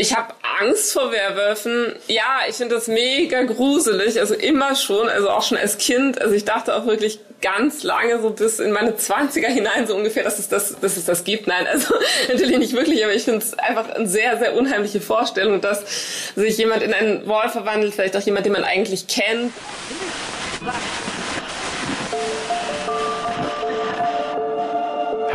Ich 0.00 0.16
habe 0.16 0.32
Angst 0.60 0.94
vor 0.94 1.12
Werwölfen. 1.12 1.94
Ja, 2.08 2.40
ich 2.48 2.54
finde 2.54 2.76
das 2.76 2.88
mega 2.88 3.42
gruselig. 3.42 4.18
Also 4.18 4.34
immer 4.34 4.74
schon, 4.74 5.10
also 5.10 5.28
auch 5.28 5.42
schon 5.42 5.58
als 5.58 5.76
Kind. 5.76 6.22
Also 6.22 6.34
ich 6.34 6.46
dachte 6.46 6.74
auch 6.74 6.86
wirklich 6.86 7.20
ganz 7.42 7.82
lange, 7.82 8.18
so 8.22 8.30
bis 8.30 8.60
in 8.60 8.72
meine 8.72 8.92
20er 8.92 9.48
hinein 9.48 9.86
so 9.86 9.94
ungefähr, 9.94 10.24
dass 10.24 10.38
es 10.38 10.48
das, 10.48 10.80
dass 10.80 10.96
es 10.96 11.04
das 11.04 11.24
gibt. 11.24 11.48
Nein, 11.48 11.66
also 11.66 11.92
natürlich 12.28 12.56
nicht 12.56 12.72
wirklich, 12.72 13.04
aber 13.04 13.12
ich 13.12 13.24
finde 13.24 13.40
es 13.40 13.52
einfach 13.58 13.90
eine 13.90 14.08
sehr, 14.08 14.38
sehr 14.38 14.56
unheimliche 14.56 15.02
Vorstellung, 15.02 15.60
dass 15.60 15.84
sich 16.34 16.56
jemand 16.56 16.82
in 16.82 16.94
einen 16.94 17.26
Wolf 17.26 17.52
verwandelt, 17.52 17.92
vielleicht 17.92 18.16
auch 18.16 18.22
jemand, 18.22 18.46
den 18.46 18.54
man 18.54 18.64
eigentlich 18.64 19.06
kennt. 19.06 19.52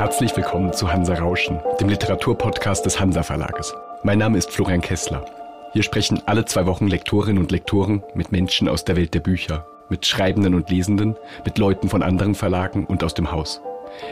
Herzlich 0.06 0.38
willkommen 0.38 0.72
zu 0.72 0.94
Hansa 0.94 1.16
Rauschen, 1.16 1.60
dem 1.80 1.90
Literaturpodcast 1.90 2.86
des 2.86 3.00
Hansa 3.00 3.24
Verlages. 3.24 3.74
Mein 4.04 4.20
Name 4.20 4.38
ist 4.38 4.52
Florian 4.52 4.80
Kessler. 4.80 5.26
Hier 5.74 5.82
sprechen 5.82 6.22
alle 6.28 6.46
zwei 6.46 6.68
Wochen 6.68 6.86
Lektorinnen 6.86 7.42
und 7.42 7.52
Lektoren 7.52 8.04
mit 8.14 8.32
Menschen 8.32 8.70
aus 8.70 8.86
der 8.86 8.98
Welt 8.98 9.16
der 9.16 9.22
Bücher, 9.22 9.66
mit 9.90 10.06
Schreibenden 10.06 10.54
und 10.54 10.70
Lesenden, 10.70 11.16
mit 11.44 11.58
Leuten 11.58 11.90
von 11.90 12.04
anderen 12.04 12.36
Verlagen 12.36 12.86
und 12.86 13.04
aus 13.04 13.16
dem 13.16 13.32
Haus. 13.32 13.62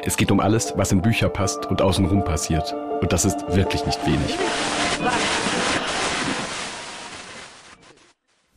Es 0.04 0.18
geht 0.18 0.32
um 0.32 0.40
alles, 0.40 0.74
was 0.78 0.92
in 0.92 1.04
Bücher 1.04 1.30
passt 1.30 1.68
und 1.68 1.84
außenrum 1.84 2.24
passiert. 2.24 2.74
Und 3.00 3.14
das 3.14 3.24
ist 3.24 3.46
wirklich 3.56 3.86
nicht 3.86 4.04
wenig. 4.04 4.36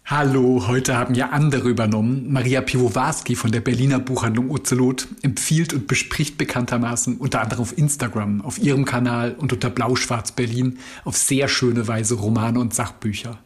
Hallo, 0.09 0.69
heute 0.69 0.97
haben 0.97 1.17
ja 1.17 1.31
andere 1.31 1.69
übernommen. 1.69 2.33
Maria 2.33 2.61
Piwowarski 2.61 3.35
von 3.35 3.51
der 3.51 3.61
Berliner 3.61 3.99
Buchhandlung 3.99 4.53
Ocelot 4.53 5.09
empfiehlt 5.23 5.75
und 5.75 5.89
bespricht 5.89 6.39
bekanntermaßen 6.39 7.17
unter 7.17 7.41
anderem 7.41 7.63
auf 7.63 7.77
Instagram, 7.77 8.41
auf 8.43 8.61
ihrem 8.61 8.85
Kanal 8.85 9.35
und 9.37 9.53
unter 9.53 9.69
Blau-Schwarz 9.69 10.31
Berlin 10.31 10.79
auf 11.05 11.17
sehr 11.17 11.49
schöne 11.49 11.89
Weise 11.89 12.15
Romane 12.15 12.61
und 12.61 12.73
Sachbücher. 12.73 13.41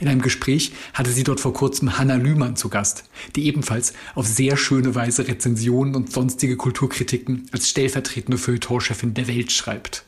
In 0.00 0.08
einem 0.08 0.22
Gespräch 0.22 0.72
hatte 0.92 1.12
sie 1.12 1.22
dort 1.22 1.38
vor 1.38 1.52
kurzem 1.52 1.96
Hanna 1.96 2.16
Lühmann 2.16 2.56
zu 2.56 2.68
Gast, 2.68 3.04
die 3.36 3.46
ebenfalls 3.46 3.92
auf 4.16 4.26
sehr 4.26 4.56
schöne 4.56 4.96
Weise 4.96 5.28
Rezensionen 5.28 5.94
und 5.94 6.12
sonstige 6.12 6.56
Kulturkritiken 6.56 7.46
als 7.52 7.68
stellvertretende 7.68 8.38
Feuilletonchefin 8.38 9.14
der 9.14 9.28
Welt 9.28 9.52
schreibt. 9.52 10.04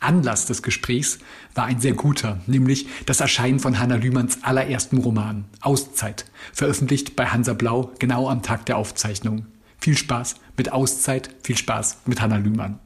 Anlass 0.00 0.46
des 0.46 0.62
Gesprächs 0.62 1.18
war 1.54 1.64
ein 1.64 1.80
sehr 1.80 1.94
guter, 1.94 2.40
nämlich 2.46 2.86
das 3.06 3.20
Erscheinen 3.20 3.60
von 3.60 3.78
Hanna 3.78 3.96
Lühmanns 3.96 4.38
allerersten 4.42 4.98
Roman 4.98 5.44
Auszeit, 5.60 6.26
veröffentlicht 6.52 7.16
bei 7.16 7.26
Hansa 7.26 7.54
Blau 7.54 7.92
genau 7.98 8.28
am 8.28 8.42
Tag 8.42 8.66
der 8.66 8.76
Aufzeichnung. 8.76 9.46
Viel 9.78 9.96
Spaß 9.96 10.36
mit 10.56 10.72
Auszeit, 10.72 11.30
viel 11.42 11.56
Spaß 11.56 11.98
mit 12.06 12.20
Hanna 12.20 12.36
Lühmann. 12.36 12.78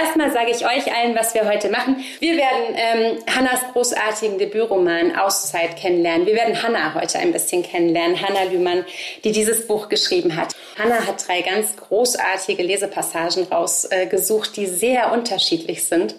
Erstmal 0.00 0.32
sage 0.32 0.50
ich 0.50 0.64
euch 0.64 0.94
allen, 0.94 1.14
was 1.14 1.34
wir 1.34 1.46
heute 1.46 1.68
machen. 1.68 2.02
Wir 2.20 2.36
werden 2.36 2.74
ähm, 2.74 3.18
Hannas 3.34 3.60
großartigen 3.72 4.38
Debütroman 4.38 5.14
Auszeit 5.16 5.76
kennenlernen. 5.76 6.26
Wir 6.26 6.34
werden 6.34 6.62
Hanna 6.62 6.94
heute 6.94 7.18
ein 7.18 7.32
bisschen 7.32 7.62
kennenlernen. 7.62 8.20
Hanna 8.20 8.44
Lühmann, 8.44 8.86
die 9.24 9.32
dieses 9.32 9.66
Buch 9.66 9.90
geschrieben 9.90 10.36
hat. 10.36 10.54
Hanna 10.78 11.06
hat 11.06 11.28
drei 11.28 11.42
ganz 11.42 11.76
großartige 11.76 12.62
Lesepassagen 12.62 13.44
rausgesucht, 13.44 14.50
äh, 14.50 14.60
die 14.60 14.66
sehr 14.66 15.12
unterschiedlich 15.12 15.84
sind 15.84 16.14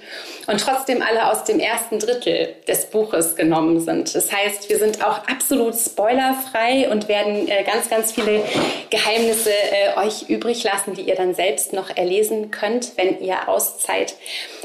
und 0.46 0.62
trotzdem 0.62 1.02
alle 1.02 1.32
aus 1.32 1.44
dem 1.46 1.60
ersten 1.60 1.98
Drittel 1.98 2.54
des 2.68 2.86
Buches 2.86 3.36
genommen 3.36 3.80
sind. 3.80 4.14
Das 4.14 4.32
heißt, 4.32 4.70
wir 4.70 4.78
sind 4.78 5.04
auch 5.04 5.28
absolut 5.28 5.76
spoilerfrei 5.76 6.90
und 6.92 7.08
werden 7.08 7.48
äh, 7.48 7.64
ganz, 7.64 7.90
ganz 7.90 8.12
viele 8.12 8.44
Geheimnisse 8.92 9.50
äh, 9.50 9.98
euch 10.06 10.30
übrig 10.30 10.64
lassen, 10.64 10.94
die 10.94 11.02
ihr 11.02 11.16
dann 11.16 11.34
selbst 11.34 11.74
noch 11.74 11.96
erlesen 11.96 12.52
könnt, 12.52 12.92
wenn 12.98 13.20
ihr 13.20 13.50
aus 13.50 13.71
Auszeit 13.72 14.16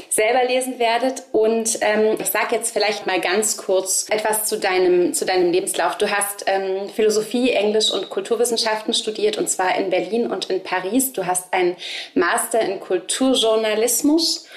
selber 0.09 0.43
lesen 0.45 0.79
werdet. 0.79 1.23
Und 1.31 1.77
ähm, 1.81 2.17
ich 2.19 2.27
sage 2.27 2.55
jetzt 2.55 2.73
vielleicht 2.73 3.05
mal 3.05 3.21
ganz 3.21 3.57
kurz 3.57 4.07
etwas 4.09 4.45
zu 4.45 4.57
deinem, 4.57 5.13
zu 5.13 5.25
deinem 5.25 5.51
Lebenslauf. 5.51 5.97
Du 5.97 6.09
hast 6.09 6.45
ähm, 6.47 6.89
Philosophie, 6.89 7.51
Englisch 7.51 7.91
und 7.91 8.09
Kulturwissenschaften 8.09 8.93
studiert 8.93 9.37
und 9.37 9.49
zwar 9.49 9.75
in 9.77 9.89
Berlin 9.89 10.31
und 10.31 10.49
in 10.49 10.63
Paris. 10.63 11.13
Du 11.13 11.25
hast 11.25 11.53
einen 11.53 11.75
Master 12.15 12.59
in 12.59 12.79
Kulturjournalismus 12.79 14.47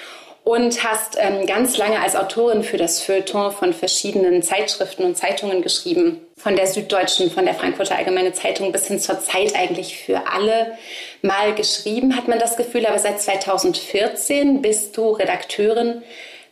und 0.43 0.83
hast 0.83 1.17
ähm, 1.19 1.45
ganz 1.45 1.77
lange 1.77 1.99
als 1.99 2.15
Autorin 2.15 2.63
für 2.63 2.77
das 2.77 3.01
Feuilleton 3.01 3.51
von 3.51 3.73
verschiedenen 3.73 4.41
Zeitschriften 4.41 5.03
und 5.03 5.15
Zeitungen 5.15 5.61
geschrieben. 5.61 6.21
Von 6.41 6.55
der 6.55 6.65
Süddeutschen, 6.65 7.29
von 7.29 7.45
der 7.45 7.53
Frankfurter 7.53 7.95
Allgemeine 7.95 8.33
Zeitung 8.33 8.71
bis 8.71 8.87
hin 8.87 8.99
zur 8.99 9.19
Zeit 9.19 9.55
eigentlich 9.55 9.97
für 9.97 10.23
alle 10.31 10.75
mal 11.21 11.53
geschrieben, 11.53 12.15
hat 12.15 12.27
man 12.27 12.39
das 12.39 12.57
Gefühl. 12.57 12.87
Aber 12.87 12.97
seit 12.97 13.21
2014 13.21 14.61
bist 14.61 14.97
du 14.97 15.11
Redakteurin 15.11 16.01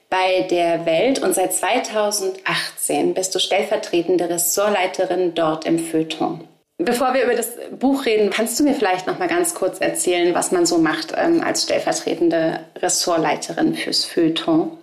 bei 0.10 0.42
der 0.50 0.86
Welt 0.86 1.20
und 1.24 1.34
seit 1.34 1.54
2018 1.54 3.16
bist 3.16 3.34
du 3.34 3.40
stellvertretende 3.40 4.30
Ressortleiterin 4.30 5.34
dort 5.34 5.66
im 5.66 5.80
Feuilleton. 5.80 6.48
Bevor 6.78 7.14
wir 7.14 7.24
über 7.24 7.36
das 7.36 7.58
Buch 7.72 8.06
reden, 8.06 8.30
kannst 8.30 8.60
du 8.60 8.64
mir 8.64 8.74
vielleicht 8.74 9.08
noch 9.08 9.18
mal 9.20 9.28
ganz 9.28 9.54
kurz 9.54 9.80
erzählen, 9.80 10.34
was 10.34 10.52
man 10.52 10.66
so 10.66 10.78
macht 10.78 11.14
ähm, 11.18 11.44
als 11.44 11.64
stellvertretende 11.64 12.60
Ressortleiterin 12.78 13.74
fürs 13.74 14.06
Feuilleton? 14.06 14.78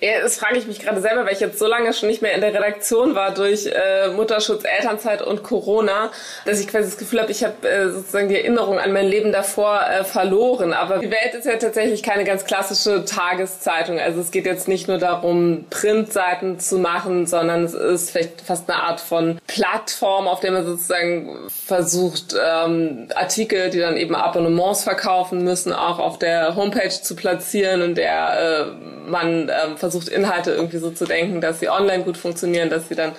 Ja, 0.00 0.20
das 0.22 0.36
frage 0.36 0.58
ich 0.58 0.66
mich 0.66 0.80
gerade 0.80 1.00
selber, 1.00 1.24
weil 1.24 1.32
ich 1.32 1.40
jetzt 1.40 1.58
so 1.58 1.66
lange 1.66 1.92
schon 1.92 2.08
nicht 2.08 2.22
mehr 2.22 2.34
in 2.34 2.40
der 2.40 2.54
Redaktion 2.54 3.14
war 3.14 3.32
durch 3.32 3.66
äh, 3.66 4.08
Mutterschutz, 4.08 4.64
Elternzeit 4.64 5.22
und 5.22 5.42
Corona, 5.42 6.10
dass 6.44 6.60
ich 6.60 6.68
quasi 6.68 6.88
das 6.88 6.98
Gefühl 6.98 7.20
habe, 7.20 7.30
ich 7.30 7.44
habe 7.44 7.68
äh, 7.68 7.90
sozusagen 7.90 8.28
die 8.28 8.36
Erinnerung 8.36 8.78
an 8.78 8.92
mein 8.92 9.06
Leben 9.06 9.32
davor 9.32 9.82
äh, 9.82 10.04
verloren. 10.04 10.72
Aber 10.72 10.98
die 10.98 11.10
Welt 11.10 11.34
ist 11.34 11.46
ja 11.46 11.56
tatsächlich 11.56 12.02
keine 12.02 12.24
ganz 12.24 12.44
klassische 12.44 13.04
Tageszeitung. 13.04 13.98
Also 13.98 14.20
es 14.20 14.30
geht 14.30 14.46
jetzt 14.46 14.68
nicht 14.68 14.88
nur 14.88 14.98
darum, 14.98 15.66
Printseiten 15.70 16.58
zu 16.58 16.78
machen, 16.78 17.26
sondern 17.26 17.64
es 17.64 17.74
ist 17.74 18.10
vielleicht 18.10 18.40
fast 18.42 18.68
eine 18.70 18.82
Art 18.82 19.00
von 19.00 19.40
Plattform, 19.46 20.28
auf 20.28 20.40
der 20.40 20.52
man 20.52 20.64
sozusagen 20.64 21.48
versucht, 21.48 22.34
ähm, 22.34 23.08
Artikel, 23.14 23.70
die 23.70 23.78
dann 23.80 23.96
eben 23.96 24.14
Abonnements 24.14 24.84
verkaufen 24.84 25.44
müssen, 25.44 25.72
auch 25.72 25.98
auf 25.98 26.18
der 26.18 26.56
Homepage 26.56 26.90
zu 26.90 27.16
platzieren, 27.16 27.82
in 27.82 27.94
der 27.94 28.40
äh, 28.40 29.10
man 29.10 29.48
äh, 29.48 29.69
ähm, 29.70 29.76
versucht, 29.78 30.08
Inhalte 30.08 30.52
irgendwie 30.52 30.78
so 30.78 30.90
zu 30.90 31.04
denken, 31.04 31.40
dass 31.40 31.60
sie 31.60 31.68
online 31.68 32.04
gut 32.04 32.16
funktionieren, 32.16 32.70
dass 32.70 32.88
sie 32.88 32.94
dann 32.94 33.12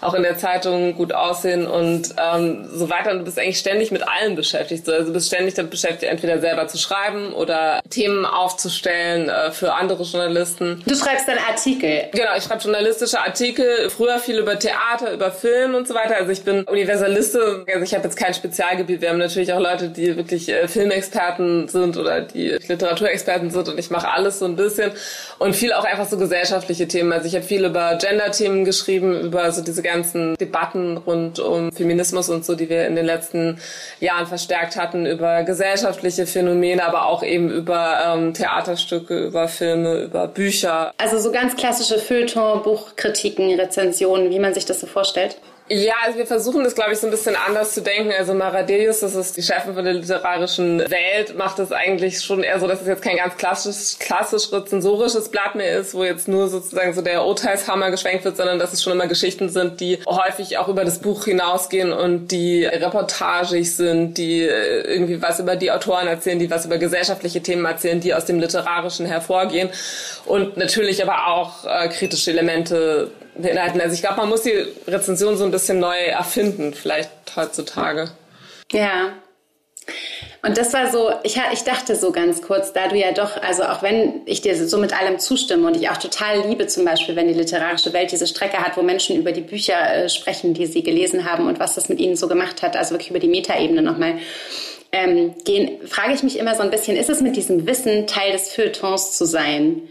auch 0.00 0.14
in 0.14 0.22
der 0.22 0.36
Zeitung 0.36 0.94
gut 0.94 1.12
aussehen 1.12 1.66
und 1.66 2.14
ähm, 2.16 2.68
so 2.72 2.90
weiter. 2.90 3.12
Und 3.12 3.18
du 3.20 3.24
bist 3.24 3.38
eigentlich 3.38 3.58
ständig 3.58 3.90
mit 3.90 4.06
allem 4.06 4.34
beschäftigt. 4.34 4.88
Also 4.88 5.06
du 5.06 5.12
bist 5.12 5.28
ständig 5.28 5.54
damit 5.54 5.70
beschäftigt, 5.70 6.10
entweder 6.10 6.40
selber 6.40 6.66
zu 6.68 6.78
schreiben 6.78 7.32
oder 7.32 7.80
Themen 7.90 8.24
aufzustellen 8.24 9.28
äh, 9.28 9.50
für 9.52 9.74
andere 9.74 10.02
Journalisten. 10.02 10.82
Du 10.86 10.94
schreibst 10.94 11.28
dann 11.28 11.38
Artikel. 11.38 12.08
Genau, 12.12 12.30
ich 12.36 12.44
schreibe 12.44 12.62
journalistische 12.62 13.20
Artikel, 13.20 13.90
früher 13.90 14.18
viel 14.18 14.38
über 14.38 14.58
Theater, 14.58 15.12
über 15.12 15.30
Film 15.30 15.74
und 15.74 15.86
so 15.88 15.94
weiter. 15.94 16.16
Also 16.16 16.32
ich 16.32 16.42
bin 16.42 16.64
Universaliste, 16.64 17.64
also 17.66 17.84
ich 17.84 17.94
habe 17.94 18.04
jetzt 18.04 18.16
kein 18.16 18.34
Spezialgebiet. 18.34 19.00
Wir 19.00 19.10
haben 19.10 19.18
natürlich 19.18 19.52
auch 19.52 19.60
Leute, 19.60 19.88
die 19.88 20.16
wirklich 20.16 20.48
äh, 20.48 20.68
Filmexperten 20.68 21.68
sind 21.68 21.96
oder 21.96 22.20
die 22.20 22.58
Literaturexperten 22.66 23.50
sind 23.50 23.68
und 23.68 23.78
ich 23.78 23.90
mache 23.90 24.08
alles 24.08 24.38
so 24.38 24.44
ein 24.44 24.56
bisschen 24.56 24.92
und 25.38 25.54
viel 25.54 25.72
auch 25.72 25.84
einfach 25.92 26.08
so 26.08 26.16
gesellschaftliche 26.16 26.88
Themen. 26.88 27.12
Also 27.12 27.26
ich 27.26 27.34
habe 27.34 27.44
viel 27.44 27.64
über 27.64 27.96
Gender-Themen 27.96 28.64
geschrieben, 28.64 29.20
über 29.20 29.52
so 29.52 29.62
diese 29.62 29.82
ganzen 29.82 30.34
Debatten 30.36 30.96
rund 30.96 31.38
um 31.38 31.70
Feminismus 31.70 32.28
und 32.28 32.44
so, 32.44 32.54
die 32.54 32.68
wir 32.68 32.86
in 32.86 32.96
den 32.96 33.04
letzten 33.04 33.58
Jahren 34.00 34.26
verstärkt 34.26 34.76
hatten, 34.76 35.06
über 35.06 35.42
gesellschaftliche 35.42 36.26
Phänomene, 36.26 36.84
aber 36.84 37.06
auch 37.06 37.22
eben 37.22 37.50
über 37.50 37.98
ähm, 38.06 38.34
Theaterstücke, 38.34 39.26
über 39.26 39.48
Filme, 39.48 40.02
über 40.04 40.26
Bücher. 40.28 40.92
Also 40.98 41.18
so 41.18 41.30
ganz 41.30 41.54
klassische 41.56 41.98
Feuilleton, 41.98 42.62
Buchkritiken, 42.62 43.54
Rezensionen, 43.60 44.30
wie 44.30 44.38
man 44.38 44.54
sich 44.54 44.64
das 44.64 44.80
so 44.80 44.86
vorstellt? 44.86 45.36
Ja, 45.74 45.94
also 46.04 46.18
wir 46.18 46.26
versuchen 46.26 46.64
das, 46.64 46.74
glaube 46.74 46.92
ich, 46.92 46.98
so 46.98 47.06
ein 47.06 47.10
bisschen 47.10 47.34
anders 47.34 47.72
zu 47.72 47.80
denken. 47.80 48.12
Also 48.12 48.34
Maradelius, 48.34 49.00
das 49.00 49.14
ist 49.14 49.38
die 49.38 49.42
Chefin 49.42 49.72
von 49.72 49.82
der 49.82 49.94
literarischen 49.94 50.80
Welt, 50.80 51.34
macht 51.38 51.58
das 51.58 51.72
eigentlich 51.72 52.20
schon 52.20 52.42
eher 52.42 52.60
so, 52.60 52.66
dass 52.68 52.82
es 52.82 52.86
jetzt 52.86 53.00
kein 53.00 53.16
ganz 53.16 53.38
klassisch, 53.38 53.98
klassisch 53.98 54.52
rezensorisches 54.52 55.30
Blatt 55.30 55.54
mehr 55.54 55.78
ist, 55.78 55.94
wo 55.94 56.04
jetzt 56.04 56.28
nur 56.28 56.50
sozusagen 56.50 56.92
so 56.92 57.00
der 57.00 57.24
Urteilshammer 57.24 57.90
geschwenkt 57.90 58.26
wird, 58.26 58.36
sondern 58.36 58.58
dass 58.58 58.74
es 58.74 58.82
schon 58.82 58.92
immer 58.92 59.06
Geschichten 59.06 59.48
sind, 59.48 59.80
die 59.80 59.98
häufig 60.06 60.58
auch 60.58 60.68
über 60.68 60.84
das 60.84 60.98
Buch 60.98 61.24
hinausgehen 61.24 61.90
und 61.90 62.28
die 62.28 62.66
reportagig 62.66 63.74
sind, 63.74 64.18
die 64.18 64.42
äh, 64.42 64.82
irgendwie 64.82 65.22
was 65.22 65.40
über 65.40 65.56
die 65.56 65.70
Autoren 65.70 66.06
erzählen, 66.06 66.38
die 66.38 66.50
was 66.50 66.66
über 66.66 66.76
gesellschaftliche 66.76 67.42
Themen 67.42 67.64
erzählen, 67.64 67.98
die 67.98 68.12
aus 68.12 68.26
dem 68.26 68.40
Literarischen 68.40 69.06
hervorgehen 69.06 69.70
und 70.26 70.58
natürlich 70.58 71.02
aber 71.02 71.28
auch 71.28 71.64
äh, 71.64 71.88
kritische 71.88 72.30
Elemente 72.30 73.10
beinhalten. 73.36 73.80
Also 73.80 73.94
ich 73.94 74.00
glaube, 74.00 74.16
man 74.16 74.28
muss 74.28 74.42
die 74.42 74.66
Rezension 74.86 75.36
so 75.36 75.44
ein 75.44 75.50
bisschen 75.50 75.78
neu 75.78 75.96
erfinden, 75.96 76.74
vielleicht 76.74 77.10
heutzutage. 77.36 78.10
Ja. 78.72 79.12
Und 80.44 80.58
das 80.58 80.72
war 80.72 80.90
so, 80.90 81.12
ich, 81.22 81.40
ich 81.52 81.62
dachte 81.62 81.94
so 81.94 82.10
ganz 82.10 82.42
kurz, 82.42 82.72
da 82.72 82.88
du 82.88 82.96
ja 82.96 83.12
doch, 83.12 83.40
also 83.40 83.62
auch 83.62 83.82
wenn 83.82 84.22
ich 84.26 84.40
dir 84.40 84.56
so 84.56 84.78
mit 84.78 84.98
allem 84.98 85.20
zustimme 85.20 85.66
und 85.68 85.76
ich 85.76 85.88
auch 85.88 85.98
total 85.98 86.48
liebe 86.48 86.66
zum 86.66 86.84
Beispiel, 86.84 87.14
wenn 87.14 87.28
die 87.28 87.34
literarische 87.34 87.92
Welt 87.92 88.10
diese 88.10 88.26
Strecke 88.26 88.58
hat, 88.58 88.76
wo 88.76 88.82
Menschen 88.82 89.16
über 89.16 89.30
die 89.30 89.40
Bücher 89.40 89.94
äh, 89.94 90.08
sprechen, 90.08 90.52
die 90.52 90.66
sie 90.66 90.82
gelesen 90.82 91.30
haben 91.30 91.46
und 91.46 91.60
was 91.60 91.76
das 91.76 91.88
mit 91.88 92.00
ihnen 92.00 92.16
so 92.16 92.26
gemacht 92.26 92.62
hat, 92.62 92.76
also 92.76 92.92
wirklich 92.92 93.10
über 93.10 93.20
die 93.20 93.28
Metaebene 93.28 93.82
nochmal 93.82 94.18
ähm, 94.90 95.34
gehen, 95.44 95.86
frage 95.86 96.12
ich 96.12 96.24
mich 96.24 96.38
immer 96.38 96.56
so 96.56 96.62
ein 96.62 96.70
bisschen, 96.70 96.96
ist 96.96 97.08
es 97.08 97.20
mit 97.20 97.36
diesem 97.36 97.66
Wissen, 97.66 98.08
Teil 98.08 98.32
des 98.32 98.52
Feuilletons 98.52 99.16
zu 99.16 99.24
sein? 99.24 99.82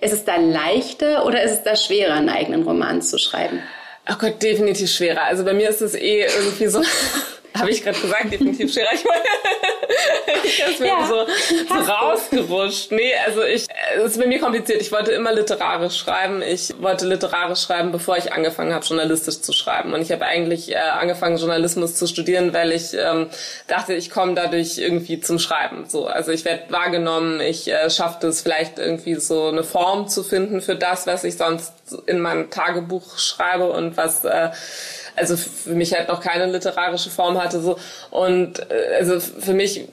Ist 0.00 0.12
es 0.12 0.24
da 0.24 0.36
leichter 0.36 1.26
oder 1.26 1.42
ist 1.42 1.52
es 1.52 1.62
da 1.62 1.76
schwerer, 1.76 2.14
einen 2.14 2.28
eigenen 2.28 2.62
Roman 2.62 3.02
zu 3.02 3.18
schreiben? 3.18 3.60
Ach 4.06 4.18
Gott, 4.18 4.42
definitiv 4.42 4.90
schwerer. 4.90 5.24
Also 5.24 5.44
bei 5.44 5.54
mir 5.54 5.70
ist 5.70 5.80
es 5.80 5.94
eh 5.94 6.22
irgendwie 6.24 6.66
so, 6.66 6.82
habe 7.56 7.70
ich 7.70 7.82
gerade 7.82 7.98
gesagt, 7.98 8.32
definitiv 8.32 8.72
schwerer. 8.72 8.92
Ich 8.92 9.04
meine, 9.04 9.22
ich 10.44 10.60
ist 10.60 10.80
mir 10.80 10.88
ja, 10.88 11.06
so, 11.06 11.24
so 11.68 11.92
rausgerutscht. 11.92 12.90
Nee, 12.90 13.12
also 13.24 13.42
ich, 13.42 13.66
es 13.96 14.04
ist 14.04 14.18
bei 14.18 14.26
mir 14.26 14.40
kompliziert. 14.40 14.80
Ich 14.80 14.90
wollte 14.90 15.12
immer 15.12 15.32
literarisch 15.32 15.96
schreiben. 15.96 16.42
Ich 16.42 16.74
wollte 16.82 17.06
literarisch 17.06 17.60
schreiben, 17.60 17.92
bevor 17.92 18.16
ich 18.16 18.32
angefangen 18.32 18.74
habe, 18.74 18.84
journalistisch 18.84 19.40
zu 19.40 19.52
schreiben. 19.52 19.94
Und 19.94 20.02
ich 20.02 20.10
habe 20.10 20.26
eigentlich 20.26 20.72
äh, 20.72 20.76
angefangen, 20.76 21.36
Journalismus 21.36 21.94
zu 21.94 22.08
studieren, 22.08 22.52
weil 22.52 22.72
ich 22.72 22.94
ähm, 22.94 23.28
dachte, 23.68 23.94
ich 23.94 24.10
komme 24.10 24.34
dadurch 24.34 24.78
irgendwie 24.78 25.20
zum 25.20 25.38
Schreiben. 25.38 25.84
So, 25.88 26.06
also 26.06 26.32
ich 26.32 26.44
werde 26.44 26.64
wahrgenommen. 26.70 27.40
Ich 27.40 27.70
äh, 27.70 27.88
schaffe 27.88 28.26
es 28.26 28.42
vielleicht 28.42 28.78
irgendwie 28.78 29.14
so 29.14 29.48
eine 29.48 29.62
Form 29.62 30.08
zu 30.08 30.24
finden 30.24 30.60
für 30.60 30.74
das, 30.74 31.06
was 31.06 31.22
ich 31.22 31.36
sonst 31.36 31.72
in 32.06 32.20
meinem 32.20 32.50
Tagebuch 32.50 33.18
schreibe 33.18 33.70
und 33.70 33.96
was 33.96 34.24
äh, 34.24 34.50
also 35.16 35.36
für 35.36 35.74
mich 35.74 35.92
halt 35.94 36.08
noch 36.08 36.20
keine 36.20 36.46
literarische 36.46 37.10
Form 37.10 37.42
hatte 37.42 37.60
so 37.60 37.78
und 38.10 38.60
äh, 38.70 38.96
also 38.98 39.20
für 39.20 39.54
mich 39.54 39.88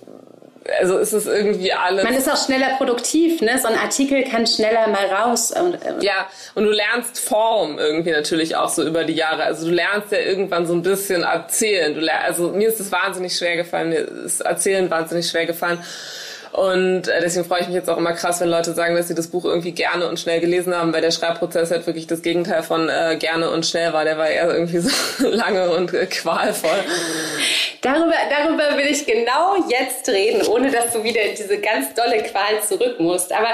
also 0.79 0.97
ist 0.97 1.13
es 1.13 1.25
irgendwie 1.25 1.73
alles. 1.73 2.03
Man 2.03 2.13
ist 2.13 2.29
auch 2.29 2.37
schneller 2.37 2.75
produktiv, 2.77 3.41
ne? 3.41 3.57
So 3.59 3.67
ein 3.67 3.77
Artikel 3.77 4.23
kann 4.23 4.45
schneller 4.45 4.87
mal 4.87 5.05
raus. 5.07 5.51
Und, 5.51 5.75
äh 5.75 5.93
ja, 6.01 6.27
und 6.55 6.65
du 6.65 6.71
lernst 6.71 7.19
Form 7.19 7.79
irgendwie 7.79 8.11
natürlich 8.11 8.55
auch 8.55 8.69
so 8.69 8.83
über 8.83 9.03
die 9.03 9.13
Jahre. 9.13 9.43
Also 9.43 9.67
du 9.67 9.73
lernst 9.73 10.11
ja 10.11 10.19
irgendwann 10.19 10.67
so 10.67 10.73
ein 10.73 10.83
bisschen 10.83 11.23
erzählen. 11.23 11.93
Du 11.93 12.01
lernst, 12.01 12.25
also 12.27 12.49
mir 12.49 12.67
ist 12.67 12.79
es 12.79 12.91
wahnsinnig 12.91 13.35
schwer 13.35 13.57
gefallen, 13.57 13.89
mir 13.89 13.99
ist 13.99 14.41
Erzählen 14.41 14.89
wahnsinnig 14.89 15.27
schwer 15.27 15.45
gefallen. 15.45 15.83
Und 16.51 17.07
äh, 17.07 17.21
deswegen 17.21 17.45
freue 17.45 17.61
ich 17.61 17.67
mich 17.67 17.75
jetzt 17.75 17.89
auch 17.89 17.97
immer 17.97 18.13
krass, 18.13 18.41
wenn 18.41 18.49
Leute 18.49 18.73
sagen, 18.73 18.95
dass 18.95 19.07
sie 19.07 19.15
das 19.15 19.27
Buch 19.27 19.45
irgendwie 19.45 19.71
gerne 19.71 20.07
und 20.07 20.19
schnell 20.19 20.41
gelesen 20.41 20.75
haben, 20.75 20.93
weil 20.93 21.01
der 21.01 21.11
Schreibprozess 21.11 21.71
halt 21.71 21.87
wirklich 21.87 22.07
das 22.07 22.21
Gegenteil 22.21 22.63
von 22.63 22.89
äh, 22.89 23.15
gerne 23.17 23.49
und 23.49 23.65
schnell 23.65 23.93
war. 23.93 24.03
Der 24.03 24.17
war 24.17 24.29
eher 24.29 24.51
irgendwie 24.51 24.79
so 24.79 24.91
lange 25.27 25.69
und 25.71 25.93
äh, 25.93 26.05
qualvoll. 26.07 26.83
Darüber, 27.81 28.13
darüber 28.29 28.77
will 28.77 28.87
ich 28.87 29.05
genau 29.05 29.55
jetzt 29.69 30.07
reden, 30.09 30.45
ohne 30.47 30.71
dass 30.71 30.91
du 30.91 31.03
wieder 31.03 31.21
in 31.21 31.35
diese 31.35 31.59
ganz 31.59 31.93
dolle 31.93 32.21
Qual 32.23 32.61
zurück 32.67 32.99
musst. 32.99 33.33
Aber 33.33 33.49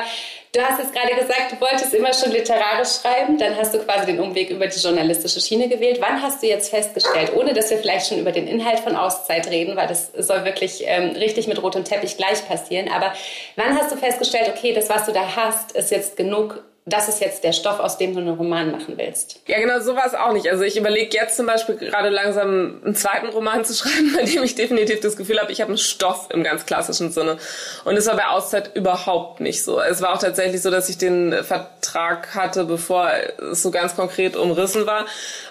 Du 0.58 0.64
hast 0.64 0.80
jetzt 0.80 0.92
gerade 0.92 1.14
gesagt, 1.14 1.52
du 1.52 1.62
wolltest 1.62 1.94
immer 1.94 2.12
schon 2.12 2.32
literarisch 2.32 3.02
schreiben, 3.02 3.38
dann 3.38 3.56
hast 3.56 3.76
du 3.76 3.78
quasi 3.78 4.08
den 4.08 4.20
Umweg 4.20 4.50
über 4.50 4.66
die 4.66 4.80
journalistische 4.80 5.40
Schiene 5.40 5.68
gewählt. 5.68 6.00
Wann 6.02 6.20
hast 6.20 6.42
du 6.42 6.48
jetzt 6.48 6.72
festgestellt, 6.72 7.32
ohne 7.36 7.54
dass 7.54 7.70
wir 7.70 7.78
vielleicht 7.78 8.08
schon 8.08 8.18
über 8.18 8.32
den 8.32 8.48
Inhalt 8.48 8.80
von 8.80 8.96
Auszeit 8.96 9.52
reden, 9.52 9.76
weil 9.76 9.86
das 9.86 10.12
soll 10.18 10.46
wirklich 10.46 10.84
ähm, 10.88 11.12
richtig 11.12 11.48
mit 11.48 11.62
rotem 11.62 11.84
Teppich 11.84 12.18
gleich 12.18 12.48
passieren, 12.48 12.90
aber 12.90 13.14
wann 13.56 13.78
hast 13.78 13.92
du 13.92 13.98
festgestellt, 13.98 14.50
okay, 14.50 14.74
das, 14.74 14.90
was 14.90 15.06
du 15.06 15.12
da 15.12 15.36
hast, 15.36 15.74
ist 15.74 15.92
jetzt 15.92 16.18
genug 16.18 16.64
das 16.88 17.10
ist 17.10 17.20
jetzt 17.20 17.44
der 17.44 17.52
Stoff, 17.52 17.82
aus 17.82 17.98
dem 17.98 18.14
du 18.14 18.22
einen 18.22 18.38
Roman 18.38 18.72
machen 18.72 18.94
willst. 18.98 19.42
Ja, 19.46 19.60
genau, 19.60 19.82
so 19.82 19.94
war 19.96 20.06
es 20.06 20.16
auch 20.16 20.32
nicht. 20.32 20.50
Also 20.50 20.64
ich 20.64 20.78
überlege 20.78 21.16
jetzt 21.18 21.36
zum 21.36 21.46
Beispiel 21.46 21.76
gerade 21.76 22.08
langsam 22.08 22.82
einen 22.84 22.96
zweiten 22.96 23.28
Roman 23.28 23.66
zu 23.66 23.74
schreiben, 23.78 24.14
bei 24.16 24.24
dem 24.24 24.42
ich 24.42 24.56
definitiv 24.56 25.02
das 25.02 25.18
Gefühl 25.18 25.40
habe, 25.40 25.52
ich 25.52 25.60
habe 25.60 25.70
einen 25.70 25.78
Stoff 25.78 26.30
im 26.32 26.44
ganz 26.44 26.66
klassischen 26.66 27.12
Sinne. 27.12 27.38
Und 27.84 27.98
es 27.98 28.08
war 28.08 28.16
bei 28.16 28.28
Auszeit 28.28 28.74
überhaupt 28.74 29.42
nicht 29.42 29.66
so. 29.66 29.82
Es 29.82 30.02
war 30.02 30.14
auch 30.14 30.20
tatsächlich 30.20 30.62
so, 30.62 30.72
dass 30.72 30.88
ich 30.88 30.98
den 30.98 31.44
Vertrag 31.44 32.34
hatte, 32.34 32.64
bevor 32.64 33.12
es 33.52 33.62
so 33.62 33.70
ganz 33.70 33.96
konkret 33.98 34.38
umrissen 34.38 34.86
war. 34.86 35.06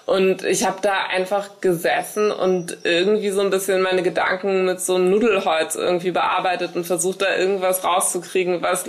Und 0.07 0.45
ich 0.45 0.65
habe 0.65 0.79
da 0.83 1.07
einfach 1.11 1.61
gesessen 1.61 2.31
und 2.31 2.79
irgendwie 2.85 3.31
so 3.31 3.41
ein 3.41 3.51
bisschen 3.51 3.83
meine 3.83 4.05
Gedanken 4.05 4.65
mit 4.65 4.81
so 4.81 4.95
einem 4.95 5.11
Nudelholz 5.11 5.75
irgendwie 5.75 6.13
bearbeitet 6.13 6.77
und 6.77 6.87
versucht 6.87 7.23
da 7.23 7.37
irgendwas 7.37 7.83
rauszukriegen, 7.83 8.63
was 8.63 8.85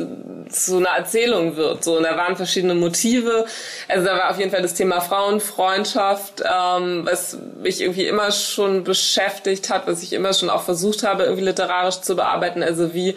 so 0.50 0.78
eine 0.78 0.90
Erzählung 0.96 1.56
wird. 1.56 1.84
So, 1.84 1.98
und 1.98 2.04
da 2.04 2.16
waren 2.18 2.36
verschiedene 2.36 2.76
Motive. 2.76 3.48
Also 3.88 4.06
da 4.06 4.16
war 4.16 4.30
auf 4.30 4.38
jeden 4.38 4.52
Fall 4.52 4.62
das 4.62 4.76
Thema 4.76 5.02
Frauenfreundschaft, 5.02 6.44
ähm, 6.46 7.02
was 7.08 7.36
mich 7.64 7.82
irgendwie 7.82 8.06
immer 8.06 8.32
schon 8.32 8.84
beschäftigt 8.84 9.72
hat, 9.72 9.88
was 9.88 10.04
ich 10.04 10.14
immer 10.14 10.34
schon 10.34 10.52
auch 10.52 10.62
versucht 10.62 11.02
habe, 11.02 11.24
irgendwie 11.24 11.46
literarisch 11.46 12.02
zu 12.02 12.16
bearbeiten. 12.16 12.62
Also 12.62 12.94
wie 12.94 13.16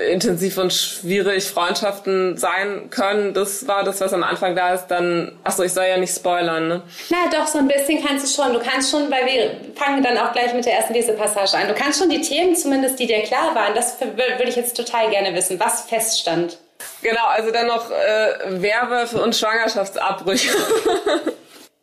intensiv 0.00 0.58
und 0.58 0.72
schwierig 0.72 1.44
Freundschaften 1.44 2.36
sein 2.36 2.90
können. 2.90 3.34
Das 3.34 3.66
war 3.66 3.84
das, 3.84 4.00
was 4.00 4.12
am 4.12 4.22
Anfang 4.22 4.54
da 4.54 4.74
ist. 4.74 4.88
Dann, 4.88 5.32
achso, 5.44 5.62
ich 5.62 5.72
soll 5.72 5.86
ja 5.86 5.96
nicht 5.96 6.14
spoilern, 6.14 6.68
ne? 6.68 6.82
Na 7.10 7.25
doch, 7.32 7.46
so 7.46 7.58
ein 7.58 7.68
bisschen 7.68 8.04
kannst 8.04 8.26
du 8.26 8.42
schon. 8.42 8.52
Du 8.52 8.60
kannst 8.60 8.90
schon, 8.90 9.10
weil 9.10 9.26
wir 9.26 9.50
fangen 9.74 10.02
dann 10.02 10.16
auch 10.18 10.32
gleich 10.32 10.52
mit 10.54 10.64
der 10.64 10.74
ersten 10.74 10.94
Lesepassage 10.94 11.56
an. 11.56 11.68
Du 11.68 11.74
kannst 11.74 11.98
schon 11.98 12.10
die 12.10 12.20
Themen 12.20 12.56
zumindest, 12.56 12.98
die 12.98 13.06
dir 13.06 13.22
klar 13.22 13.54
waren, 13.54 13.74
das 13.74 14.00
würde 14.00 14.44
ich 14.44 14.56
jetzt 14.56 14.76
total 14.76 15.10
gerne 15.10 15.34
wissen, 15.34 15.58
was 15.60 15.82
feststand. 15.82 16.58
Genau, 17.02 17.26
also 17.26 17.50
dann 17.50 17.66
noch 17.66 17.90
äh, 17.90 18.62
Werwölfe 18.62 19.22
und 19.22 19.34
Schwangerschaftsabbrüche. 19.34 20.50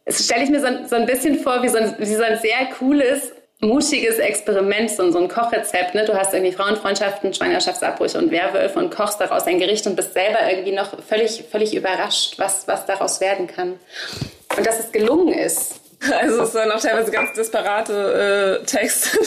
Das 0.05 0.25
stelle 0.25 0.43
ich 0.43 0.49
mir 0.49 0.59
so, 0.59 0.67
so, 0.87 0.97
ein 0.97 1.05
bisschen 1.05 1.39
vor 1.39 1.63
wie 1.63 1.69
so 1.69 1.77
ein, 1.77 1.95
wie 1.97 2.13
so 2.13 2.23
ein 2.23 2.37
sehr 2.37 2.65
cooles, 2.77 3.31
mutiges 3.63 4.19
Experiment, 4.19 4.91
so, 4.91 5.03
ein 5.03 5.27
Kochrezept. 5.27 5.95
Ne? 5.95 6.05
Du 6.05 6.13
hast 6.13 6.33
irgendwie 6.33 6.51
Frauenfreundschaften, 6.51 7.33
Schwangerschaftsabbrüche 7.33 8.17
und 8.17 8.31
Werwölfe 8.31 8.79
und 8.79 8.93
kochst 8.93 9.19
daraus 9.19 9.45
ein 9.47 9.59
Gericht 9.59 9.87
und 9.87 9.95
bist 9.95 10.13
selber 10.13 10.39
irgendwie 10.49 10.73
noch 10.73 11.01
völlig, 11.01 11.43
völlig 11.49 11.75
überrascht, 11.75 12.35
was, 12.37 12.67
was 12.67 12.85
daraus 12.85 13.21
werden 13.21 13.47
kann. 13.47 13.79
Und 14.55 14.65
dass 14.65 14.79
es 14.79 14.91
gelungen 14.91 15.33
ist. 15.33 15.79
Also 16.11 16.43
es 16.43 16.53
waren 16.53 16.71
auch 16.71 16.81
teilweise 16.81 17.11
ganz 17.11 17.33
disparate 17.33 18.59
äh, 18.61 18.65
Texte. 18.65 19.17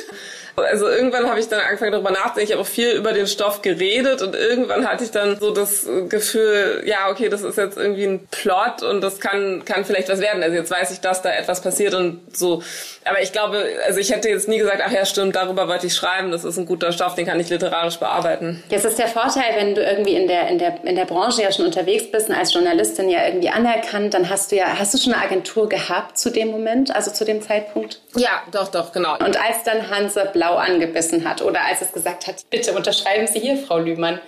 Also 0.56 0.88
irgendwann 0.88 1.28
habe 1.28 1.38
ich 1.38 1.48
dann 1.48 1.60
angefangen 1.60 1.92
darüber 1.92 2.10
nachzudenken. 2.10 2.42
Ich 2.42 2.52
habe 2.52 2.62
auch 2.62 2.66
viel 2.66 2.92
über 2.92 3.12
den 3.12 3.26
Stoff 3.26 3.60
geredet 3.62 4.22
und 4.22 4.34
irgendwann 4.34 4.88
hatte 4.88 5.04
ich 5.04 5.10
dann 5.10 5.38
so 5.38 5.50
das 5.50 5.86
Gefühl, 6.08 6.82
ja, 6.86 7.10
okay, 7.10 7.28
das 7.28 7.42
ist 7.42 7.58
jetzt 7.58 7.76
irgendwie 7.76 8.04
ein 8.04 8.26
Plot 8.30 8.82
und 8.82 9.02
das 9.02 9.20
kann, 9.20 9.64
kann 9.64 9.84
vielleicht 9.84 10.08
was 10.08 10.20
werden. 10.20 10.42
Also 10.42 10.56
jetzt 10.56 10.70
weiß 10.70 10.90
ich, 10.92 11.00
dass 11.00 11.20
da 11.22 11.30
etwas 11.30 11.60
passiert 11.60 11.94
und 11.94 12.20
so. 12.34 12.62
Aber 13.04 13.20
ich 13.20 13.32
glaube, 13.32 13.64
also 13.86 14.00
ich 14.00 14.10
hätte 14.10 14.28
jetzt 14.28 14.48
nie 14.48 14.58
gesagt, 14.58 14.82
ach 14.84 14.90
ja, 14.90 15.04
stimmt, 15.04 15.36
darüber 15.36 15.68
wollte 15.68 15.86
ich 15.86 15.94
schreiben. 15.94 16.30
Das 16.30 16.44
ist 16.44 16.56
ein 16.56 16.66
guter 16.66 16.90
Stoff, 16.92 17.14
den 17.14 17.26
kann 17.26 17.38
ich 17.38 17.50
literarisch 17.50 17.98
bearbeiten. 17.98 18.62
Jetzt 18.70 18.84
ist 18.84 18.98
der 18.98 19.08
Vorteil, 19.08 19.56
wenn 19.56 19.74
du 19.74 19.82
irgendwie 19.82 20.14
in 20.14 20.26
der, 20.26 20.48
in 20.48 20.58
der, 20.58 20.82
in 20.84 20.96
der 20.96 21.04
Branche 21.04 21.42
ja 21.42 21.52
schon 21.52 21.66
unterwegs 21.66 22.10
bist 22.10 22.30
und 22.30 22.34
als 22.34 22.54
Journalistin 22.54 23.10
ja 23.10 23.26
irgendwie 23.26 23.50
anerkannt, 23.50 24.14
dann 24.14 24.30
hast 24.30 24.52
du 24.52 24.56
ja, 24.56 24.78
hast 24.78 24.94
du 24.94 24.98
schon 24.98 25.12
eine 25.12 25.22
Agentur 25.22 25.68
gehabt 25.68 26.18
zu 26.18 26.30
dem 26.30 26.48
Moment, 26.48 26.94
also 26.94 27.10
zu 27.10 27.24
dem 27.24 27.42
Zeitpunkt? 27.42 28.00
Ja, 28.16 28.42
doch, 28.50 28.68
doch, 28.68 28.92
genau. 28.92 29.14
Und 29.18 29.36
als 29.36 29.62
dann 29.64 29.90
Hansa 29.90 30.24
Blau 30.24 30.45
blau 30.46 30.56
angebissen 30.56 31.28
hat 31.28 31.42
oder 31.42 31.64
als 31.64 31.80
es 31.82 31.92
gesagt 31.92 32.26
hat, 32.26 32.44
bitte 32.50 32.72
unterschreiben 32.72 33.26
Sie 33.26 33.40
hier, 33.40 33.56
Frau 33.56 33.78
Lühmann. 33.78 34.20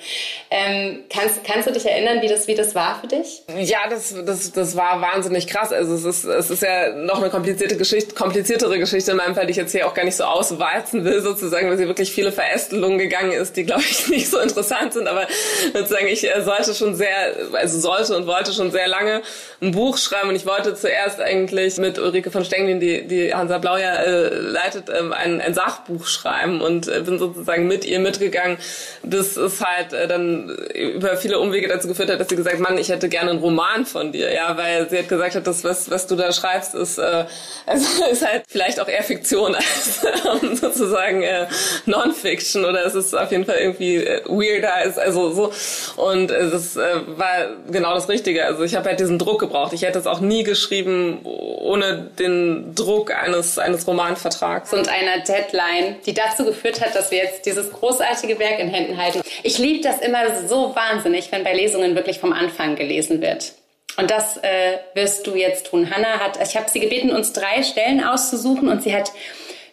Ähm, 0.51 1.05
kannst, 1.11 1.45
kannst 1.45 1.69
du 1.69 1.73
dich 1.73 1.87
erinnern, 1.87 2.23
wie 2.23 2.29
das, 2.29 2.49
wie 2.49 2.55
das 2.55 2.75
war 2.75 3.01
für 3.01 3.07
dich? 3.07 3.43
Ja, 3.57 3.89
das, 3.89 4.15
das, 4.25 4.53
das 4.53 4.77
war 4.77 5.01
wahnsinnig 5.01 5.47
krass. 5.47 5.73
Also 5.73 5.95
es 5.95 6.05
ist, 6.05 6.25
es 6.25 6.51
ist 6.51 6.63
ja 6.63 6.95
noch 6.95 7.21
eine 7.21 7.31
komplizierte 7.31 7.77
Geschichte, 7.77 8.15
kompliziertere 8.15 8.79
Geschichte 8.79 9.13
in 9.13 9.17
meinem 9.19 9.35
Fall, 9.35 9.47
die 9.47 9.53
ich 9.53 9.57
jetzt 9.57 9.73
hier 9.73 9.87
auch 9.87 9.95
gar 9.95 10.05
nicht 10.05 10.17
so 10.17 10.25
auswalzen 10.25 11.05
will, 11.05 11.21
sozusagen, 11.21 11.69
weil 11.69 11.79
sie 11.79 11.87
wirklich 11.87 12.11
viele 12.11 12.33
Verästelungen 12.33 12.99
gegangen 12.99 13.33
ist, 13.33 13.57
die, 13.57 13.65
glaube 13.65 13.83
ich, 13.83 14.09
nicht 14.09 14.31
so 14.31 14.39
interessant 14.39 14.95
sind. 14.95 15.07
Aber 15.07 15.27
sozusagen, 15.73 16.09
ich 16.09 16.29
äh, 16.29 16.43
sollte 16.43 16.75
schon 16.75 16.95
sehr, 16.95 17.35
also 17.53 17.79
sollte 17.79 18.17
und 18.17 18.27
wollte 18.27 18.53
schon 18.53 18.71
sehr 18.71 18.89
lange 18.89 19.23
ein 19.61 19.73
Buch 19.73 19.99
schreiben. 19.99 20.31
Und 20.31 20.37
ich 20.37 20.47
wollte 20.47 20.75
zuerst 20.75 21.21
eigentlich 21.21 21.79
mit 21.79 21.99
Ulrike 21.99 22.31
von 22.31 22.45
Stenglin, 22.45 22.81
die, 22.81 23.07
die 23.07 23.35
Hansa 23.35 23.59
Blau 23.59 23.77
ja 23.77 23.95
äh, 23.95 24.29
leitet, 24.29 24.89
ähm, 24.89 25.13
ein, 25.13 25.41
ein 25.41 25.55
Sachbuch 25.55 26.08
schreiben 26.09 26.61
und 26.61 26.89
äh, 26.89 27.01
bin 27.01 27.19
sozusagen 27.19 27.67
mit 27.67 27.85
ihr 27.85 28.01
mitgegangen, 28.01 28.59
bis 29.03 29.37
es 29.37 29.65
halt 29.65 29.93
äh, 29.93 30.09
dann 30.09 30.49
über 30.75 31.17
viele 31.17 31.39
Umwege 31.39 31.69
dazu 31.69 31.89
geführt 31.89 32.11
hat, 32.11 32.21
dass 32.21 32.29
sie 32.29 32.37
gesagt, 32.37 32.61
Mann, 32.61 32.79
ich 32.79 32.89
hätte 32.89 33.09
gerne 33.09 33.31
einen 33.31 33.41
Roman 33.41 33.87
von 33.87 34.13
dir, 34.13 34.33
ja, 34.33 34.57
weil 34.57 34.89
sie 34.91 34.99
hat 34.99 35.09
gesagt 35.09 35.35
hat, 35.35 35.47
das 35.47 35.65
was 35.65 35.91
was 35.91 36.07
du 36.07 36.17
da 36.17 36.33
schreibst 36.33 36.75
ist 36.75 36.99
äh, 36.99 37.25
also 37.67 38.05
ist 38.11 38.27
halt 38.27 38.45
vielleicht 38.49 38.81
auch 38.81 38.89
eher 38.89 39.03
Fiktion 39.03 39.55
als 39.55 40.05
ähm, 40.43 40.57
sozusagen 40.57 41.23
äh, 41.23 41.47
Non-Fiction 41.87 42.65
oder 42.65 42.85
es 42.85 42.95
ist 42.95 43.15
auf 43.15 43.31
jeden 43.31 43.45
Fall 43.45 43.59
irgendwie 43.59 43.97
äh, 43.97 44.23
weirder 44.27 44.75
als 44.75 44.99
also 44.99 45.31
so 45.33 45.53
und 45.97 46.31
äh, 46.31 46.51
das 46.51 46.77
äh, 46.77 47.01
war 47.17 47.57
genau 47.71 47.95
das 47.95 48.09
Richtige. 48.09 48.45
Also 48.45 48.63
ich 48.63 48.75
habe 48.75 48.89
halt 48.89 49.01
diesen 49.01 49.19
Druck 49.19 49.41
gebraucht. 49.41 49.73
Ich 49.73 49.83
hätte 49.83 49.99
es 49.99 50.07
auch 50.07 50.21
nie 50.21 50.43
geschrieben 50.43 51.21
ohne 51.25 52.11
den 52.19 52.75
Druck 52.75 53.15
eines 53.15 53.59
eines 53.59 53.87
Romanvertrags 53.87 54.73
und 54.73 54.89
einer 54.89 55.23
Deadline 55.23 55.97
die 56.07 56.15
dazu 56.15 56.45
geführt 56.45 56.81
hat, 56.81 56.95
dass 56.95 57.11
wir 57.11 57.19
jetzt 57.19 57.47
dieses 57.47 57.71
großartige 57.73 58.39
Werk 58.39 58.59
in 58.59 58.69
Händen 58.69 58.97
halten. 58.97 59.21
Ich 59.43 59.59
liebe 59.59 59.83
das 59.83 60.01
immer 60.01 60.47
so 60.47 60.75
wahnsinnig, 60.75 61.31
wenn 61.33 61.45
bei 61.45 61.55
Lesungen 61.55 61.95
wirklich 61.95 62.19
vom 62.19 62.33
Anfang 62.33 62.77
gelesen 62.77 63.21
wird. 63.21 63.53
Und 63.97 64.11
das 64.11 64.37
äh, 64.39 64.79
wirst 64.95 65.27
du 65.27 65.35
jetzt 65.35 65.67
tun. 65.67 65.91
Hannah 65.91 66.21
hat, 66.21 66.39
ich 66.41 66.57
habe 66.57 66.71
sie 66.71 66.79
gebeten, 66.79 67.11
uns 67.11 67.33
drei 67.33 67.63
Stellen 67.63 68.03
auszusuchen 68.03 68.69
und 68.69 68.83
sie 68.83 68.95
hat 68.95 69.13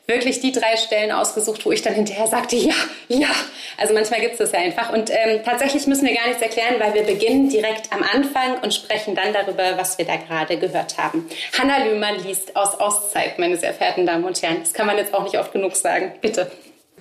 wirklich 0.08 0.40
die 0.40 0.52
drei 0.52 0.78
Stellen 0.78 1.12
ausgesucht, 1.12 1.66
wo 1.66 1.72
ich 1.72 1.82
dann 1.82 1.94
hinterher 1.94 2.28
sagte, 2.28 2.56
ja, 2.56 2.74
ja. 3.08 3.30
Also 3.78 3.94
manchmal 3.94 4.22
gibt 4.22 4.34
es 4.34 4.38
das 4.38 4.52
ja 4.52 4.60
einfach. 4.60 4.94
Und 4.94 5.10
ähm, 5.10 5.42
tatsächlich 5.44 5.88
müssen 5.88 6.06
wir 6.06 6.14
gar 6.14 6.28
nichts 6.28 6.42
erklären, 6.42 6.76
weil 6.80 6.94
wir 6.94 7.04
beginnen 7.04 7.50
direkt 7.50 7.92
am 7.92 8.04
Anfang 8.04 8.60
und 8.62 8.74
sprechen 8.74 9.16
dann 9.16 9.34
darüber, 9.34 9.78
was 9.78 9.98
wir 9.98 10.06
da 10.06 10.16
gerade 10.18 10.58
gehört 10.58 10.98
haben. 10.98 11.28
Hanna 11.58 11.84
Lühmann 11.84 12.24
liest 12.24 12.56
aus 12.56 12.80
Auszeit, 12.80 13.40
meine 13.40 13.58
sehr 13.58 13.74
verehrten 13.74 14.06
Damen 14.06 14.24
und 14.24 14.42
Herren. 14.42 14.60
Das 14.60 14.74
kann 14.74 14.88
man 14.88 14.98
jetzt 14.98 15.14
auch 15.14 15.24
nicht 15.24 15.38
oft 15.38 15.52
genug 15.52 15.76
sagen. 15.76 16.14
Bitte. 16.22 16.52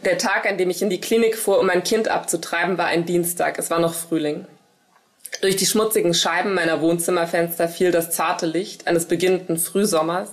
Der 0.04 0.18
Tag, 0.18 0.46
an 0.46 0.58
dem 0.58 0.70
ich 0.70 0.82
in 0.82 0.90
die 0.90 1.00
Klinik 1.00 1.36
fuhr, 1.36 1.58
um 1.60 1.66
mein 1.66 1.82
Kind 1.82 2.08
abzutreiben, 2.08 2.76
war 2.76 2.86
ein 2.86 3.06
Dienstag. 3.06 3.58
Es 3.58 3.70
war 3.70 3.78
noch 3.78 3.94
Frühling. 3.94 4.46
Durch 5.40 5.56
die 5.56 5.66
schmutzigen 5.66 6.14
Scheiben 6.14 6.54
meiner 6.54 6.80
Wohnzimmerfenster 6.80 7.68
fiel 7.68 7.90
das 7.90 8.10
zarte 8.10 8.46
Licht 8.46 8.86
eines 8.86 9.06
beginnenden 9.06 9.56
Frühsommers. 9.56 10.30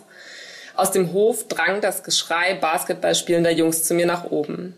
Aus 0.75 0.92
dem 0.92 1.13
Hof 1.13 1.48
drang 1.48 1.82
das 1.82 2.04
Geschrei 2.04 2.56
basketballspielender 2.56 3.51
Jungs 3.51 3.84
zu 3.84 3.94
mir 3.94 4.06
nach 4.06 4.25
oben. 4.25 4.75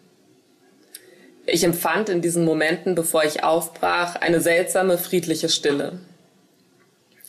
Ich 1.46 1.64
empfand 1.64 2.10
in 2.10 2.22
diesen 2.22 2.46
Momenten, 2.46 2.96
bevor 2.96 3.24
ich 3.24 3.44
aufbrach, 3.44 4.16
eine 4.16 4.40
seltsame, 4.40 4.98
friedliche 4.98 5.50
Stille. 5.50 6.00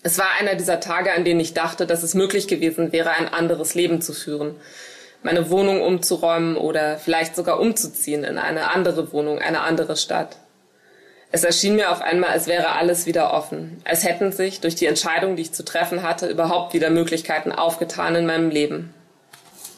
Es 0.02 0.18
war 0.18 0.26
einer 0.38 0.54
dieser 0.54 0.80
Tage, 0.80 1.12
an 1.12 1.24
denen 1.24 1.40
ich 1.40 1.54
dachte, 1.54 1.86
dass 1.86 2.02
es 2.02 2.14
möglich 2.14 2.46
gewesen 2.46 2.92
wäre, 2.92 3.10
ein 3.10 3.28
anderes 3.28 3.74
Leben 3.74 4.00
zu 4.02 4.12
führen, 4.12 4.54
meine 5.22 5.50
Wohnung 5.50 5.80
umzuräumen 5.80 6.56
oder 6.56 6.98
vielleicht 6.98 7.34
sogar 7.34 7.58
umzuziehen 7.58 8.22
in 8.22 8.38
eine 8.38 8.70
andere 8.70 9.12
Wohnung, 9.12 9.38
eine 9.38 9.62
andere 9.62 9.96
Stadt. 9.96 10.36
Es 11.34 11.42
erschien 11.42 11.74
mir 11.74 11.90
auf 11.90 12.00
einmal, 12.00 12.30
als 12.30 12.46
wäre 12.46 12.76
alles 12.76 13.06
wieder 13.06 13.34
offen, 13.34 13.82
als 13.82 14.04
hätten 14.04 14.30
sich 14.30 14.60
durch 14.60 14.76
die 14.76 14.86
Entscheidung, 14.86 15.34
die 15.34 15.42
ich 15.42 15.52
zu 15.52 15.64
treffen 15.64 16.04
hatte, 16.04 16.28
überhaupt 16.28 16.74
wieder 16.74 16.90
Möglichkeiten 16.90 17.50
aufgetan 17.50 18.14
in 18.14 18.24
meinem 18.24 18.50
Leben. 18.50 18.94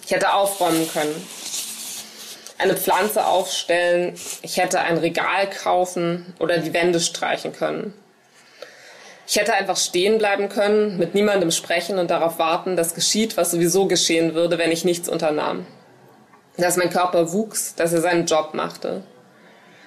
Ich 0.04 0.10
hätte 0.10 0.34
aufräumen 0.34 0.86
können, 0.92 1.14
eine 2.58 2.76
Pflanze 2.76 3.24
aufstellen, 3.24 4.12
ich 4.42 4.58
hätte 4.58 4.80
ein 4.80 4.98
Regal 4.98 5.48
kaufen 5.48 6.34
oder 6.40 6.58
die 6.58 6.74
Wände 6.74 7.00
streichen 7.00 7.54
können. 7.54 7.94
Ich 9.26 9.36
hätte 9.36 9.54
einfach 9.54 9.78
stehen 9.78 10.18
bleiben 10.18 10.50
können, 10.50 10.98
mit 10.98 11.14
niemandem 11.14 11.52
sprechen 11.52 11.98
und 11.98 12.10
darauf 12.10 12.38
warten, 12.38 12.76
dass 12.76 12.94
geschieht, 12.94 13.38
was 13.38 13.50
sowieso 13.50 13.86
geschehen 13.86 14.34
würde, 14.34 14.58
wenn 14.58 14.72
ich 14.72 14.84
nichts 14.84 15.08
unternahm. 15.08 15.66
Dass 16.58 16.76
mein 16.76 16.90
Körper 16.90 17.32
wuchs, 17.32 17.74
dass 17.74 17.94
er 17.94 18.02
seinen 18.02 18.26
Job 18.26 18.52
machte. 18.52 19.04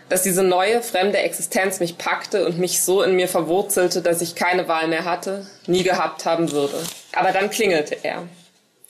Dass 0.09 0.23
diese 0.23 0.43
neue, 0.43 0.81
fremde 0.81 1.19
Existenz 1.19 1.79
mich 1.79 1.97
packte 1.97 2.45
und 2.45 2.57
mich 2.57 2.81
so 2.81 3.03
in 3.03 3.15
mir 3.15 3.27
verwurzelte, 3.27 4.01
dass 4.01 4.21
ich 4.21 4.35
keine 4.35 4.67
Wahl 4.67 4.87
mehr 4.87 5.05
hatte, 5.05 5.45
nie 5.67 5.83
gehabt 5.83 6.25
haben 6.25 6.51
würde. 6.51 6.77
Aber 7.13 7.31
dann 7.31 7.51
klingelte 7.51 7.95
er. 8.01 8.23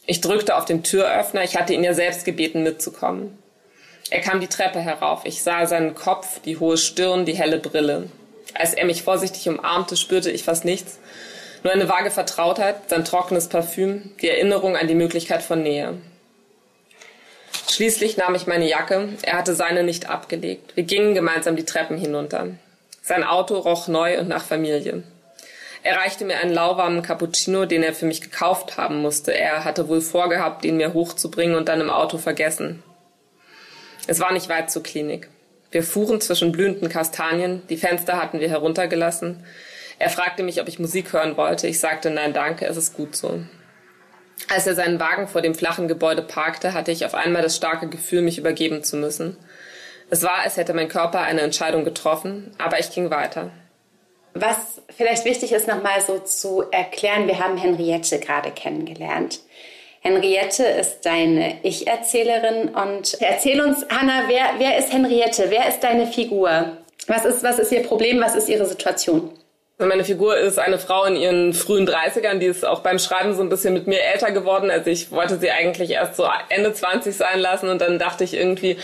Ich 0.05 0.21
drückte 0.21 0.55
auf 0.55 0.65
den 0.65 0.81
Türöffner, 0.81 1.43
ich 1.43 1.57
hatte 1.57 1.73
ihn 1.73 1.83
ja 1.83 1.93
selbst 1.93 2.25
gebeten 2.25 2.63
mitzukommen. 2.63 3.37
Er 4.09 4.21
kam 4.21 4.39
die 4.39 4.47
Treppe 4.47 4.79
herauf. 4.79 5.21
Ich 5.25 5.43
sah 5.43 5.67
seinen 5.67 5.93
Kopf, 5.93 6.39
die 6.41 6.57
hohe 6.57 6.77
Stirn, 6.77 7.25
die 7.25 7.35
helle 7.35 7.59
Brille. 7.59 8.09
Als 8.55 8.73
er 8.73 8.85
mich 8.85 9.03
vorsichtig 9.03 9.47
umarmte, 9.47 9.97
spürte 9.97 10.31
ich 10.31 10.43
fast 10.43 10.65
nichts. 10.65 10.99
Nur 11.63 11.73
eine 11.73 11.89
vage 11.89 12.09
Vertrautheit, 12.09 12.89
sein 12.89 13.05
trockenes 13.05 13.49
Parfüm, 13.49 14.11
die 14.21 14.29
Erinnerung 14.29 14.77
an 14.77 14.87
die 14.87 14.95
Möglichkeit 14.95 15.43
von 15.43 15.61
Nähe. 15.61 15.97
Schließlich 17.69 18.17
nahm 18.17 18.35
ich 18.35 18.47
meine 18.47 18.67
Jacke. 18.67 19.09
Er 19.21 19.37
hatte 19.37 19.55
seine 19.55 19.83
nicht 19.83 20.09
abgelegt. 20.09 20.75
Wir 20.75 20.83
gingen 20.83 21.13
gemeinsam 21.13 21.55
die 21.55 21.65
Treppen 21.65 21.97
hinunter. 21.97 22.47
Sein 23.01 23.23
Auto 23.23 23.57
roch 23.57 23.87
neu 23.87 24.19
und 24.19 24.27
nach 24.27 24.43
Familie. 24.43 25.03
Er 25.81 25.95
reichte 25.97 26.25
mir 26.25 26.37
einen 26.37 26.53
lauwarmen 26.53 27.01
Cappuccino, 27.01 27.65
den 27.65 27.83
er 27.83 27.93
für 27.93 28.05
mich 28.05 28.21
gekauft 28.21 28.77
haben 28.77 29.01
musste. 29.01 29.33
Er 29.33 29.63
hatte 29.63 29.87
wohl 29.87 30.01
vorgehabt, 30.01 30.65
ihn 30.65 30.77
mir 30.77 30.93
hochzubringen 30.93 31.55
und 31.55 31.69
dann 31.69 31.79
im 31.79 31.89
Auto 31.89 32.17
vergessen. 32.17 32.83
Es 34.07 34.19
war 34.19 34.33
nicht 34.33 34.49
weit 34.49 34.69
zur 34.69 34.83
Klinik. 34.83 35.29
Wir 35.71 35.83
fuhren 35.83 36.19
zwischen 36.19 36.51
blühenden 36.51 36.89
Kastanien, 36.89 37.61
die 37.69 37.77
Fenster 37.77 38.21
hatten 38.21 38.39
wir 38.39 38.49
heruntergelassen. 38.49 39.45
Er 39.99 40.09
fragte 40.09 40.43
mich, 40.43 40.59
ob 40.59 40.67
ich 40.67 40.79
Musik 40.79 41.13
hören 41.13 41.37
wollte. 41.37 41.67
Ich 41.67 41.79
sagte 41.79 42.09
nein, 42.09 42.33
danke, 42.33 42.65
es 42.65 42.75
ist 42.75 42.95
gut 42.95 43.15
so. 43.15 43.41
Als 44.47 44.65
er 44.65 44.75
seinen 44.75 44.99
Wagen 44.99 45.27
vor 45.27 45.41
dem 45.41 45.53
flachen 45.53 45.87
Gebäude 45.87 46.21
parkte, 46.21 46.73
hatte 46.73 46.91
ich 46.91 47.05
auf 47.05 47.13
einmal 47.13 47.41
das 47.41 47.55
starke 47.55 47.87
Gefühl, 47.87 48.21
mich 48.21 48.37
übergeben 48.37 48.83
zu 48.83 48.97
müssen. 48.97 49.37
Es 50.09 50.23
war, 50.23 50.39
als 50.39 50.57
hätte 50.57 50.73
mein 50.73 50.87
Körper 50.87 51.21
eine 51.21 51.41
Entscheidung 51.41 51.83
getroffen, 51.83 52.51
aber 52.57 52.79
ich 52.79 52.91
ging 52.91 53.11
weiter. 53.11 53.51
Was 54.33 54.81
vielleicht 54.95 55.25
wichtig 55.25 55.51
ist, 55.51 55.67
nochmal 55.67 56.01
so 56.01 56.19
zu 56.19 56.63
erklären, 56.71 57.27
wir 57.27 57.39
haben 57.39 57.57
Henriette 57.57 58.19
gerade 58.19 58.51
kennengelernt. 58.51 59.41
Henriette 60.01 60.63
ist 60.63 61.01
deine 61.01 61.57
Ich-Erzählerin 61.63 62.69
und 62.69 63.17
erzähl 63.21 63.59
uns, 63.61 63.85
Hanna, 63.89 64.23
wer, 64.27 64.51
wer 64.57 64.77
ist 64.77 64.93
Henriette? 64.93 65.47
Wer 65.49 65.67
ist 65.67 65.81
deine 65.81 66.07
Figur? 66.07 66.77
Was 67.07 67.25
ist, 67.25 67.43
was 67.43 67.59
ist 67.59 67.71
ihr 67.71 67.83
Problem? 67.83 68.21
Was 68.21 68.35
ist 68.35 68.49
ihre 68.49 68.65
Situation? 68.65 69.31
Meine 69.81 70.03
Figur 70.03 70.35
ist 70.35 70.59
eine 70.59 70.77
Frau 70.77 71.05
in 71.05 71.15
ihren 71.15 71.53
frühen 71.53 71.87
30ern, 71.87 72.39
die 72.39 72.47
ist 72.47 72.65
auch 72.65 72.81
beim 72.81 72.99
Schreiben 72.99 73.33
so 73.33 73.41
ein 73.41 73.47
bisschen 73.47 73.73
mit 73.73 73.87
mir 73.87 74.01
älter 74.01 74.31
geworden. 74.31 74.69
Also 74.69 74.89
ich 74.89 75.09
wollte 75.09 75.37
sie 75.37 75.51
eigentlich 75.51 75.91
erst 75.91 76.17
so 76.17 76.27
Ende 76.49 76.73
20 76.73 77.15
sein 77.15 77.39
lassen 77.39 77.69
und 77.69 77.79
dann 77.79 77.97
dachte 77.97 78.25
ich 78.25 78.33
irgendwie, 78.33 78.77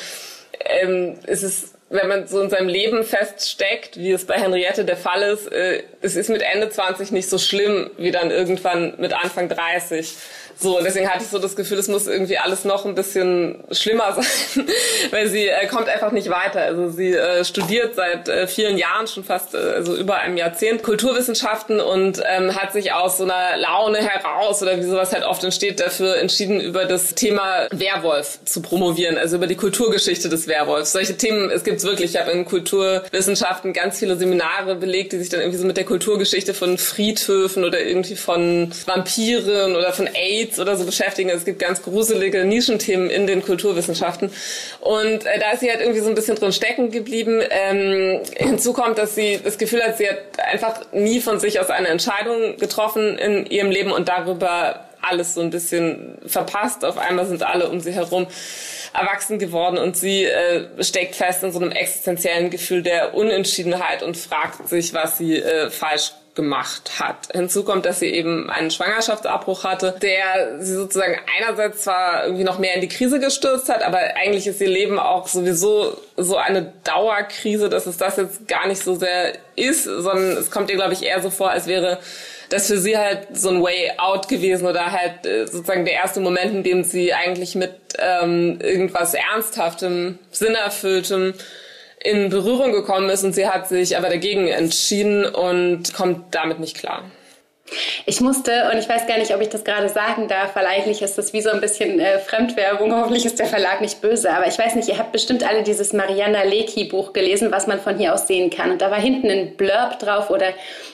ähm, 0.62 1.20
ist 1.28 1.44
es 1.44 1.76
wenn 1.90 2.08
man 2.08 2.28
so 2.28 2.42
in 2.42 2.50
seinem 2.50 2.68
Leben 2.68 3.04
feststeckt, 3.04 3.98
wie 3.98 4.12
es 4.12 4.26
bei 4.26 4.36
Henriette 4.36 4.86
der 4.86 4.98
Fall 4.98 5.22
ist, 5.22 5.52
äh, 5.52 5.84
es 6.02 6.16
ist 6.16 6.30
mit 6.30 6.42
Ende 6.42 6.70
20 6.70 7.12
nicht 7.12 7.30
so 7.30 7.38
schlimm 7.38 7.92
wie 7.98 8.12
dann 8.12 8.32
irgendwann 8.32 8.96
mit 8.98 9.14
Anfang 9.14 9.50
30. 9.50 10.16
So, 10.58 10.78
und 10.78 10.86
deswegen 10.86 11.10
hatte 11.10 11.24
ich 11.24 11.30
so 11.30 11.38
das 11.38 11.56
Gefühl, 11.56 11.78
es 11.78 11.88
muss 11.88 12.08
irgendwie 12.08 12.38
alles 12.38 12.64
noch 12.64 12.86
ein 12.86 12.96
bisschen 12.96 13.64
schlimmer 13.72 14.14
sein, 14.56 14.68
weil 15.12 15.28
sie 15.28 15.48
äh, 15.48 15.68
kommt 15.68 15.90
einfach 15.90 16.12
nicht 16.12 16.30
weiter. 16.30 16.62
Also 16.62 16.90
sie 16.90 17.14
äh, 17.14 17.44
studiert 17.44 17.96
seit 17.96 18.30
äh, 18.30 18.48
vielen 18.48 18.78
Jahren, 18.78 19.08
schon 19.08 19.24
fast 19.24 19.54
äh, 19.54 19.58
also 19.58 19.96
über 19.96 20.18
einem 20.18 20.38
Jahrzehnt, 20.38 20.82
Kulturwissenschaften 20.84 21.82
und 21.82 22.22
ähm, 22.26 22.56
hat 22.56 22.72
sich 22.72 22.94
aus 22.94 23.18
so 23.18 23.26
einer 23.26 23.58
Laune 23.58 23.98
heraus 23.98 24.62
oder 24.62 24.78
wie 24.78 24.84
sowas 24.84 25.12
halt 25.12 25.26
oft 25.26 25.44
entsteht, 25.44 25.80
dafür 25.80 26.18
entschieden, 26.18 26.62
über 26.62 26.86
das 26.86 27.16
Thema 27.16 27.68
Werwolf 27.72 28.40
zu 28.46 28.62
promovieren, 28.62 29.18
also 29.18 29.36
über 29.36 29.48
die 29.48 29.56
Kulturgeschichte 29.56 30.30
des 30.30 30.48
Werwolfs. 30.48 30.94
Solche 30.94 31.18
Themen, 31.18 31.52
es 31.52 31.64
gibt's 31.64 31.84
wirklich. 31.84 32.16
Ich 32.16 32.22
habe 32.22 32.32
in 32.32 32.46
Kulturwissenschaften 32.46 33.74
ganz 33.74 34.00
viele 34.00 34.16
Seminare 34.16 34.76
belegt, 34.76 35.12
die 35.12 35.18
sich 35.18 35.30
dann 35.30 35.42
irgendwie 35.42 35.58
so 35.58 35.66
mit 35.66 35.76
der 35.76 35.86
Kulturgeschichte 35.86 36.54
von 36.54 36.78
Friedhöfen 36.78 37.66
oder 37.66 37.82
irgendwie 37.82 38.16
von 38.16 38.72
Vampiren 38.86 39.76
oder 39.76 39.92
von 39.92 40.08
AIDS 40.08 40.45
Kiez 40.46 40.60
oder 40.60 40.76
so 40.76 40.86
beschäftigen. 40.86 41.30
Es 41.30 41.46
gibt 41.46 41.60
ganz 41.60 41.82
gruselige 41.82 42.46
Nischenthemen 42.46 43.10
in 43.10 43.28
den 43.28 43.44
Kulturwissenschaften. 43.44 44.32
Und 44.82 45.26
äh, 45.26 45.40
da 45.40 45.52
ist 45.52 45.60
sie 45.62 45.70
halt 45.70 45.82
irgendwie 45.82 46.02
so 46.02 46.10
ein 46.10 46.16
bisschen 46.16 46.36
drin 46.36 46.52
stecken 46.52 46.92
geblieben. 46.92 47.42
Ähm, 47.50 48.22
hinzu 48.36 48.74
kommt, 48.74 48.98
dass 48.98 49.16
sie 49.16 49.40
das 49.44 49.58
Gefühl 49.58 49.84
hat, 49.84 49.98
sie 49.98 50.10
hat 50.10 50.18
einfach 50.38 50.82
nie 50.92 51.22
von 51.22 51.40
sich 51.40 51.60
aus 51.60 51.70
eine 51.70 51.88
Entscheidung 51.88 52.58
getroffen 52.58 53.18
in 53.18 53.46
ihrem 53.46 53.72
Leben 53.72 53.92
und 53.92 54.08
darüber 54.08 54.86
alles 55.02 55.36
so 55.36 55.42
ein 55.42 55.52
bisschen 55.52 56.18
verpasst. 56.26 56.84
Auf 56.84 56.98
einmal 56.98 57.26
sind 57.28 57.44
alle 57.44 57.70
um 57.70 57.80
sie 57.80 57.92
herum 57.92 58.28
erwachsen 58.94 59.40
geworden 59.40 59.78
und 59.78 59.98
sie 59.98 60.24
äh, 60.24 60.68
steckt 60.84 61.16
fest 61.16 61.44
in 61.44 61.52
so 61.52 61.60
einem 61.60 61.72
existenziellen 61.72 62.50
Gefühl 62.50 62.82
der 62.82 63.14
Unentschiedenheit 63.14 64.04
und 64.04 64.18
fragt 64.18 64.68
sich, 64.70 64.94
was 64.94 65.18
sie 65.18 65.38
äh, 65.38 65.70
falsch 65.70 66.14
gemacht 66.36 67.00
hat. 67.00 67.30
Hinzu 67.32 67.64
kommt, 67.64 67.86
dass 67.86 68.00
sie 68.00 68.10
eben 68.10 68.50
einen 68.50 68.70
Schwangerschaftsabbruch 68.70 69.64
hatte, 69.64 69.96
der 70.02 70.62
sie 70.62 70.76
sozusagen 70.76 71.18
einerseits 71.38 71.84
zwar 71.84 72.26
irgendwie 72.26 72.44
noch 72.44 72.60
mehr 72.60 72.76
in 72.76 72.82
die 72.82 72.90
Krise 72.90 73.20
gestürzt 73.20 73.70
hat, 73.70 73.82
aber 73.82 74.00
eigentlich 74.16 74.46
ist 74.46 74.60
ihr 74.62 74.68
Leben 74.68 75.00
auch 75.00 75.28
sowieso 75.28 75.98
so 76.18 76.38
eine 76.38 76.74
Dauerkrise, 76.84 77.70
dass 77.70 77.86
es 77.86 77.98
das 77.98 78.18
jetzt 78.18 78.48
gar 78.48 78.68
nicht 78.68 78.84
so 78.84 78.96
sehr 78.96 79.34
ist, 79.56 79.86
sondern 79.86 80.38
es 80.38 80.52
kommt 80.52 80.70
ihr, 80.70 80.76
glaube 80.76 80.94
ich, 80.94 81.04
eher 81.04 81.22
so 81.22 81.30
vor, 81.30 81.52
als 81.52 81.68
wäre 81.68 82.00
das 82.50 82.68
für 82.68 82.78
sie 82.78 82.98
halt 82.98 83.28
so 83.34 83.50
ein 83.50 83.64
Way 83.64 83.94
out 83.98 84.28
gewesen 84.28 84.68
oder 84.68 84.92
halt 84.92 85.26
äh, 85.26 85.48
sozusagen 85.48 85.86
der 85.86 85.96
erste 85.96 86.20
Moment, 86.20 86.54
in 86.54 86.64
dem 86.64 86.84
sie 86.84 87.14
eigentlich 87.14 87.56
mit 87.56 87.74
ähm, 87.98 88.60
irgendwas 88.62 89.14
Ernsthaftem, 89.14 90.20
Sinnerfülltem 90.32 91.34
in 92.06 92.30
Berührung 92.30 92.72
gekommen 92.72 93.10
ist 93.10 93.24
und 93.24 93.34
sie 93.34 93.48
hat 93.48 93.68
sich 93.68 93.98
aber 93.98 94.10
dagegen 94.10 94.48
entschieden 94.48 95.26
und 95.26 95.94
kommt 95.94 96.36
damit 96.36 96.60
nicht 96.60 96.78
klar. 96.78 97.04
Ich 98.06 98.22
musste, 98.22 98.70
und 98.72 98.78
ich 98.78 98.88
weiß 98.88 99.08
gar 99.08 99.18
nicht, 99.18 99.34
ob 99.34 99.42
ich 99.42 99.50
das 99.50 99.64
gerade 99.64 99.90
sagen 99.90 100.28
darf, 100.28 100.56
weil 100.56 100.68
eigentlich 100.68 101.02
ist 101.02 101.18
das 101.18 101.34
wie 101.34 101.42
so 101.42 101.50
ein 101.50 101.62
bisschen 101.62 102.00
äh, 102.00 102.20
Fremdwerbung. 102.20 102.94
Hoffentlich 102.94 103.26
ist 103.26 103.40
der 103.40 103.48
Verlag 103.48 103.82
nicht 103.82 104.02
böse. 104.02 104.32
Aber 104.32 104.48
ich 104.48 104.58
weiß 104.58 104.76
nicht, 104.76 104.88
ihr 104.88 105.00
habt 105.00 105.12
bestimmt 105.12 105.48
alle 105.48 105.64
dieses 105.64 105.92
Mariana 105.92 106.44
Lecki 106.44 106.84
Buch 106.84 107.14
gelesen, 107.14 107.52
was 107.52 107.66
man 107.66 107.80
von 107.80 107.98
hier 107.98 108.14
aus 108.14 108.28
sehen 108.28 108.52
kann. 108.52 108.72
Und 108.72 108.82
da 108.82 108.92
war 108.92 109.00
hinten 109.00 109.30
ein 109.32 109.56
Blurb 109.56 109.98
drauf 109.98 110.30
oder 110.30 110.48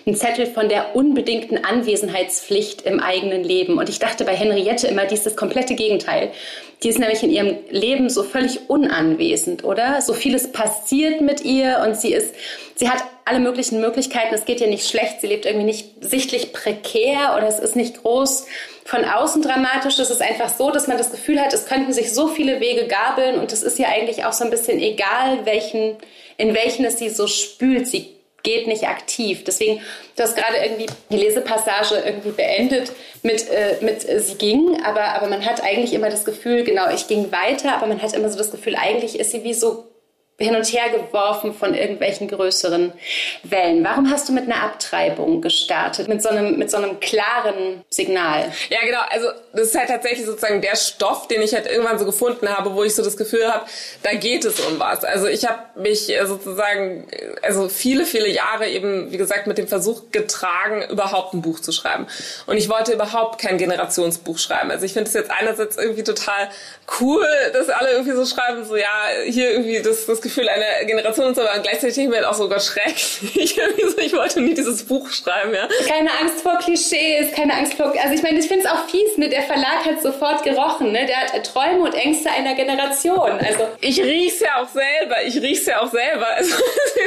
ein 0.07 0.15
Zettel 0.15 0.45
von 0.45 0.69
der 0.69 0.95
unbedingten 0.95 1.63
Anwesenheitspflicht 1.63 2.83
im 2.83 3.01
eigenen 3.01 3.43
Leben. 3.43 3.77
Und 3.77 3.89
ich 3.89 3.99
dachte 3.99 4.23
bei 4.23 4.35
Henriette 4.35 4.87
immer, 4.87 5.05
die 5.05 5.15
ist 5.15 5.25
das 5.25 5.35
komplette 5.35 5.75
Gegenteil. 5.75 6.31
Die 6.83 6.89
ist 6.89 6.99
nämlich 6.99 7.21
in 7.21 7.29
ihrem 7.29 7.57
Leben 7.69 8.09
so 8.09 8.23
völlig 8.23 8.69
unanwesend, 8.69 9.63
oder? 9.63 10.01
So 10.01 10.13
vieles 10.13 10.51
passiert 10.51 11.21
mit 11.21 11.41
ihr 11.41 11.83
und 11.85 11.95
sie 11.95 12.13
ist, 12.13 12.33
sie 12.75 12.89
hat 12.89 13.03
alle 13.31 13.39
möglichen 13.39 13.79
Möglichkeiten. 13.79 14.35
Es 14.35 14.43
geht 14.43 14.59
ihr 14.59 14.67
nicht 14.67 14.89
schlecht. 14.89 15.21
Sie 15.21 15.27
lebt 15.27 15.45
irgendwie 15.45 15.65
nicht 15.65 15.91
sichtlich 16.01 16.51
prekär 16.51 17.33
oder 17.37 17.47
es 17.47 17.59
ist 17.59 17.77
nicht 17.77 18.01
groß 18.01 18.45
von 18.83 19.05
außen 19.05 19.41
dramatisch. 19.41 19.97
Es 19.99 20.09
ist 20.09 20.21
einfach 20.21 20.49
so, 20.49 20.69
dass 20.69 20.87
man 20.87 20.97
das 20.97 21.11
Gefühl 21.11 21.39
hat, 21.39 21.53
es 21.53 21.65
könnten 21.65 21.93
sich 21.93 22.13
so 22.13 22.27
viele 22.27 22.59
Wege 22.59 22.87
gabeln 22.87 23.39
und 23.39 23.53
es 23.53 23.63
ist 23.63 23.79
ja 23.79 23.87
eigentlich 23.87 24.25
auch 24.25 24.33
so 24.33 24.43
ein 24.43 24.49
bisschen 24.49 24.79
egal, 24.79 25.45
welchen, 25.45 25.95
in 26.35 26.53
welchen 26.53 26.83
es 26.83 26.99
sie 26.99 27.09
so 27.09 27.25
spült. 27.27 27.87
Sie 27.87 28.09
geht 28.43 28.67
nicht 28.67 28.87
aktiv. 28.87 29.45
Deswegen, 29.45 29.79
du 30.17 30.23
hast 30.23 30.35
gerade 30.35 30.57
irgendwie 30.57 30.87
die 31.09 31.17
Lesepassage 31.17 32.03
irgendwie 32.05 32.31
beendet 32.31 32.91
mit, 33.23 33.49
äh, 33.49 33.77
mit 33.79 34.07
äh, 34.09 34.19
sie 34.19 34.35
ging, 34.35 34.83
aber, 34.83 35.15
aber 35.15 35.27
man 35.27 35.45
hat 35.45 35.63
eigentlich 35.63 35.93
immer 35.93 36.09
das 36.09 36.25
Gefühl, 36.25 36.63
genau, 36.63 36.89
ich 36.93 37.07
ging 37.07 37.31
weiter, 37.31 37.75
aber 37.75 37.87
man 37.87 38.01
hat 38.01 38.13
immer 38.13 38.29
so 38.29 38.37
das 38.37 38.51
Gefühl, 38.51 38.75
eigentlich 38.75 39.19
ist 39.19 39.31
sie 39.31 39.43
wie 39.43 39.53
so 39.53 39.90
hin 40.41 40.55
und 40.55 40.65
her 40.65 40.89
geworfen 40.89 41.53
von 41.53 41.73
irgendwelchen 41.73 42.27
größeren 42.27 42.93
Wellen. 43.43 43.83
Warum 43.83 44.09
hast 44.09 44.29
du 44.29 44.33
mit 44.33 44.45
einer 44.45 44.63
Abtreibung 44.63 45.41
gestartet? 45.41 46.07
Mit 46.07 46.21
so 46.21 46.29
einem, 46.29 46.57
mit 46.57 46.71
so 46.71 46.77
einem 46.77 46.99
klaren 46.99 47.83
Signal? 47.89 48.51
Ja, 48.69 48.79
genau. 48.83 49.01
Also, 49.09 49.27
das 49.53 49.67
ist 49.67 49.77
halt 49.77 49.89
tatsächlich 49.89 50.25
sozusagen 50.25 50.61
der 50.61 50.75
Stoff, 50.75 51.27
den 51.27 51.41
ich 51.41 51.53
halt 51.53 51.67
irgendwann 51.67 51.99
so 51.99 52.05
gefunden 52.05 52.49
habe, 52.49 52.73
wo 52.73 52.83
ich 52.83 52.95
so 52.95 53.03
das 53.03 53.17
Gefühl 53.17 53.51
habe, 53.51 53.65
da 54.03 54.13
geht 54.13 54.45
es 54.45 54.59
um 54.59 54.79
was. 54.79 55.03
Also, 55.03 55.27
ich 55.27 55.45
habe 55.47 55.79
mich 55.79 56.09
äh, 56.09 56.25
sozusagen, 56.25 57.07
äh, 57.11 57.35
also 57.41 57.69
viele, 57.69 58.05
viele 58.05 58.27
Jahre 58.27 58.67
eben, 58.67 59.11
wie 59.11 59.17
gesagt, 59.17 59.47
mit 59.47 59.57
dem 59.57 59.67
Versuch 59.67 60.11
getragen, 60.11 60.83
überhaupt 60.89 61.33
ein 61.33 61.41
Buch 61.41 61.59
zu 61.59 61.71
schreiben. 61.71 62.07
Und 62.47 62.57
ich 62.57 62.69
wollte 62.69 62.93
überhaupt 62.93 63.39
kein 63.41 63.57
Generationsbuch 63.57 64.37
schreiben. 64.37 64.71
Also, 64.71 64.85
ich 64.85 64.93
finde 64.93 65.07
es 65.07 65.13
jetzt 65.13 65.31
einerseits 65.31 65.77
irgendwie 65.77 66.03
total 66.03 66.49
cool, 66.99 67.25
dass 67.53 67.69
alle 67.69 67.91
irgendwie 67.91 68.15
so 68.15 68.25
schreiben, 68.25 68.65
so, 68.65 68.75
ja, 68.75 68.87
hier 69.25 69.51
irgendwie 69.51 69.81
das, 69.81 70.05
das 70.05 70.21
Gefühl 70.21 70.30
einer 70.37 70.85
Generation 70.85 71.27
und 71.27 71.35
so, 71.35 71.41
aber 71.41 71.59
gleichzeitig 71.59 71.95
denke 71.95 72.01
ich 72.01 72.09
mir 72.09 72.25
halt 72.25 72.33
auch 72.33 72.37
so, 72.37 72.49
Gott, 72.49 72.63
schrecklich. 72.63 73.19
Ich, 74.01 74.13
wollte 74.13 74.41
nie 74.41 74.53
dieses 74.53 74.83
Buch 74.83 75.09
schreiben, 75.11 75.53
ja. 75.53 75.67
Keine 75.87 76.09
Angst 76.19 76.41
vor 76.41 76.57
Klischees, 76.57 77.31
keine 77.33 77.53
Angst 77.53 77.75
vor, 77.75 77.87
also 77.87 78.13
ich 78.13 78.21
meine, 78.21 78.39
ich 78.39 78.47
finde 78.47 78.65
es 78.65 78.71
auch 78.71 78.87
fies, 78.89 79.17
ne, 79.17 79.29
der 79.29 79.43
Verlag 79.43 79.85
hat 79.85 80.01
sofort 80.01 80.43
gerochen, 80.43 80.91
ne, 80.91 81.05
der 81.05 81.17
hat 81.17 81.45
Träume 81.45 81.81
und 81.81 81.93
Ängste 81.93 82.29
einer 82.29 82.55
Generation, 82.55 83.31
also. 83.31 83.67
Ich 83.79 84.01
riech's 84.01 84.39
ja 84.39 84.61
auch 84.61 84.69
selber, 84.69 85.23
ich 85.25 85.35
riech's 85.41 85.65
ja 85.65 85.81
auch 85.81 85.91
selber, 85.91 86.27
also, 86.35 86.55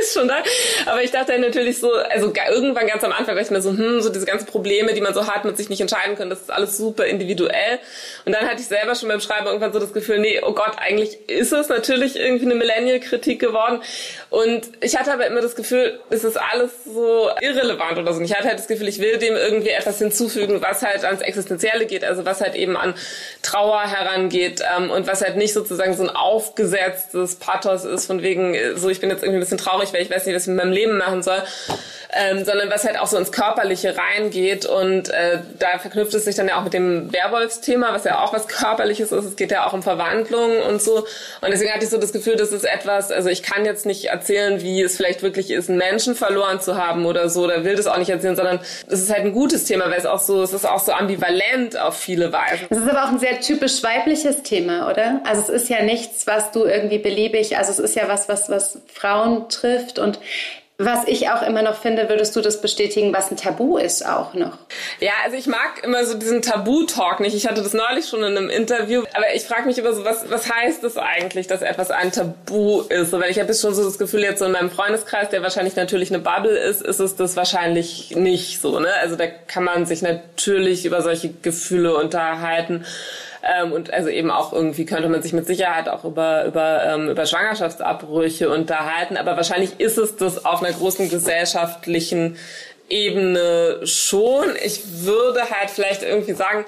ist 0.01 0.15
schon 0.15 0.29
da. 0.29 0.43
Aber 0.87 1.03
ich 1.03 1.11
dachte 1.11 1.39
natürlich 1.39 1.79
so, 1.79 1.93
also 1.93 2.33
irgendwann 2.51 2.87
ganz 2.87 3.05
am 3.05 3.13
Anfang 3.13 3.35
dachte 3.35 3.43
ich 3.43 3.51
mir 3.51 3.63
so, 3.63 3.71
hm, 3.71 4.01
so 4.01 4.11
diese 4.11 4.27
ganzen 4.27 4.47
Probleme, 4.47 4.95
die 4.95 5.01
man 5.01 5.15
so 5.15 5.27
hat, 5.27 5.45
mit 5.45 5.57
sich 5.57 5.69
nicht 5.69 5.81
entscheiden 5.81 6.17
können, 6.17 6.31
das 6.31 6.43
ist 6.43 6.51
alles 6.51 6.77
super 6.77 7.05
individuell. 7.07 7.79
Und 8.25 8.33
dann 8.33 8.49
hatte 8.49 8.61
ich 8.61 8.67
selber 8.67 8.95
schon 8.95 9.09
beim 9.09 9.21
Schreiben 9.21 9.47
irgendwann 9.47 9.73
so 9.73 9.79
das 9.79 9.93
Gefühl, 9.93 10.19
nee, 10.19 10.41
oh 10.43 10.53
Gott, 10.53 10.73
eigentlich 10.77 11.19
ist 11.29 11.53
es 11.53 11.69
natürlich 11.69 12.17
irgendwie 12.17 12.47
eine 12.47 12.55
Millennial 12.55 13.01
Kritik 13.05 13.41
geworden. 13.41 13.81
Und 14.31 14.69
ich 14.81 14.97
hatte 14.97 15.13
aber 15.13 15.27
immer 15.27 15.41
das 15.41 15.57
Gefühl, 15.57 16.01
es 16.11 16.25
ist 16.25 16.37
alles 16.37 16.71
so 16.85 17.29
irrelevant 17.41 17.99
oder 17.99 18.13
so. 18.13 18.21
Ich 18.21 18.35
hatte 18.35 18.49
halt 18.49 18.59
das 18.59 18.67
Gefühl, 18.67 18.89
ich 18.89 18.99
will 19.01 19.19
dem 19.19 19.35
irgendwie 19.35 19.71
etwas 19.71 19.99
hinzufügen, 19.99 20.63
was 20.63 20.83
halt 20.83 21.05
ans 21.05 21.21
Existenzielle 21.21 21.87
geht, 21.87 22.05
also 22.05 22.25
was 22.25 22.41
halt 22.41 22.55
eben 22.55 22.77
an 22.77 22.95
Trauer 23.43 23.83
herangeht 23.83 24.63
ähm, 24.77 24.91
und 24.91 25.07
was 25.07 25.23
halt 25.23 25.37
nicht 25.37 25.53
sozusagen 25.53 25.95
so 25.95 26.03
ein 26.03 26.11
aufgesetztes 26.11 27.37
Pathos 27.37 27.85
ist, 27.85 28.07
von 28.07 28.23
wegen, 28.23 28.55
äh, 28.55 28.77
so 28.77 28.89
ich 28.89 29.01
bin 29.01 29.11
jetzt 29.11 29.23
irgendwie 29.23 29.39
ein 29.39 29.41
bisschen 29.41 29.59
traurig, 29.59 29.93
weil 29.93 30.03
ich 30.03 30.11
weiß 30.11 30.27
nicht, 30.27 30.35
was 30.35 30.43
ich 30.43 30.49
mit 30.49 30.57
meinem 30.57 30.73
Leben 30.73 30.99
machen 30.99 31.23
soll, 31.23 31.43
ähm, 32.15 32.45
sondern 32.45 32.71
was 32.71 32.85
halt 32.85 32.99
auch 32.99 33.07
so 33.07 33.17
ins 33.17 33.33
Körperliche 33.33 33.97
reingeht. 33.97 34.67
Und 34.67 35.11
äh, 35.11 35.41
da 35.59 35.79
verknüpft 35.79 36.15
es 36.15 36.25
sich 36.25 36.37
dann 36.37 36.49
ja 36.49 36.59
auch 36.59 36.65
mit 36.65 36.73
dem 36.73 37.13
Werwolfsthema, 37.13 37.93
was 37.93 38.05
ja 38.05 38.23
auch 38.23 38.33
was 38.33 38.47
Körperliches 38.47 39.13
ist. 39.13 39.25
Es 39.25 39.37
geht 39.37 39.51
ja 39.51 39.67
auch 39.67 39.73
um 39.73 39.83
Verwandlung 39.83 40.63
und 40.63 40.81
so. 40.81 40.99
Und 40.99 41.51
deswegen 41.51 41.73
hatte 41.73 41.85
ich 41.85 41.91
so 41.91 41.99
das 41.99 42.13
Gefühl, 42.13 42.37
das 42.37 42.53
ist 42.53 42.65
etwas, 42.65 42.94
also 42.95 43.29
ich 43.29 43.43
kann 43.43 43.65
jetzt 43.65 43.87
nicht 43.87 44.07
erzählen, 44.07 44.63
wie 44.63 44.83
es 44.83 44.97
vielleicht 44.97 45.23
wirklich 45.23 45.51
ist, 45.51 45.69
einen 45.69 45.79
Menschen 45.79 46.15
verloren 46.15 46.61
zu 46.61 46.77
haben 46.77 47.07
oder 47.07 47.29
so, 47.29 47.45
oder 47.45 47.65
will 47.65 47.77
das 47.77 47.87
auch 47.87 47.99
nicht 47.99 48.11
erzählen, 48.11 48.37
sondern 48.37 48.61
es 48.89 49.01
ist 49.01 49.13
halt 49.13 49.25
ein 49.25 49.33
gutes 49.33 49.65
Thema, 49.65 49.87
weil 49.91 49.99
es 49.99 50.07
auch 50.07 50.21
so, 50.21 50.43
es 50.43 50.53
ist 50.53 50.65
auch 50.65 50.81
so 50.81 50.93
ambivalent 50.93 51.79
auf 51.79 51.97
viele 51.97 52.33
Weisen. 52.33 52.67
Es 52.71 52.79
ist 52.79 52.89
aber 52.89 53.05
auch 53.05 53.09
ein 53.09 53.19
sehr 53.19 53.41
typisch 53.41 53.83
weibliches 53.83 54.43
Thema, 54.43 54.91
oder? 54.91 55.21
Also 55.25 55.43
es 55.43 55.49
ist 55.49 55.69
ja 55.69 55.83
nichts, 55.83 56.27
was 56.27 56.51
du 56.51 56.65
irgendwie 56.65 56.99
beliebig, 56.99 57.57
also 57.57 57.71
es 57.71 57.79
ist 57.79 57.97
ja 57.97 58.09
was, 58.09 58.29
was, 58.29 58.49
was 58.49 58.79
Frauen 58.93 59.49
trifft 59.49 59.99
und 59.99 60.19
was 60.77 61.07
ich 61.07 61.29
auch 61.29 61.43
immer 61.43 61.63
noch 61.63 61.81
finde, 61.81 62.09
würdest 62.09 62.35
du 62.35 62.41
das 62.41 62.61
bestätigen, 62.61 63.13
was 63.13 63.31
ein 63.31 63.37
Tabu 63.37 63.79
ist 63.79 64.05
auch 64.05 64.35
noch? 64.35 64.59
Ja, 64.99 65.13
also 65.25 65.37
ich 65.37 65.47
mag 65.47 65.85
immer 65.85 66.05
so 66.05 66.19
diesen 66.19 66.43
Tabu-Talk 66.43 67.21
nicht. 67.21 67.37
Ich 67.37 67.47
hatte 67.47 67.63
das 67.63 67.75
neulich 67.75 68.09
schon 68.09 68.25
in 68.25 68.37
einem 68.37 68.51
Interview, 68.51 69.05
aber 69.15 69.33
ich 69.35 69.45
frage 69.45 69.67
mich 69.67 69.79
immer 69.79 69.93
so, 69.93 70.05
was, 70.05 70.29
was 70.31 70.53
heißt 70.53 70.83
das 70.83 70.97
eigentlich, 70.97 71.47
dass 71.47 71.63
etwas 71.63 71.93
ein 71.93 72.11
Tabu 72.11 72.81
ist? 72.81 73.13
Weil 73.13 73.31
ich 73.31 73.39
habe 73.39 73.49
jetzt 73.49 73.61
schon 73.61 73.73
so 73.73 73.85
das 73.85 73.99
Gefühl, 73.99 74.23
jetzt 74.23 74.41
so 74.41 74.47
in 74.47 74.53
meinem 74.53 74.71
Freundeskreis, 74.71 75.29
der 75.29 75.43
wahrscheinlich 75.43 75.77
natürlich 75.77 76.13
eine 76.13 76.19
Bubble 76.19 76.59
ist, 76.59 76.83
ist 76.83 76.99
es 76.99 77.15
das 77.15 77.37
wahrscheinlich 77.37 78.17
nicht 78.17 78.61
so. 78.61 78.81
Ne? 78.81 78.89
Also 79.01 79.15
da 79.15 79.29
kann 79.29 79.63
man 79.63 79.87
sich 79.87 80.03
natürlich 80.03 80.85
über 80.85 81.03
solche 81.03 81.33
Gefühle 81.33 81.97
unterhalten. 81.97 82.85
Ähm, 83.45 83.73
und 83.73 83.93
also 83.93 84.09
eben 84.09 84.31
auch 84.31 84.53
irgendwie 84.53 84.87
könnte 84.87 85.09
man 85.09 85.23
sich 85.23 85.33
mit 85.33 85.47
Sicherheit 85.47 85.89
auch 85.89 86.05
über, 86.05 86.45
über, 86.45 86.85
ähm, 86.85 87.09
über 87.11 87.27
Schwangerschaftsabbrüche 87.27 88.49
unterhalten. 88.49 89.17
Aber 89.17 89.37
wahrscheinlich 89.37 89.81
ist 89.81 89.99
es 89.99 90.17
das 90.17 90.45
auf 90.45 90.63
einer 90.63 90.73
großen 90.73 91.11
gesellschaftlichen 91.11 92.37
Ebene 92.89 93.81
schon. 93.85 94.55
Ich 94.63 94.83
würde 95.05 95.51
halt 95.51 95.71
vielleicht 95.71 96.03
irgendwie 96.03 96.35
sagen, 96.35 96.65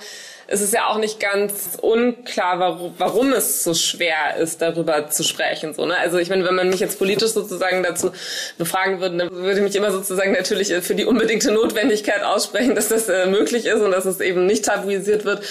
es 0.49 0.61
ist 0.61 0.73
ja 0.73 0.87
auch 0.87 0.99
nicht 0.99 1.19
ganz 1.19 1.77
unklar, 1.81 2.61
warum, 2.61 2.95
warum 2.99 3.33
es 3.33 3.65
so 3.65 3.75
schwer 3.75 4.37
ist, 4.39 4.63
darüber 4.63 5.09
zu 5.09 5.25
sprechen. 5.25 5.75
So, 5.75 5.87
ne? 5.87 5.99
Also 5.99 6.19
ich 6.19 6.29
meine, 6.29 6.45
wenn 6.45 6.55
man 6.55 6.69
mich 6.69 6.81
jetzt 6.81 6.99
politisch 6.99 7.33
sozusagen 7.33 7.83
dazu 7.83 8.13
befragen 8.57 9.01
würde, 9.01 9.17
dann 9.17 9.31
würde 9.31 9.59
ich 9.59 9.63
mich 9.63 9.75
immer 9.75 9.91
sozusagen 9.91 10.33
natürlich 10.33 10.73
für 10.83 10.95
die 10.95 11.05
unbedingte 11.05 11.51
Notwendigkeit 11.51 12.23
aussprechen, 12.23 12.75
dass 12.75 12.89
das 12.89 13.09
äh, 13.09 13.27
möglich 13.27 13.67
ist 13.67 13.81
und 13.81 13.91
dass 13.91 14.05
es 14.05 14.21
eben 14.21 14.47
nicht 14.47 14.65
tabuisiert 14.65 15.25
wird 15.25 15.43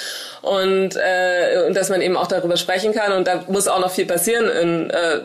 und, 0.41 0.95
äh, 0.95 1.65
und 1.67 1.75
dass 1.75 1.89
man 1.89 2.01
eben 2.01 2.15
auch 2.15 2.27
darüber 2.27 2.55
sprechen 2.55 2.93
kann. 2.93 3.11
Und 3.11 3.27
da 3.27 3.43
muss 3.47 3.67
auch 3.67 3.79
noch 3.79 3.91
viel 3.91 4.05
passieren 4.05 4.47
in 4.49 4.89
äh, 4.91 5.21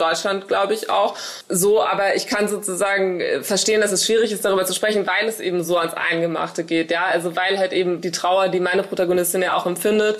Deutschland, 0.00 0.48
glaube 0.48 0.74
ich, 0.74 0.90
auch 0.90 1.16
so. 1.48 1.82
Aber 1.82 2.16
ich 2.16 2.26
kann 2.26 2.48
sozusagen 2.48 3.20
äh, 3.20 3.42
verstehen, 3.42 3.80
dass 3.80 3.92
es 3.92 4.06
schwierig 4.06 4.32
ist, 4.32 4.44
darüber 4.44 4.64
zu 4.64 4.74
sprechen, 4.74 5.06
weil 5.06 5.28
es 5.28 5.40
eben 5.40 5.62
so 5.62 5.76
ans 5.78 5.94
Eingemachte 5.94 6.64
geht. 6.64 6.90
Ja, 6.90 7.06
also 7.06 7.36
weil 7.36 7.58
halt 7.58 7.72
eben 7.72 8.00
die 8.00 8.10
Trauer, 8.10 8.48
die 8.48 8.60
meine 8.60 8.82
Protagonistin 8.82 9.42
ja 9.42 9.54
auch 9.54 9.66
empfindet, 9.66 10.18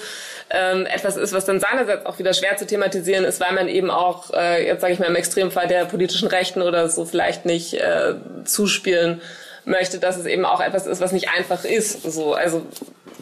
ähm, 0.51 0.87
etwas 0.87 1.16
ist, 1.16 1.33
was 1.33 1.45
dann 1.45 1.61
seinerseits 1.61 2.07
auch 2.07 2.19
wieder 2.19 2.35
schwer 2.35 2.57
zu 2.57 2.66
thematisieren 2.66 3.25
ist, 3.25 3.40
weil 3.40 3.53
man 3.53 3.69
eben 3.69 3.90
auch, 3.90 4.33
äh, 4.33 4.66
jetzt 4.66 4.81
sage 4.81 4.93
ich 4.93 4.99
mal 4.99 5.07
im 5.07 5.16
Extremfall 5.16 5.69
der 5.69 5.85
politischen 5.85 6.29
Rechten 6.29 6.62
oder 6.62 6.88
so 6.88 7.05
vielleicht 7.05 7.47
nicht 7.47 7.75
äh, 7.75 8.14
zuspielen 8.45 9.21
möchte, 9.64 9.99
dass 9.99 10.16
es 10.16 10.27
eben 10.27 10.45
auch 10.45 10.61
etwas 10.61 10.87
ist, 10.87 11.01
was 11.01 11.12
nicht 11.12 11.29
einfach 11.29 11.64
ist. 11.64 12.03
So, 12.03 12.35
also 12.35 12.62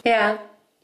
ja 0.03 0.39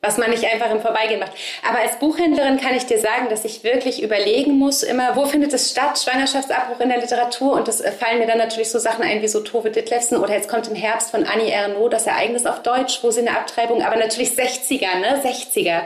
was 0.05 0.17
man 0.17 0.29
nicht 0.29 0.45
einfach 0.45 0.69
im 0.69 0.81
Vorbeigehen 0.81 1.19
macht. 1.19 1.31
Aber 1.67 1.79
als 1.79 1.97
Buchhändlerin 1.97 2.59
kann 2.59 2.75
ich 2.75 2.85
dir 2.85 2.99
sagen, 2.99 3.27
dass 3.29 3.43
ich 3.43 3.63
wirklich 3.63 4.03
überlegen 4.03 4.57
muss, 4.57 4.83
immer, 4.83 5.15
wo 5.15 5.25
findet 5.25 5.53
es 5.53 5.71
statt, 5.71 5.99
Schwangerschaftsabbruch 5.99 6.79
in 6.79 6.89
der 6.89 6.99
Literatur? 6.99 7.53
Und 7.53 7.67
das 7.67 7.81
äh, 7.81 7.91
fallen 7.91 8.19
mir 8.19 8.27
dann 8.27 8.37
natürlich 8.37 8.69
so 8.69 8.79
Sachen 8.79 9.03
ein 9.03 9.21
wie 9.21 9.27
so 9.27 9.39
Tove 9.39 9.71
Ditlevsen 9.71 10.17
oder 10.17 10.33
jetzt 10.33 10.47
kommt 10.47 10.67
im 10.67 10.75
Herbst 10.75 11.11
von 11.11 11.25
Annie 11.25 11.51
Ernaux 11.51 11.89
das 11.89 12.05
Ereignis 12.05 12.45
auf 12.45 12.61
Deutsch, 12.61 12.99
wo 13.01 13.11
sie 13.11 13.21
eine 13.21 13.37
Abtreibung, 13.37 13.81
aber 13.81 13.95
natürlich 13.95 14.29
60er, 14.29 14.99
ne? 14.99 15.21
60er. 15.23 15.81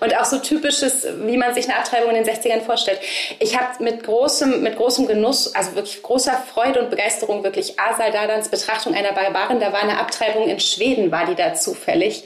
Und 0.00 0.16
auch 0.18 0.24
so 0.24 0.38
typisches, 0.38 1.06
wie 1.24 1.36
man 1.36 1.54
sich 1.54 1.68
eine 1.68 1.76
Abtreibung 1.76 2.14
in 2.14 2.24
den 2.24 2.24
60ern 2.24 2.62
vorstellt. 2.62 2.98
Ich 3.38 3.58
habe 3.58 3.82
mit 3.82 4.02
großem, 4.02 4.62
mit 4.62 4.76
großem 4.76 5.06
Genuss, 5.06 5.54
also 5.54 5.76
wirklich 5.76 6.02
großer 6.02 6.42
Freude 6.52 6.80
und 6.80 6.90
Begeisterung 6.90 7.44
wirklich 7.44 7.78
Asal 7.78 8.10
Dadans 8.10 8.48
Betrachtung 8.48 8.94
einer 8.94 9.12
Barbarin, 9.12 9.60
da 9.60 9.72
war 9.72 9.82
eine 9.82 9.98
Abtreibung 9.98 10.48
in 10.48 10.60
Schweden, 10.60 11.12
war 11.12 11.26
die 11.26 11.34
da 11.34 11.54
zufällig 11.54 12.24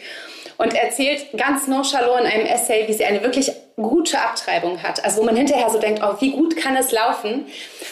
und 0.59 0.75
erzählt 0.75 1.27
ganz 1.37 1.67
nonchalant 1.67 2.27
in 2.27 2.27
einem 2.27 2.47
Essay, 2.47 2.89
wie 2.89 2.93
sie 2.93 3.05
eine 3.05 3.23
wirklich 3.23 3.53
gute 3.77 4.19
Abtreibung 4.19 4.83
hat. 4.83 5.05
Also 5.05 5.21
wo 5.21 5.25
man 5.25 5.37
hinterher 5.37 5.69
so 5.69 5.79
denkt, 5.79 6.01
oh, 6.03 6.15
wie 6.21 6.33
gut 6.33 6.57
kann 6.57 6.77
es 6.77 6.93
laufen? 6.93 7.47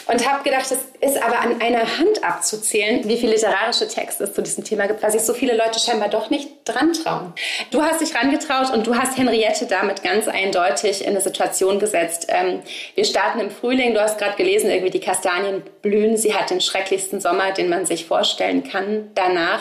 Und 0.07 0.27
habe 0.27 0.43
gedacht, 0.43 0.71
es 0.71 0.79
ist 1.01 1.23
aber 1.23 1.41
an 1.41 1.61
einer 1.61 1.99
Hand 1.99 2.25
abzuzählen, 2.25 3.07
wie 3.07 3.19
viele 3.19 3.33
literarische 3.33 3.87
Texte 3.87 4.25
es 4.25 4.33
zu 4.33 4.41
diesem 4.41 4.65
Thema 4.65 4.87
gibt, 4.87 5.03
weil 5.03 5.11
sich 5.11 5.23
so 5.23 5.35
viele 5.35 5.55
Leute 5.55 5.79
scheinbar 5.79 6.09
doch 6.09 6.31
nicht 6.31 6.49
dran 6.65 6.95
trauen. 6.95 7.35
Du 7.71 7.83
hast 7.83 8.01
dich 8.01 8.15
rangetraut 8.15 8.73
und 8.73 8.87
du 8.87 8.97
hast 8.97 9.19
Henriette 9.19 9.67
damit 9.67 10.03
ganz 10.03 10.27
eindeutig 10.27 11.03
in 11.03 11.11
eine 11.11 11.21
Situation 11.21 11.79
gesetzt. 11.79 12.27
Ähm, 12.29 12.63
wir 12.95 13.05
starten 13.05 13.41
im 13.41 13.51
Frühling, 13.51 13.93
du 13.93 14.01
hast 14.01 14.19
gerade 14.19 14.37
gelesen, 14.37 14.71
irgendwie 14.71 14.91
die 14.91 15.01
Kastanien 15.01 15.63
blühen. 15.83 16.17
Sie 16.17 16.35
hat 16.35 16.49
den 16.49 16.63
schrecklichsten 16.63 17.21
Sommer, 17.21 17.53
den 17.53 17.69
man 17.69 17.85
sich 17.85 18.07
vorstellen 18.07 18.65
kann 18.65 19.11
danach. 19.15 19.61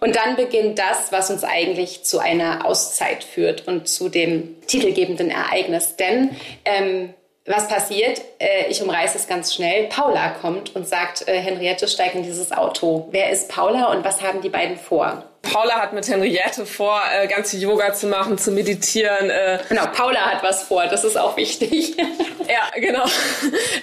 Und 0.00 0.16
dann 0.16 0.36
beginnt 0.36 0.78
das, 0.78 1.10
was 1.10 1.30
uns 1.30 1.44
eigentlich 1.44 2.04
zu 2.04 2.18
einer 2.18 2.64
Auszeit 2.64 3.24
führt 3.24 3.66
und 3.66 3.88
zu 3.88 4.08
dem 4.08 4.60
titelgebenden 4.66 5.30
Ereignis. 5.30 5.96
Denn 5.96 6.36
ähm, 6.64 7.14
was 7.46 7.66
passiert? 7.68 8.20
Äh, 8.38 8.66
ich 8.68 8.82
umreiße 8.82 9.16
es 9.16 9.26
ganz 9.26 9.54
schnell. 9.54 9.88
Paula 9.88 10.30
kommt 10.40 10.76
und 10.76 10.86
sagt, 10.86 11.26
äh, 11.26 11.38
Henriette, 11.40 11.88
steig 11.88 12.14
in 12.14 12.22
dieses 12.22 12.52
Auto. 12.52 13.08
Wer 13.10 13.30
ist 13.30 13.48
Paula 13.48 13.90
und 13.92 14.04
was 14.04 14.22
haben 14.22 14.42
die 14.42 14.50
beiden 14.50 14.76
vor? 14.76 15.24
Paula 15.42 15.76
hat 15.76 15.92
mit 15.92 16.08
Henriette 16.08 16.66
vor, 16.66 17.00
äh, 17.12 17.26
ganz 17.26 17.50
viel 17.50 17.62
Yoga 17.62 17.94
zu 17.94 18.06
machen, 18.06 18.38
zu 18.38 18.50
meditieren. 18.50 19.30
Äh. 19.30 19.58
Genau, 19.68 19.86
Paula 19.86 20.20
hat 20.20 20.42
was 20.42 20.64
vor, 20.64 20.86
das 20.86 21.04
ist 21.04 21.16
auch 21.16 21.36
wichtig. 21.36 21.96
ja, 22.48 22.80
genau. 22.80 23.04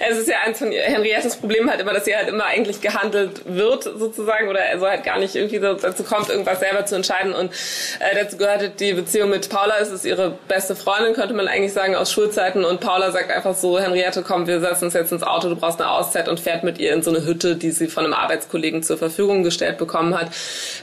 Es 0.08 0.18
ist 0.18 0.28
ja 0.28 0.36
eins 0.44 0.58
von 0.58 0.70
Henriettes 0.70 1.36
Problem 1.36 1.68
halt 1.68 1.80
immer, 1.80 1.92
dass 1.92 2.04
sie 2.04 2.14
halt 2.14 2.28
immer 2.28 2.44
eigentlich 2.44 2.80
gehandelt 2.80 3.42
wird, 3.46 3.84
sozusagen, 3.84 4.48
oder 4.48 4.60
also 4.70 4.86
halt 4.86 5.02
gar 5.02 5.18
nicht 5.18 5.34
irgendwie 5.34 5.58
dazu 5.58 6.04
kommt, 6.04 6.28
irgendwas 6.28 6.60
selber 6.60 6.84
zu 6.84 6.94
entscheiden. 6.94 7.32
Und 7.34 7.52
äh, 8.00 8.14
dazu 8.14 8.36
gehört 8.36 8.60
halt 8.60 8.78
die 8.80 8.92
Beziehung 8.92 9.30
mit 9.30 9.48
Paula. 9.48 9.76
Es 9.80 9.90
ist 9.90 10.04
ihre 10.04 10.38
beste 10.48 10.76
Freundin, 10.76 11.14
könnte 11.14 11.34
man 11.34 11.48
eigentlich 11.48 11.72
sagen, 11.72 11.96
aus 11.96 12.12
Schulzeiten. 12.12 12.64
Und 12.64 12.80
Paula 12.80 13.10
sagt 13.10 13.30
einfach 13.30 13.54
so, 13.54 13.78
Henriette, 13.78 14.22
komm, 14.22 14.46
wir 14.46 14.60
setzen 14.60 14.84
uns 14.84 14.94
jetzt 14.94 15.10
ins 15.10 15.22
Auto, 15.22 15.48
du 15.48 15.56
brauchst 15.56 15.80
eine 15.80 15.90
Auszeit 15.90 16.28
und 16.28 16.38
fährt 16.38 16.64
mit 16.64 16.78
ihr 16.78 16.92
in 16.92 17.02
so 17.02 17.10
eine 17.10 17.24
Hütte, 17.24 17.56
die 17.56 17.70
sie 17.70 17.88
von 17.88 18.04
einem 18.04 18.14
Arbeitskollegen 18.14 18.82
zur 18.82 18.98
Verfügung 18.98 19.42
gestellt 19.42 19.78
bekommen 19.78 20.18
hat. 20.18 20.28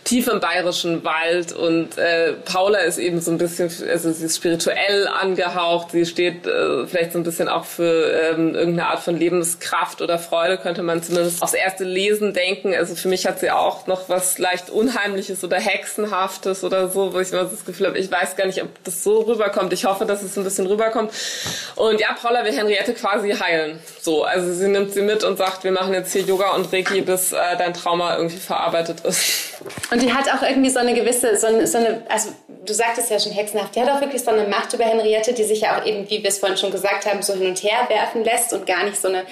Tief 0.04 0.28
im 0.28 0.40
bayerischen 0.64 1.04
Wald 1.04 1.52
und 1.52 1.98
äh, 1.98 2.34
Paula 2.34 2.80
ist 2.80 2.98
eben 2.98 3.20
so 3.20 3.32
ein 3.32 3.38
bisschen, 3.38 3.70
also 3.90 4.12
sie 4.12 4.26
ist 4.26 4.38
spirituell 4.38 5.08
angehaucht, 5.08 5.92
sie 5.92 6.06
steht 6.06 6.48
äh, 6.48 6.88
vielleicht 6.88 7.12
so 7.12 7.20
ein 7.20 7.24
bisschen 7.24 7.50
auch 7.50 7.66
für 7.66 8.12
ähm, 8.12 8.56
irgendeine 8.56 8.90
Art 8.90 9.00
von 9.00 9.18
Lebenskraft 9.18 10.02
oder 10.02 10.18
Freude, 10.18 10.58
könnte 10.58 10.82
man 10.82 11.04
zumindest 11.04 11.44
aufs 11.44 11.54
erste 11.54 11.84
Lesen 11.84 12.34
denken. 12.34 12.74
Also 12.74 12.96
für 12.96 13.10
mich 13.10 13.26
hat 13.26 13.40
sie 13.40 13.52
auch 13.52 13.88
noch 13.88 14.08
was 14.08 14.38
leicht 14.38 14.70
Unheimliches 14.70 15.44
oder 15.44 15.58
Hexenhaftes 15.58 16.64
oder 16.64 16.88
so, 16.88 17.14
wo 17.14 17.20
ich 17.20 17.32
immer 17.32 17.44
das 17.44 17.66
Gefühl 17.66 17.88
habe, 17.88 17.98
ich 17.98 18.10
weiß 18.10 18.36
gar 18.36 18.46
nicht, 18.46 18.62
ob 18.62 18.70
das 18.84 19.04
so 19.04 19.22
rüberkommt. 19.22 19.74
Ich 19.74 19.86
hoffe, 19.86 20.06
dass 20.06 20.24
es 20.24 20.38
ein 20.38 20.44
bisschen 20.44 20.68
rüberkommt. 20.68 21.12
Und 21.76 22.00
ja, 22.00 22.14
Paula 22.14 22.46
will 22.46 22.54
Henriette 22.54 22.94
quasi 22.94 23.32
heilen. 23.32 23.80
So, 24.00 24.24
also 24.24 24.54
sie 24.54 24.68
nimmt 24.68 24.94
sie 24.94 25.02
mit 25.02 25.24
und 25.24 25.38
sagt, 25.38 25.64
wir 25.64 25.72
machen 25.72 25.94
jetzt 25.94 26.14
hier 26.14 26.22
Yoga 26.22 26.52
und 26.52 26.72
Reiki, 26.72 27.02
bis 27.02 27.34
äh, 27.34 27.38
dein 27.58 27.74
Trauma 27.74 28.16
irgendwie 28.16 28.38
verarbeitet 28.38 29.02
ist. 29.02 29.62
Und 29.94 30.02
die 30.02 30.12
hat 30.12 30.28
auch 30.34 30.42
irgendwie 30.42 30.72
so 30.72 30.80
eine 30.80 30.96
gewisse, 30.96 31.38
so 31.38 31.46
eine, 31.46 31.68
so 31.68 31.78
eine, 31.78 32.02
also 32.10 32.30
du 32.66 32.74
sagtest 32.74 33.10
ja 33.10 33.20
schon 33.20 33.32
hexenhaft, 33.32 33.76
die 33.76 33.82
hat 33.82 33.90
auch 33.90 34.02
wirklich 34.02 34.24
so 34.24 34.32
eine 34.32 34.48
Macht 34.48 34.74
über 34.74 34.86
Henriette, 34.86 35.34
die 35.34 35.44
sich 35.44 35.62
ja 35.62 35.78
auch 35.78 35.86
eben, 35.86 36.10
wie 36.10 36.24
wir 36.24 36.30
es 36.30 36.40
vorhin 36.40 36.58
schon 36.58 36.72
gesagt 36.72 37.06
haben, 37.06 37.22
so 37.22 37.34
hin 37.34 37.48
und 37.48 37.62
her 37.62 37.88
werfen 37.90 38.24
lässt 38.24 38.54
und 38.54 38.66
gar 38.66 38.84
nicht 38.84 39.00
so 39.00 39.08
eine 39.08 39.26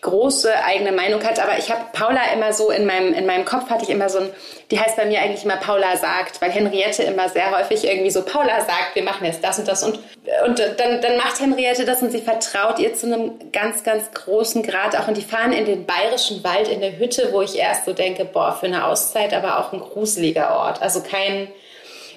große 0.00 0.52
eigene 0.64 0.92
Meinung 0.92 1.22
hat. 1.24 1.40
Aber 1.40 1.58
ich 1.58 1.70
habe 1.70 1.86
Paula 1.92 2.20
immer 2.34 2.52
so 2.52 2.70
in 2.70 2.86
meinem, 2.86 3.12
in 3.12 3.26
meinem 3.26 3.44
Kopf 3.44 3.68
hatte 3.68 3.84
ich 3.84 3.90
immer 3.90 4.08
so 4.08 4.20
ein, 4.20 4.30
die 4.70 4.80
heißt 4.80 4.96
bei 4.96 5.06
mir 5.06 5.20
eigentlich 5.20 5.44
immer 5.44 5.56
Paula 5.56 5.96
sagt, 5.96 6.40
weil 6.40 6.50
Henriette 6.50 7.02
immer 7.02 7.28
sehr 7.28 7.56
häufig 7.56 7.84
irgendwie 7.84 8.10
so 8.10 8.22
Paula 8.22 8.60
sagt, 8.60 8.94
wir 8.94 9.02
machen 9.02 9.24
jetzt 9.24 9.44
das 9.44 9.58
und 9.58 9.68
das 9.68 9.82
und, 9.82 9.98
und 10.46 10.58
dann, 10.58 11.00
dann 11.00 11.16
macht 11.16 11.40
Henriette 11.40 11.84
das 11.84 12.02
und 12.02 12.10
sie 12.10 12.20
vertraut 12.20 12.78
ihr 12.78 12.94
zu 12.94 13.06
einem 13.06 13.52
ganz, 13.52 13.84
ganz 13.84 14.10
großen 14.12 14.62
Grad 14.62 14.96
auch 14.96 15.08
und 15.08 15.16
die 15.16 15.22
fahren 15.22 15.52
in 15.52 15.66
den 15.66 15.84
bayerischen 15.84 16.42
Wald 16.44 16.68
in 16.68 16.80
der 16.80 16.98
Hütte, 16.98 17.32
wo 17.32 17.42
ich 17.42 17.58
erst 17.58 17.84
so 17.84 17.92
denke, 17.92 18.24
boah, 18.24 18.56
für 18.58 18.66
eine 18.66 18.86
Auszeit, 18.86 19.34
aber 19.34 19.58
auch 19.58 19.72
ein 19.72 19.80
gruseliger 19.80 20.56
Ort. 20.56 20.80
Also 20.82 21.02
kein 21.02 21.48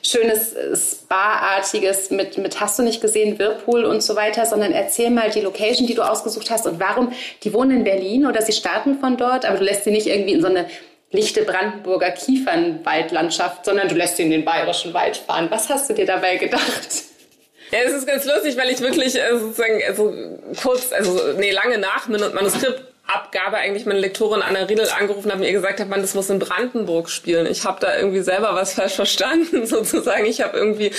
schönes 0.04 0.56
Spa-artiges 0.74 2.10
mit, 2.10 2.38
mit 2.38 2.60
hast 2.60 2.80
du 2.80 2.84
nicht 2.84 3.02
gesehen, 3.02 3.38
Whirlpool 3.38 3.86
und 3.86 4.02
so 4.02 4.16
weiter, 4.16 4.46
sondern 4.46 4.72
erzähl 4.72 5.10
mal 5.10 5.30
die 5.30 5.42
Location, 5.42 5.88
die 5.88 5.96
du 5.96 6.02
ausgesucht 6.02 6.50
hast 6.50 6.66
und 6.68 6.80
warum. 6.80 7.14
Die 7.44 7.54
wohnen 7.54 7.78
in 7.78 7.84
Berlin 7.84 8.26
oder 8.26 8.42
sie 8.42 8.54
starten 8.54 9.00
von 9.00 9.18
dort, 9.18 9.46
aber 9.46 9.58
du 9.58 9.64
lässt 9.64 9.84
sie 9.84 9.92
nicht 9.92 10.08
irgendwie 10.08 10.34
in 10.34 10.42
so 10.42 10.48
eine 10.48 10.68
lichte 11.12 11.44
Brandenburger 11.44 12.12
Kiefernwaldlandschaft, 12.12 13.66
sondern 13.66 13.88
du 13.88 13.96
lässt 13.96 14.18
sie 14.18 14.24
in 14.24 14.32
den 14.32 14.46
bayerischen 14.46 14.94
Wald 14.94 15.18
fahren. 15.18 15.48
Was 15.50 15.70
hast 15.70 15.90
du 15.90 15.94
dir 15.94 16.06
dabei 16.06 16.38
gedacht? 16.38 16.88
Ja, 17.72 17.80
es 17.86 17.94
ist 17.94 18.08
ganz 18.08 18.26
lustig, 18.26 18.58
weil 18.58 18.70
ich 18.70 18.82
wirklich 18.82 19.16
äh, 19.16 19.38
sozusagen 19.38 19.82
also 19.88 20.14
kurz, 20.62 20.92
also 20.92 21.20
nee, 21.38 21.52
lange 21.52 21.78
nach 21.78 22.08
Manuskript 22.08 22.91
Abgabe 23.14 23.58
eigentlich 23.58 23.86
meine 23.86 24.00
Lektorin 24.00 24.42
Anna 24.42 24.64
Riedel 24.64 24.90
angerufen 24.90 25.32
hat 25.32 25.40
und 25.40 25.44
ihr 25.44 25.52
gesagt 25.52 25.80
hat, 25.80 25.90
man, 25.90 26.02
das 26.02 26.14
muss 26.14 26.30
in 26.30 26.40
Brandenburg 26.40 27.10
spielen. 27.10 27.46
Ich 27.46 27.66
habe 27.66 27.80
da 27.80 27.96
irgendwie 27.98 28.22
selber 28.22 28.56
was 28.56 28.74
falsch 28.76 28.94
verstanden, 28.94 29.66
sozusagen. 29.66 30.26
Ich 30.26 30.42
habe 30.42 30.58
irgendwie 30.58 30.92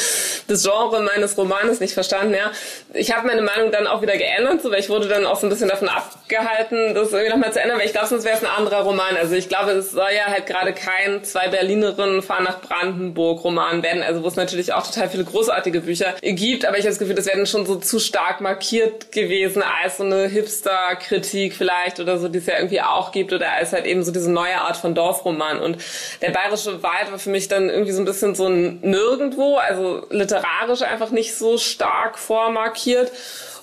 das 0.48 0.62
Genre 0.62 1.00
meines 1.02 1.36
Romanes 1.36 1.80
nicht 1.80 1.94
verstanden. 1.94 2.34
Ja, 2.34 2.50
ich 2.92 3.14
habe 3.14 3.26
meine 3.26 3.42
Meinung 3.42 3.70
dann 3.70 3.86
auch 3.86 4.02
wieder 4.02 4.16
geändert, 4.16 4.62
so, 4.62 4.70
weil 4.70 4.80
ich 4.80 4.88
wurde 4.88 5.08
dann 5.08 5.26
auch 5.26 5.40
so 5.40 5.46
ein 5.46 5.50
bisschen 5.50 5.68
davon 5.68 5.88
abgehalten, 5.88 6.94
das 6.94 7.12
irgendwie 7.12 7.30
nochmal 7.30 7.52
zu 7.52 7.60
ändern, 7.60 7.78
weil 7.78 7.86
ich 7.86 7.92
glaube, 7.92 8.08
sonst 8.08 8.24
wäre 8.24 8.36
es 8.36 8.44
ein 8.44 8.50
anderer 8.50 8.82
Roman. 8.82 9.16
Also 9.16 9.34
ich 9.34 9.48
glaube, 9.48 9.72
es 9.72 9.90
soll 9.90 10.10
ja 10.16 10.26
halt 10.26 10.46
gerade 10.46 10.72
kein 10.72 11.24
zwei 11.24 11.48
Berlinerinnen 11.48 12.22
fahren 12.22 12.44
nach 12.44 12.60
Brandenburg 12.60 13.44
Roman 13.44 13.82
werden, 13.82 14.02
also 14.02 14.22
wo 14.22 14.28
es 14.28 14.36
natürlich 14.36 14.72
auch 14.72 14.86
total 14.86 15.08
viele 15.08 15.24
großartige 15.24 15.80
Bücher 15.80 16.14
gibt, 16.20 16.64
aber 16.64 16.76
ich 16.76 16.84
habe 16.84 16.90
das 16.90 16.98
Gefühl, 16.98 17.14
das 17.14 17.26
werden 17.26 17.46
schon 17.46 17.66
so 17.66 17.76
zu 17.76 17.98
stark 17.98 18.40
markiert 18.40 19.12
gewesen 19.12 19.62
als 19.62 19.98
so 19.98 20.04
eine 20.04 20.26
Hipster-Kritik 20.28 21.54
vielleicht 21.54 22.00
oder 22.02 22.18
so, 22.18 22.28
die 22.28 22.38
es 22.38 22.46
ja 22.46 22.56
irgendwie 22.56 22.82
auch 22.82 23.12
gibt, 23.12 23.32
oder 23.32 23.52
als 23.52 23.72
halt 23.72 23.86
eben 23.86 24.02
so 24.02 24.12
diese 24.12 24.30
neue 24.30 24.60
Art 24.60 24.76
von 24.76 24.94
Dorfroman. 24.94 25.60
Und 25.60 25.78
der 26.20 26.30
Bayerische 26.30 26.82
Wald 26.82 27.10
war 27.10 27.18
für 27.18 27.30
mich 27.30 27.48
dann 27.48 27.70
irgendwie 27.70 27.92
so 27.92 28.02
ein 28.02 28.04
bisschen 28.04 28.34
so 28.34 28.46
ein 28.46 28.80
Nirgendwo, 28.80 29.56
also 29.56 30.06
literarisch 30.10 30.82
einfach 30.82 31.10
nicht 31.10 31.34
so 31.34 31.58
stark 31.58 32.18
vormarkiert. 32.18 33.10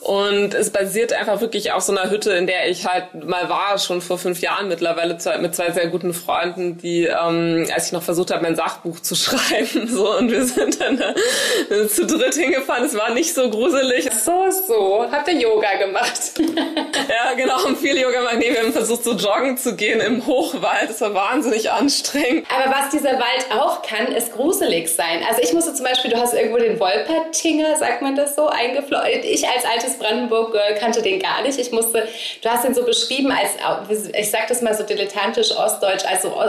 Und 0.02 0.54
es 0.54 0.70
basiert 0.70 1.12
einfach 1.12 1.42
wirklich 1.42 1.74
auf 1.74 1.84
so 1.84 1.92
einer 1.92 2.10
Hütte, 2.10 2.32
in 2.32 2.48
der 2.48 2.70
ich 2.70 2.86
halt 2.88 3.14
mal 3.26 3.50
war, 3.50 3.78
schon 3.78 4.02
vor 4.02 4.18
fünf 4.18 4.42
Jahren 4.42 4.70
mittlerweile 4.70 5.18
mit 5.42 5.56
zwei 5.56 5.72
sehr 5.72 5.88
guten 5.88 6.14
Freunden, 6.14 6.78
die, 6.78 7.06
ähm, 7.06 7.68
als 7.74 7.88
ich 7.88 7.92
noch 7.92 8.02
versucht 8.02 8.32
habe, 8.32 8.42
mein 8.44 8.56
Sachbuch 8.56 9.02
zu 9.02 9.16
schreiben, 9.16 9.88
so 9.88 10.18
und 10.18 10.32
wir 10.32 10.46
sind 10.46 10.80
dann 10.80 11.00
äh, 11.70 11.88
zu 11.88 12.06
dritt 12.06 12.34
hingefahren. 12.36 12.86
Es 12.86 12.96
war 12.96 13.14
nicht 13.14 13.34
so 13.34 13.50
gruselig. 13.50 14.10
So, 14.14 14.50
so. 14.50 15.06
Habt 15.12 15.28
ihr 15.28 15.36
Yoga 15.36 15.76
gemacht? 15.76 16.20
ja, 16.40 17.34
genau, 17.36 17.64
haben 17.64 17.76
viel 17.76 17.98
Yoga 17.98 18.20
gemacht. 18.20 18.38
Nee, 18.40 18.52
wir 18.52 18.62
haben 18.62 18.72
versucht, 18.72 19.04
so 19.04 19.14
joggen 19.14 19.58
zu 19.58 19.76
gehen 19.76 20.00
im 20.00 20.26
Hochwald. 20.26 20.90
Das 20.90 21.02
war 21.02 21.14
wahnsinnig 21.14 21.72
anstrengend. 21.72 22.48
Aber 22.50 22.74
was 22.74 22.90
dieser 22.92 23.14
Wald 23.14 23.52
auch 23.52 23.82
kann, 23.82 24.08
ist 24.08 24.34
gruselig 24.34 24.90
sein. 24.90 25.24
Also 25.28 25.42
ich 25.42 25.54
musste 25.54 25.74
zum 25.74 25.86
Beispiel, 25.86 26.12
du 26.12 26.18
hast 26.18 26.34
irgendwo 26.34 26.58
den 26.58 26.80
Wolpertinger, 26.80 27.78
sagt 27.78 28.02
man 28.02 28.16
das 28.16 28.36
so, 28.36 28.48
eingeflogen. 28.48 29.24
Ich 29.24 29.48
als 29.48 29.66
alte 29.66 29.89
altes 29.90 30.00
Brandenburg-Girl 30.00 30.76
kannte 30.80 31.02
den 31.02 31.20
gar 31.20 31.42
nicht. 31.42 31.60
Ich 31.60 31.72
musste, 31.72 32.08
du 32.42 32.50
hast 32.50 32.66
ihn 32.66 32.74
so 32.74 32.84
beschrieben 32.84 33.32
als, 33.32 33.52
ich 34.18 34.30
sag 34.30 34.48
das 34.48 34.62
mal 34.62 34.76
so 34.76 34.84
dilettantisch 34.84 35.52
ostdeutsch, 35.52 36.06
also 36.06 36.42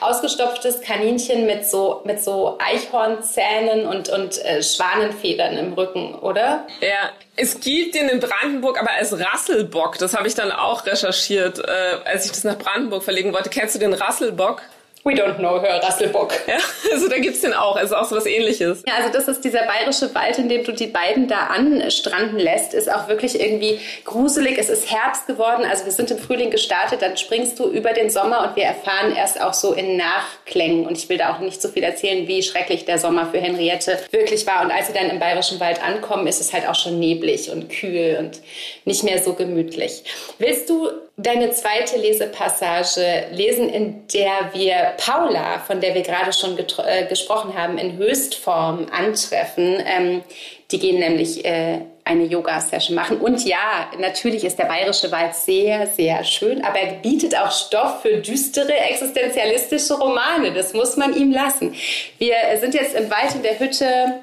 ausgestopftes 0.00 0.80
Kaninchen 0.80 1.46
mit 1.46 1.68
so, 1.68 2.02
mit 2.04 2.22
so 2.22 2.58
Eichhornzähnen 2.58 3.86
und, 3.86 4.08
und 4.08 4.44
äh, 4.44 4.62
Schwanenfedern 4.62 5.56
im 5.56 5.72
Rücken, 5.72 6.14
oder? 6.16 6.66
Ja, 6.80 7.10
es 7.36 7.60
gibt 7.60 7.94
den 7.94 8.08
in 8.08 8.20
Brandenburg 8.20 8.80
aber 8.80 8.90
als 8.92 9.12
Rasselbock. 9.18 9.98
Das 9.98 10.16
habe 10.16 10.26
ich 10.26 10.34
dann 10.34 10.50
auch 10.50 10.86
recherchiert, 10.86 11.58
äh, 11.58 11.98
als 12.04 12.24
ich 12.24 12.32
das 12.32 12.44
nach 12.44 12.58
Brandenburg 12.58 13.02
verlegen 13.02 13.32
wollte. 13.32 13.50
Kennst 13.50 13.74
du 13.74 13.78
den 13.78 13.94
Rasselbock? 13.94 14.62
We 15.08 15.14
don't 15.14 15.38
know 15.38 15.58
her, 15.62 15.80
Rasselbock. 15.82 16.34
Ja, 16.46 16.58
also 16.92 17.08
da 17.08 17.18
gibt's 17.18 17.40
den 17.40 17.54
auch, 17.54 17.76
also 17.76 17.96
auch 17.96 18.04
so 18.04 18.14
was 18.14 18.26
ähnliches. 18.26 18.82
Ja, 18.86 18.96
also 18.98 19.10
das 19.10 19.26
ist 19.26 19.42
dieser 19.42 19.62
bayerische 19.62 20.14
Wald, 20.14 20.38
in 20.38 20.50
dem 20.50 20.64
du 20.64 20.72
die 20.72 20.86
beiden 20.86 21.28
da 21.28 21.46
anstranden 21.46 22.38
lässt, 22.38 22.74
ist 22.74 22.92
auch 22.92 23.08
wirklich 23.08 23.40
irgendwie 23.40 23.80
gruselig. 24.04 24.58
Es 24.58 24.68
ist 24.68 24.90
Herbst 24.90 25.26
geworden, 25.26 25.64
also 25.64 25.86
wir 25.86 25.92
sind 25.92 26.10
im 26.10 26.18
Frühling 26.18 26.50
gestartet, 26.50 27.00
dann 27.00 27.16
springst 27.16 27.58
du 27.58 27.70
über 27.70 27.94
den 27.94 28.10
Sommer 28.10 28.46
und 28.46 28.56
wir 28.56 28.64
erfahren 28.64 29.16
erst 29.16 29.40
auch 29.40 29.54
so 29.54 29.72
in 29.72 29.96
Nachklängen. 29.96 30.86
Und 30.86 30.98
ich 30.98 31.08
will 31.08 31.16
da 31.16 31.34
auch 31.34 31.38
nicht 31.38 31.62
so 31.62 31.68
viel 31.68 31.84
erzählen, 31.84 32.28
wie 32.28 32.42
schrecklich 32.42 32.84
der 32.84 32.98
Sommer 32.98 33.30
für 33.32 33.38
Henriette 33.38 33.98
wirklich 34.10 34.46
war. 34.46 34.62
Und 34.62 34.70
als 34.70 34.88
sie 34.88 34.92
dann 34.92 35.08
im 35.08 35.18
bayerischen 35.18 35.58
Wald 35.58 35.82
ankommen, 35.82 36.26
ist 36.26 36.42
es 36.42 36.52
halt 36.52 36.68
auch 36.68 36.74
schon 36.74 36.98
neblig 36.98 37.50
und 37.50 37.70
kühl 37.70 38.18
und 38.20 38.42
nicht 38.84 39.04
mehr 39.04 39.22
so 39.22 39.32
gemütlich. 39.32 40.04
Willst 40.38 40.68
du 40.68 40.90
deine 41.18 41.50
zweite 41.50 41.98
Lesepassage 41.98 43.26
lesen, 43.32 43.68
in 43.68 44.06
der 44.08 44.50
wir 44.52 44.94
Paula, 44.96 45.58
von 45.58 45.80
der 45.80 45.94
wir 45.94 46.02
gerade 46.02 46.32
schon 46.32 46.56
äh, 46.58 47.06
gesprochen 47.06 47.54
haben, 47.54 47.76
in 47.76 47.98
Höchstform 47.98 48.86
antreffen. 48.90 49.82
Ähm, 49.84 50.22
die 50.70 50.78
gehen 50.78 51.00
nämlich 51.00 51.44
äh, 51.44 51.80
eine 52.04 52.24
Yoga-Session 52.24 52.94
machen. 52.94 53.18
Und 53.20 53.44
ja, 53.44 53.90
natürlich 53.98 54.44
ist 54.44 54.58
der 54.58 54.66
bayerische 54.66 55.10
Wald 55.10 55.34
sehr, 55.34 55.88
sehr 55.88 56.22
schön, 56.24 56.64
aber 56.64 56.78
er 56.78 56.92
bietet 56.94 57.36
auch 57.36 57.50
Stoff 57.50 58.02
für 58.02 58.18
düstere 58.18 58.72
existenzialistische 58.72 59.94
Romane. 59.94 60.52
Das 60.52 60.72
muss 60.72 60.96
man 60.96 61.14
ihm 61.14 61.32
lassen. 61.32 61.74
Wir 62.18 62.36
sind 62.60 62.74
jetzt 62.74 62.94
im 62.94 63.10
Wald 63.10 63.34
in 63.34 63.42
der 63.42 63.58
Hütte 63.58 64.20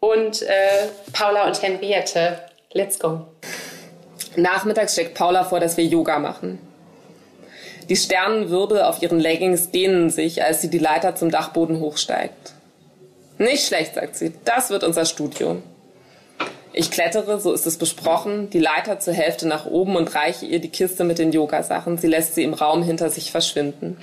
und 0.00 0.42
äh, 0.42 0.86
Paula 1.12 1.46
und 1.46 1.60
Henriette. 1.62 2.40
Let's 2.72 2.98
go. 2.98 3.26
Nachmittags 4.36 4.94
schlägt 4.94 5.14
Paula 5.14 5.44
vor, 5.44 5.60
dass 5.60 5.76
wir 5.76 5.84
Yoga 5.84 6.18
machen. 6.18 6.58
Die 7.88 7.96
Sternenwirbel 7.96 8.82
auf 8.82 9.02
ihren 9.02 9.18
Leggings 9.18 9.70
dehnen 9.70 10.10
sich, 10.10 10.44
als 10.44 10.60
sie 10.60 10.70
die 10.70 10.78
Leiter 10.78 11.16
zum 11.16 11.30
Dachboden 11.30 11.80
hochsteigt. 11.80 12.52
Nicht 13.38 13.66
schlecht, 13.66 13.94
sagt 13.94 14.16
sie. 14.16 14.32
Das 14.44 14.70
wird 14.70 14.84
unser 14.84 15.06
Studio. 15.06 15.60
Ich 16.72 16.92
klettere, 16.92 17.40
so 17.40 17.52
ist 17.52 17.66
es 17.66 17.78
besprochen, 17.78 18.48
die 18.50 18.60
Leiter 18.60 19.00
zur 19.00 19.14
Hälfte 19.14 19.48
nach 19.48 19.66
oben 19.66 19.96
und 19.96 20.14
reiche 20.14 20.46
ihr 20.46 20.60
die 20.60 20.68
Kiste 20.68 21.02
mit 21.02 21.18
den 21.18 21.32
Yogasachen. 21.32 21.98
Sie 21.98 22.06
lässt 22.06 22.36
sie 22.36 22.44
im 22.44 22.54
Raum 22.54 22.84
hinter 22.84 23.10
sich 23.10 23.32
verschwinden. 23.32 23.96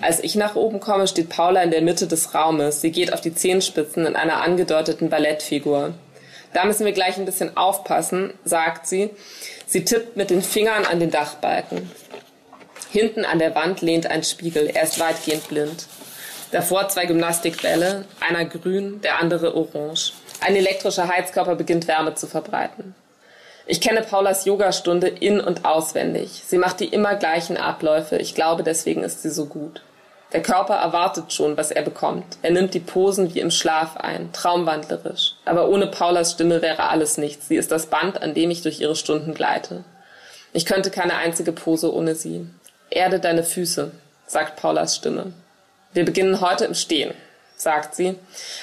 Als 0.00 0.22
ich 0.22 0.36
nach 0.36 0.54
oben 0.54 0.78
komme, 0.78 1.08
steht 1.08 1.30
Paula 1.30 1.62
in 1.62 1.72
der 1.72 1.82
Mitte 1.82 2.06
des 2.06 2.34
Raumes. 2.34 2.80
Sie 2.80 2.92
geht 2.92 3.12
auf 3.12 3.20
die 3.20 3.34
Zehenspitzen 3.34 4.06
in 4.06 4.14
einer 4.14 4.42
angedeuteten 4.42 5.08
Ballettfigur. 5.08 5.94
Da 6.54 6.64
müssen 6.64 6.86
wir 6.86 6.92
gleich 6.92 7.18
ein 7.18 7.24
bisschen 7.24 7.56
aufpassen, 7.56 8.32
sagt 8.44 8.86
sie. 8.86 9.10
Sie 9.66 9.84
tippt 9.84 10.16
mit 10.16 10.30
den 10.30 10.40
Fingern 10.40 10.86
an 10.86 11.00
den 11.00 11.10
Dachbalken. 11.10 11.90
Hinten 12.90 13.24
an 13.24 13.40
der 13.40 13.56
Wand 13.56 13.82
lehnt 13.82 14.06
ein 14.06 14.22
Spiegel. 14.22 14.68
Er 14.68 14.84
ist 14.84 15.00
weitgehend 15.00 15.48
blind. 15.48 15.86
Davor 16.52 16.88
zwei 16.88 17.06
Gymnastikbälle, 17.06 18.04
einer 18.20 18.44
grün, 18.44 19.00
der 19.00 19.20
andere 19.20 19.56
orange. 19.56 20.12
Ein 20.40 20.54
elektrischer 20.54 21.08
Heizkörper 21.08 21.56
beginnt 21.56 21.88
Wärme 21.88 22.14
zu 22.14 22.28
verbreiten. 22.28 22.94
Ich 23.66 23.80
kenne 23.80 24.02
Paulas 24.02 24.44
Yogastunde 24.44 25.08
in- 25.08 25.40
und 25.40 25.64
auswendig. 25.64 26.42
Sie 26.46 26.58
macht 26.58 26.78
die 26.78 26.88
immer 26.88 27.16
gleichen 27.16 27.56
Abläufe. 27.56 28.16
Ich 28.18 28.36
glaube, 28.36 28.62
deswegen 28.62 29.02
ist 29.02 29.22
sie 29.22 29.30
so 29.30 29.46
gut. 29.46 29.82
Der 30.34 30.42
Körper 30.42 30.74
erwartet 30.74 31.32
schon, 31.32 31.56
was 31.56 31.70
er 31.70 31.82
bekommt. 31.82 32.24
Er 32.42 32.50
nimmt 32.50 32.74
die 32.74 32.80
Posen 32.80 33.32
wie 33.32 33.38
im 33.38 33.52
Schlaf 33.52 33.96
ein, 33.96 34.32
traumwandlerisch. 34.32 35.34
Aber 35.44 35.68
ohne 35.68 35.86
Paulas 35.86 36.32
Stimme 36.32 36.60
wäre 36.60 36.88
alles 36.88 37.18
nichts. 37.18 37.46
Sie 37.46 37.54
ist 37.54 37.70
das 37.70 37.86
Band, 37.86 38.20
an 38.20 38.34
dem 38.34 38.50
ich 38.50 38.60
durch 38.60 38.80
ihre 38.80 38.96
Stunden 38.96 39.32
gleite. 39.32 39.84
Ich 40.52 40.66
könnte 40.66 40.90
keine 40.90 41.14
einzige 41.14 41.52
Pose 41.52 41.94
ohne 41.94 42.16
sie. 42.16 42.48
Erde 42.90 43.20
deine 43.20 43.44
Füße, 43.44 43.92
sagt 44.26 44.60
Paulas 44.60 44.96
Stimme. 44.96 45.32
Wir 45.92 46.04
beginnen 46.04 46.40
heute 46.40 46.64
im 46.64 46.74
Stehen 46.74 47.14
sagt 47.64 47.96
sie, 47.96 48.16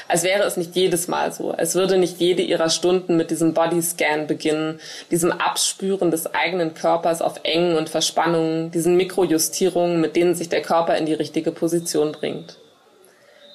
als 0.07 0.23
wäre 0.23 0.43
es 0.43 0.55
nicht 0.55 0.75
jedes 0.75 1.09
Mal 1.09 1.33
so, 1.33 1.51
als 1.51 1.75
würde 1.75 1.97
nicht 1.97 2.19
jede 2.19 2.41
ihrer 2.41 2.69
Stunden 2.69 3.17
mit 3.17 3.29
diesem 3.29 3.53
Bodyscan 3.53 4.27
beginnen, 4.27 4.79
diesem 5.11 5.33
Abspüren 5.33 6.11
des 6.11 6.33
eigenen 6.33 6.73
Körpers 6.73 7.21
auf 7.21 7.41
Engen 7.43 7.75
und 7.75 7.89
Verspannungen, 7.89 8.71
diesen 8.71 8.95
Mikrojustierungen, 8.95 9.99
mit 9.99 10.15
denen 10.15 10.35
sich 10.35 10.47
der 10.47 10.61
Körper 10.61 10.95
in 10.95 11.05
die 11.05 11.13
richtige 11.13 11.51
Position 11.51 12.13
bringt. 12.13 12.57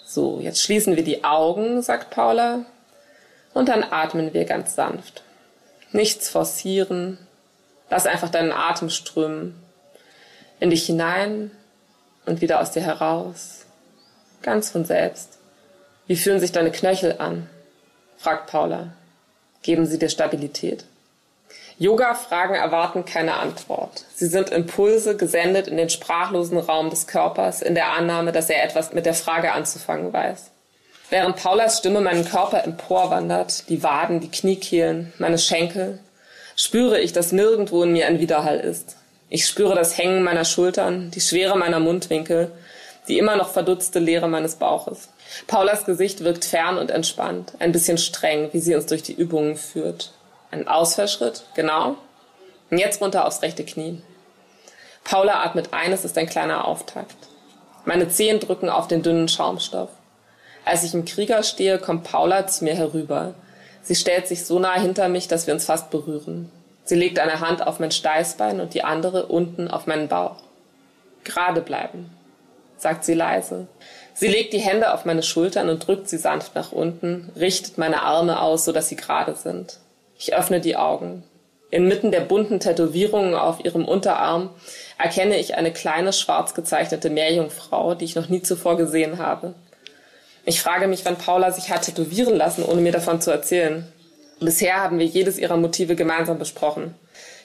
So, 0.04 0.38
jetzt 0.42 0.62
schließen 0.62 0.96
wir 0.96 1.04
die 1.04 1.24
Augen, 1.24 1.80
sagt 1.80 2.10
Paula, 2.10 2.66
und 3.54 3.70
dann 3.70 3.82
atmen 3.82 4.34
wir 4.34 4.44
ganz 4.44 4.74
sanft. 4.74 5.22
Nichts 5.92 6.28
forcieren, 6.28 7.16
lass 7.88 8.06
einfach 8.06 8.28
deinen 8.28 8.52
Atem 8.52 8.90
strömen, 8.90 9.54
in 10.60 10.70
dich 10.70 10.84
hinein 10.84 11.50
und 12.26 12.40
wieder 12.40 12.60
aus 12.60 12.72
dir 12.72 12.82
heraus 12.82 13.66
Ganz 14.46 14.70
von 14.70 14.84
selbst. 14.84 15.35
Wie 16.06 16.16
fühlen 16.16 16.40
sich 16.40 16.52
deine 16.52 16.70
Knöchel 16.70 17.16
an? 17.18 17.48
fragt 18.16 18.50
Paula. 18.50 18.92
Geben 19.62 19.86
sie 19.86 19.98
dir 19.98 20.08
Stabilität? 20.08 20.84
Yoga-Fragen 21.78 22.54
erwarten 22.54 23.04
keine 23.04 23.34
Antwort. 23.34 24.04
Sie 24.14 24.28
sind 24.28 24.50
Impulse 24.50 25.16
gesendet 25.16 25.68
in 25.68 25.76
den 25.76 25.90
sprachlosen 25.90 26.58
Raum 26.58 26.88
des 26.88 27.06
Körpers 27.06 27.60
in 27.60 27.74
der 27.74 27.92
Annahme, 27.92 28.32
dass 28.32 28.48
er 28.48 28.64
etwas 28.64 28.92
mit 28.92 29.04
der 29.04 29.14
Frage 29.14 29.52
anzufangen 29.52 30.12
weiß. 30.12 30.50
Während 31.10 31.36
Paulas 31.36 31.78
Stimme 31.78 32.00
meinen 32.00 32.24
Körper 32.24 32.64
emporwandert, 32.64 33.68
die 33.68 33.82
Waden, 33.82 34.20
die 34.20 34.30
Kniekehlen, 34.30 35.12
meine 35.18 35.38
Schenkel, 35.38 35.98
spüre 36.56 37.00
ich, 37.00 37.12
dass 37.12 37.32
nirgendwo 37.32 37.82
in 37.82 37.92
mir 37.92 38.06
ein 38.06 38.20
Widerhall 38.20 38.58
ist. 38.58 38.96
Ich 39.28 39.46
spüre 39.46 39.74
das 39.74 39.98
Hängen 39.98 40.22
meiner 40.22 40.44
Schultern, 40.44 41.10
die 41.10 41.20
Schwere 41.20 41.58
meiner 41.58 41.80
Mundwinkel, 41.80 42.52
die 43.06 43.18
immer 43.18 43.36
noch 43.36 43.50
verdutzte 43.50 43.98
Leere 43.98 44.28
meines 44.28 44.54
Bauches. 44.54 45.08
Paulas 45.46 45.84
Gesicht 45.84 46.24
wirkt 46.24 46.44
fern 46.44 46.78
und 46.78 46.90
entspannt, 46.90 47.54
ein 47.58 47.72
bisschen 47.72 47.98
streng, 47.98 48.50
wie 48.52 48.60
sie 48.60 48.74
uns 48.74 48.86
durch 48.86 49.02
die 49.02 49.14
Übungen 49.14 49.56
führt. 49.56 50.12
Ein 50.50 50.68
Ausfallschritt, 50.68 51.44
genau. 51.54 51.96
Und 52.70 52.78
jetzt 52.78 53.00
runter 53.00 53.26
aufs 53.26 53.42
rechte 53.42 53.64
Knie. 53.64 54.00
Paula 55.04 55.44
atmet 55.44 55.72
ein, 55.72 55.92
es 55.92 56.04
ist 56.04 56.18
ein 56.18 56.26
kleiner 56.28 56.66
Auftakt. 56.66 57.16
Meine 57.84 58.08
Zehen 58.08 58.40
drücken 58.40 58.68
auf 58.68 58.88
den 58.88 59.02
dünnen 59.02 59.28
Schaumstoff. 59.28 59.90
Als 60.64 60.82
ich 60.82 60.94
im 60.94 61.04
Krieger 61.04 61.44
stehe, 61.44 61.78
kommt 61.78 62.04
Paula 62.04 62.46
zu 62.48 62.64
mir 62.64 62.74
herüber. 62.74 63.34
Sie 63.82 63.94
stellt 63.94 64.26
sich 64.26 64.44
so 64.44 64.58
nah 64.58 64.74
hinter 64.74 65.08
mich, 65.08 65.28
dass 65.28 65.46
wir 65.46 65.54
uns 65.54 65.64
fast 65.64 65.90
berühren. 65.90 66.50
Sie 66.84 66.96
legt 66.96 67.20
eine 67.20 67.40
Hand 67.40 67.64
auf 67.64 67.78
mein 67.78 67.92
Steißbein 67.92 68.60
und 68.60 68.74
die 68.74 68.82
andere 68.82 69.26
unten 69.26 69.68
auf 69.68 69.86
meinen 69.86 70.08
Bauch. 70.08 70.36
Gerade 71.22 71.60
bleiben 71.60 72.10
sagt 72.76 73.04
sie 73.04 73.14
leise. 73.14 73.66
Sie 74.18 74.28
legt 74.28 74.54
die 74.54 74.60
Hände 74.60 74.94
auf 74.94 75.04
meine 75.04 75.22
Schultern 75.22 75.68
und 75.68 75.86
drückt 75.86 76.08
sie 76.08 76.16
sanft 76.16 76.54
nach 76.54 76.72
unten, 76.72 77.30
richtet 77.36 77.76
meine 77.76 78.00
Arme 78.00 78.40
aus, 78.40 78.64
so 78.64 78.72
dass 78.72 78.88
sie 78.88 78.96
gerade 78.96 79.34
sind. 79.34 79.78
Ich 80.18 80.34
öffne 80.34 80.58
die 80.58 80.74
Augen. 80.76 81.22
Inmitten 81.70 82.10
der 82.12 82.20
bunten 82.20 82.58
Tätowierungen 82.58 83.34
auf 83.34 83.62
ihrem 83.62 83.84
Unterarm 83.84 84.48
erkenne 84.96 85.38
ich 85.38 85.56
eine 85.56 85.70
kleine 85.70 86.14
schwarz 86.14 86.54
gezeichnete 86.54 87.10
Meerjungfrau, 87.10 87.94
die 87.94 88.06
ich 88.06 88.14
noch 88.14 88.30
nie 88.30 88.40
zuvor 88.40 88.78
gesehen 88.78 89.18
habe. 89.18 89.52
Ich 90.46 90.62
frage 90.62 90.86
mich, 90.86 91.04
wann 91.04 91.18
Paula 91.18 91.52
sich 91.52 91.68
hat 91.68 91.82
tätowieren 91.82 92.36
lassen, 92.36 92.64
ohne 92.64 92.80
mir 92.80 92.92
davon 92.92 93.20
zu 93.20 93.30
erzählen. 93.30 93.86
Bisher 94.40 94.82
haben 94.82 94.98
wir 94.98 95.06
jedes 95.06 95.36
ihrer 95.36 95.58
Motive 95.58 95.94
gemeinsam 95.94 96.38
besprochen. 96.38 96.94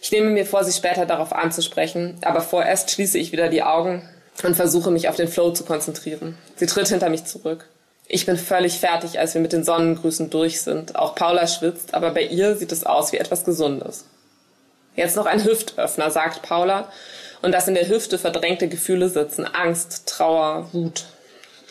Ich 0.02 0.14
nehme 0.14 0.30
mir 0.30 0.46
vor, 0.46 0.64
sie 0.64 0.72
später 0.72 1.06
darauf 1.06 1.34
anzusprechen, 1.34 2.18
aber 2.22 2.40
vorerst 2.40 2.92
schließe 2.92 3.18
ich 3.18 3.34
wieder 3.34 3.50
die 3.50 3.64
Augen, 3.64 4.08
und 4.44 4.56
versuche 4.56 4.92
mich 4.92 5.08
auf 5.10 5.16
den 5.16 5.28
Flow 5.28 5.52
zu 5.52 5.64
konzentrieren. 5.64 6.38
Sie 6.56 6.66
tritt 6.66 6.88
hinter 6.88 7.10
mich 7.10 7.26
zurück. 7.26 7.68
Ich 8.08 8.26
bin 8.26 8.38
völlig 8.38 8.80
fertig, 8.80 9.20
als 9.20 9.36
wir 9.36 9.42
mit 9.42 9.54
den 9.54 9.64
Sonnengrüßen 9.64 10.30
durch 10.30 10.62
sind. 10.62 10.96
Auch 10.96 11.16
Paula 11.16 11.48
schwitzt, 11.48 11.94
aber 11.94 12.12
bei 12.12 12.24
ihr 12.24 12.56
sieht 12.58 12.72
es 12.72 12.86
aus 12.86 13.12
wie 13.14 13.18
etwas 13.18 13.46
Gesundes. 13.46 14.06
Jetzt 14.96 15.16
noch 15.16 15.26
ein 15.26 15.44
Hüftöffner, 15.44 16.12
sagt 16.12 16.42
Paula, 16.42 16.92
und 17.42 17.54
das 17.54 17.68
in 17.68 17.74
der 17.74 17.88
Hüfte 17.88 18.18
verdrängte 18.18 18.68
Gefühle 18.68 19.08
sitzen. 19.08 19.46
Angst, 19.46 20.08
Trauer, 20.08 20.68
Wut. 20.74 21.06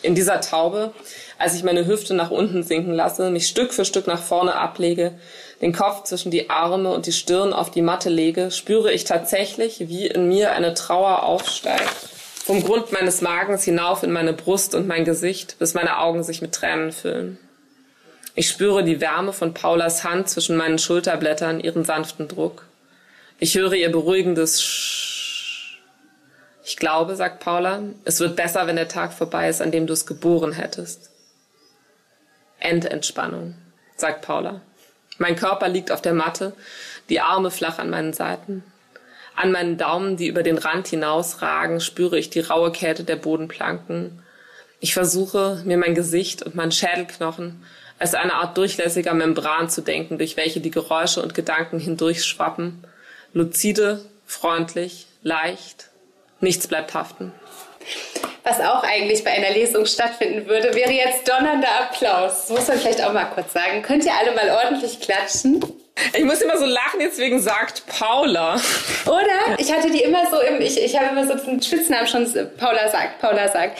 In 0.01 0.15
dieser 0.15 0.41
Taube, 0.41 0.93
als 1.37 1.53
ich 1.53 1.63
meine 1.63 1.85
Hüfte 1.85 2.15
nach 2.15 2.31
unten 2.31 2.63
sinken 2.63 2.93
lasse, 2.93 3.29
mich 3.29 3.47
Stück 3.47 3.71
für 3.71 3.85
Stück 3.85 4.07
nach 4.07 4.21
vorne 4.21 4.55
ablege, 4.55 5.13
den 5.61 5.73
Kopf 5.73 6.05
zwischen 6.05 6.31
die 6.31 6.49
Arme 6.49 6.91
und 6.91 7.05
die 7.05 7.11
Stirn 7.11 7.53
auf 7.53 7.69
die 7.69 7.83
Matte 7.83 8.09
lege, 8.09 8.49
spüre 8.49 8.91
ich 8.91 9.03
tatsächlich, 9.03 9.89
wie 9.89 10.07
in 10.07 10.27
mir 10.27 10.53
eine 10.53 10.73
Trauer 10.73 11.21
aufsteigt 11.21 12.09
vom 12.41 12.63
Grund 12.63 12.91
meines 12.91 13.21
Magens 13.21 13.63
hinauf 13.63 14.03
in 14.03 14.11
meine 14.11 14.33
Brust 14.33 14.75
und 14.75 14.87
mein 14.87 15.05
Gesicht, 15.05 15.57
bis 15.59 15.73
meine 15.73 15.99
Augen 15.99 16.23
sich 16.23 16.41
mit 16.41 16.53
Tränen 16.53 16.91
füllen. 16.91 17.37
Ich 18.33 18.49
spüre 18.49 18.83
die 18.83 19.01
Wärme 19.01 19.33
von 19.33 19.53
Paulas 19.53 20.03
Hand 20.03 20.29
zwischen 20.29 20.55
meinen 20.55 20.79
Schulterblättern, 20.79 21.59
ihren 21.59 21.83
sanften 21.83 22.27
Druck. 22.27 22.65
Ich 23.39 23.55
höre 23.55 23.73
ihr 23.73 23.91
beruhigendes 23.91 24.63
Sch. 24.63 25.79
Ich 26.63 26.77
glaube, 26.77 27.15
sagt 27.15 27.39
Paula, 27.39 27.81
es 28.05 28.19
wird 28.19 28.35
besser, 28.35 28.67
wenn 28.67 28.75
der 28.75 28.87
Tag 28.87 29.13
vorbei 29.13 29.49
ist, 29.49 29.61
an 29.61 29.71
dem 29.71 29.87
du 29.87 29.93
es 29.93 30.05
geboren 30.05 30.53
hättest. 30.53 31.09
Endentspannung, 32.59 33.55
sagt 33.97 34.21
Paula. 34.21 34.61
Mein 35.17 35.35
Körper 35.35 35.67
liegt 35.67 35.91
auf 35.91 36.01
der 36.01 36.13
Matte, 36.13 36.53
die 37.09 37.19
Arme 37.19 37.51
flach 37.51 37.79
an 37.79 37.89
meinen 37.89 38.13
Seiten. 38.13 38.63
An 39.35 39.51
meinen 39.51 39.77
Daumen, 39.77 40.17
die 40.17 40.27
über 40.27 40.43
den 40.43 40.57
Rand 40.57 40.87
hinausragen, 40.87 41.79
spüre 41.79 42.17
ich 42.17 42.29
die 42.29 42.41
raue 42.41 42.71
Kälte 42.71 43.03
der 43.03 43.15
Bodenplanken. 43.15 44.21
Ich 44.79 44.93
versuche, 44.93 45.61
mir 45.65 45.77
mein 45.77 45.95
Gesicht 45.95 46.43
und 46.43 46.55
meinen 46.55 46.71
Schädelknochen 46.71 47.63
als 48.01 48.15
eine 48.15 48.33
Art 48.33 48.57
durchlässiger 48.57 49.13
Membran 49.13 49.69
zu 49.69 49.81
denken, 49.81 50.17
durch 50.17 50.35
welche 50.35 50.59
die 50.59 50.71
Geräusche 50.71 51.21
und 51.21 51.35
Gedanken 51.35 51.79
hindurchschwappen. 51.79 52.83
Luzide, 53.31 54.03
freundlich, 54.25 55.05
leicht. 55.21 55.89
Nichts 56.39 56.67
bleibt 56.67 56.95
haften. 56.95 57.31
Was 58.43 58.59
auch 58.59 58.83
eigentlich 58.83 59.23
bei 59.23 59.31
einer 59.31 59.51
Lesung 59.51 59.85
stattfinden 59.85 60.47
würde, 60.47 60.73
wäre 60.73 60.91
jetzt 60.91 61.29
donnernder 61.29 61.69
Applaus. 61.79 62.47
Das 62.47 62.49
muss 62.49 62.67
man 62.67 62.79
vielleicht 62.79 63.03
auch 63.03 63.13
mal 63.13 63.25
kurz 63.25 63.53
sagen. 63.53 63.83
Könnt 63.83 64.03
ihr 64.03 64.13
alle 64.13 64.33
mal 64.33 64.49
ordentlich 64.49 64.99
klatschen? 64.99 65.63
Ich 66.13 66.23
muss 66.23 66.41
immer 66.41 66.57
so 66.57 66.65
lachen, 66.65 67.01
jetzt 67.01 67.19
wegen 67.19 67.39
sagt 67.39 67.85
Paula. 67.85 68.55
Oder? 69.05 69.59
Ich 69.59 69.71
hatte 69.71 69.91
die 69.91 70.01
immer 70.01 70.29
so 70.29 70.39
im, 70.39 70.61
ich, 70.61 70.81
ich 70.81 70.97
habe 70.97 71.09
immer 71.09 71.27
so 71.27 71.33
einen 71.33 71.61
Spitznamen 71.61 72.07
schon, 72.07 72.25
Paula 72.57 72.89
sagt, 72.89 73.19
Paula 73.19 73.47
sagt. 73.49 73.79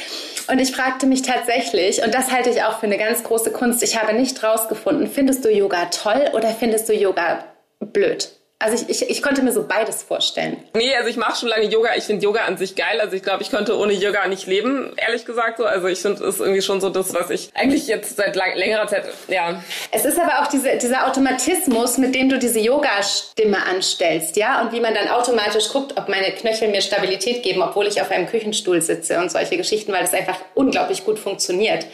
Und 0.50 0.60
ich 0.60 0.71
fragte 0.76 1.06
mich 1.06 1.21
tatsächlich, 1.21 2.04
und 2.04 2.13
das 2.13 2.32
halte 2.32 2.50
ich 2.50 2.63
auch 2.63 2.80
für 2.80 2.86
eine 2.86 2.97
ganz 2.97 3.24
große 3.24 3.52
Kunst, 3.52 3.82
ich 3.84 4.02
habe 4.02 4.13
nicht 4.13 4.43
rausgefunden, 4.43 5.08
findest 5.08 5.45
du 5.45 5.50
Yoga 5.50 5.86
toll 5.86 6.30
oder 6.34 6.50
findest 6.50 6.89
du 6.89 6.93
Yoga 6.93 7.45
blöd? 7.80 8.30
Also 8.62 8.86
ich, 8.88 9.02
ich, 9.02 9.10
ich 9.10 9.21
konnte 9.21 9.41
mir 9.41 9.52
so 9.52 9.63
beides 9.63 10.04
vorstellen. 10.04 10.63
Nee, 10.76 10.95
also 10.95 11.10
ich 11.10 11.17
mache 11.17 11.39
schon 11.39 11.50
lange 11.50 11.65
Yoga. 11.65 11.95
Ich 11.95 12.04
finde 12.04 12.24
Yoga 12.24 12.41
an 12.41 12.58
sich 12.58 12.76
geil. 12.76 13.02
Also 13.02 13.15
ich 13.15 13.24
glaube, 13.24 13.41
ich 13.41 13.50
könnte 13.50 13.78
ohne 13.78 13.93
Yoga 13.93 14.28
nicht 14.28 14.45
leben, 14.45 14.93
ehrlich 14.97 15.26
gesagt 15.26 15.58
so. 15.58 15.65
Also 15.65 15.88
ich 15.88 16.00
finde, 16.00 16.24
es 16.24 16.36
ist 16.36 16.41
irgendwie 16.41 16.62
schon 16.62 16.80
so 16.80 16.89
das, 16.89 17.13
was 17.13 17.30
ich 17.32 17.50
eigentlich 17.56 17.88
jetzt 17.88 18.17
seit 18.17 18.36
lang, 18.36 18.56
längerer 18.56 18.88
Zeit, 18.88 19.06
ja. 19.28 19.63
Es 19.91 20.06
ist 20.06 20.19
aber 20.19 20.41
auch 20.41 20.47
diese, 20.47 20.78
dieser 20.78 21.08
Automatismus, 21.08 21.97
mit 21.97 22.13
dem 22.13 22.30
du 22.30 22.38
diese 22.38 22.60
Yoga-Stimme 22.60 23.65
anstellst, 23.65 24.36
ja, 24.38 24.62
und 24.62 24.71
wie 24.71 24.80
man 24.80 24.93
dann 24.93 25.08
automatisch 25.08 25.69
guckt, 25.69 25.97
ob 25.97 26.08
meine 26.08 26.32
Knöchel 26.32 26.69
mir 26.69 26.82
Stabilität 26.82 27.43
geben, 27.43 27.62
obwohl 27.62 27.88
ich 27.88 28.02
auf 28.02 28.12
einem 28.12 28.28
Küchenstuhl 28.28 28.82
sitze 28.82 29.17
und 29.19 29.32
solche 29.32 29.58
Geschichten, 29.58 29.91
weil 29.91 30.02
das 30.02 30.13
einfach 30.13 30.38
unglaublich 30.54 31.04
gut 31.04 31.17
funktioniert. 31.17 31.86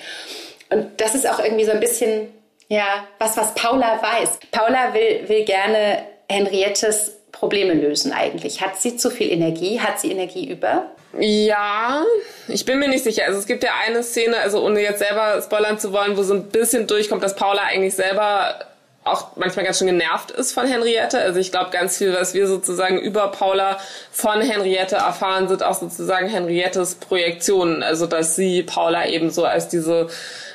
Und 0.70 1.00
das 1.00 1.16
ist 1.16 1.30
auch 1.30 1.40
irgendwie 1.40 1.66
so 1.66 1.72
ein 1.72 1.80
bisschen, 1.80 2.28
ja, 2.68 3.06
was, 3.20 3.38
was 3.38 3.54
Paula 3.54 4.02
weiß. 4.02 4.40
Paula 4.52 4.94
will, 4.94 5.30
will 5.30 5.46
gerne 5.46 6.17
Henriettes 6.30 7.14
Probleme 7.32 7.74
lösen 7.74 8.12
eigentlich? 8.12 8.62
Hat 8.62 8.78
sie 8.78 8.98
zu 8.98 9.10
viel 9.10 9.32
Energie? 9.32 9.80
Hat 9.80 10.00
sie 10.00 10.12
Energie 10.12 10.50
über? 10.50 10.92
Ja, 11.20 12.04
ich 12.48 12.66
bin 12.66 12.80
mir 12.80 12.90
nicht 12.90 13.04
sicher. 13.04 13.26
Also 13.26 13.40
es 13.40 13.48
gibt 13.48 13.64
ja 13.64 13.72
eine 13.86 14.04
Szene, 14.04 14.38
also 14.38 14.64
ohne 14.64 14.82
jetzt 14.82 15.00
selber 15.00 15.42
spoilern 15.42 15.80
zu 15.80 15.92
wollen, 15.94 16.18
wo 16.18 16.24
so 16.24 16.34
ein 16.34 16.50
bisschen 16.50 16.88
durchkommt, 16.88 17.24
dass 17.24 17.36
Paula 17.36 17.64
eigentlich 17.64 17.96
selber 17.96 18.60
auch 19.04 19.38
manchmal 19.38 19.66
ganz 19.66 19.80
schön 19.80 19.88
genervt 19.88 20.32
ist 20.32 20.52
von 20.52 20.68
Henriette. 20.68 21.20
Also 21.20 21.40
ich 21.40 21.52
glaube, 21.52 21.72
ganz 21.72 21.98
viel, 21.98 22.14
was 22.14 22.34
wir 22.34 22.48
sozusagen 22.48 23.00
über 23.00 23.30
Paula 23.30 23.80
von 24.12 24.42
Henriette 24.42 24.98
erfahren, 24.98 25.48
sind 25.48 25.64
auch 25.64 25.80
sozusagen 25.80 26.28
Henriettes 26.28 26.96
Projektionen. 26.96 27.84
Also 27.84 28.06
dass 28.06 28.36
sie 28.36 28.64
Paula 28.64 29.08
eben 29.08 29.30
so 29.30 29.46
als 29.46 29.70
diese 29.70 30.10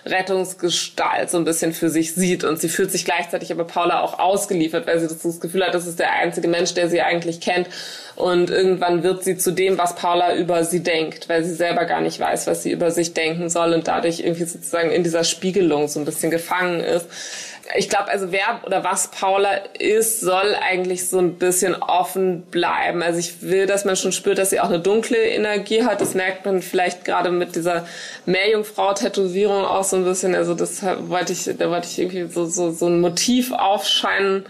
Rettungsgestalt 0.04 1.30
so 1.30 1.38
ein 1.38 1.44
bisschen 1.44 1.72
für 1.72 1.88
sich 1.88 2.14
sieht. 2.14 2.44
Und 2.44 2.60
sie 2.60 2.68
fühlt 2.68 2.90
sich 2.90 3.04
gleichzeitig 3.04 3.52
aber 3.52 3.64
Paula 3.64 4.00
auch 4.00 4.18
ausgeliefert, 4.18 4.86
weil 4.86 4.98
sie 4.98 5.08
das 5.08 5.40
Gefühl 5.40 5.64
hat, 5.64 5.74
das 5.74 5.86
ist 5.86 5.98
der 5.98 6.12
einzige 6.12 6.48
Mensch, 6.48 6.74
der 6.74 6.88
sie 6.88 7.02
eigentlich 7.02 7.40
kennt. 7.40 7.68
Und 8.16 8.50
irgendwann 8.50 9.02
wird 9.02 9.24
sie 9.24 9.38
zu 9.38 9.52
dem, 9.52 9.78
was 9.78 9.94
Paula 9.94 10.36
über 10.36 10.64
sie 10.64 10.82
denkt, 10.82 11.28
weil 11.28 11.44
sie 11.44 11.54
selber 11.54 11.84
gar 11.84 12.00
nicht 12.00 12.20
weiß, 12.20 12.46
was 12.46 12.62
sie 12.62 12.70
über 12.70 12.90
sich 12.90 13.14
denken 13.14 13.48
soll 13.48 13.72
und 13.72 13.88
dadurch 13.88 14.20
irgendwie 14.20 14.44
sozusagen 14.44 14.90
in 14.90 15.02
dieser 15.02 15.24
Spiegelung 15.24 15.88
so 15.88 15.98
ein 15.98 16.04
bisschen 16.04 16.30
gefangen 16.30 16.80
ist 16.80 17.06
ich 17.76 17.88
glaube, 17.88 18.08
also 18.08 18.32
wer 18.32 18.60
oder 18.64 18.84
was 18.84 19.08
Paula 19.08 19.50
ist, 19.78 20.20
soll 20.20 20.56
eigentlich 20.60 21.08
so 21.08 21.18
ein 21.18 21.34
bisschen 21.38 21.74
offen 21.74 22.42
bleiben. 22.42 23.02
Also 23.02 23.18
ich 23.18 23.42
will, 23.42 23.66
dass 23.66 23.84
man 23.84 23.96
schon 23.96 24.12
spürt, 24.12 24.38
dass 24.38 24.50
sie 24.50 24.60
auch 24.60 24.68
eine 24.68 24.80
dunkle 24.80 25.16
Energie 25.16 25.84
hat. 25.84 26.00
Das 26.00 26.14
merkt 26.14 26.44
man 26.44 26.60
vielleicht 26.60 27.04
gerade 27.04 27.30
mit 27.30 27.54
dieser 27.54 27.86
Meerjungfrau-Tätowierung 28.26 29.64
auch 29.64 29.84
so 29.84 29.96
ein 29.96 30.04
bisschen. 30.04 30.34
Also 30.34 30.54
das 30.54 30.82
wollte 30.82 31.32
ich, 31.32 31.48
da 31.56 31.70
wollte 31.70 31.86
ich 31.88 31.98
irgendwie 31.98 32.26
so, 32.26 32.46
so, 32.46 32.72
so 32.72 32.86
ein 32.86 33.00
Motiv 33.00 33.52
aufscheinen 33.52 34.44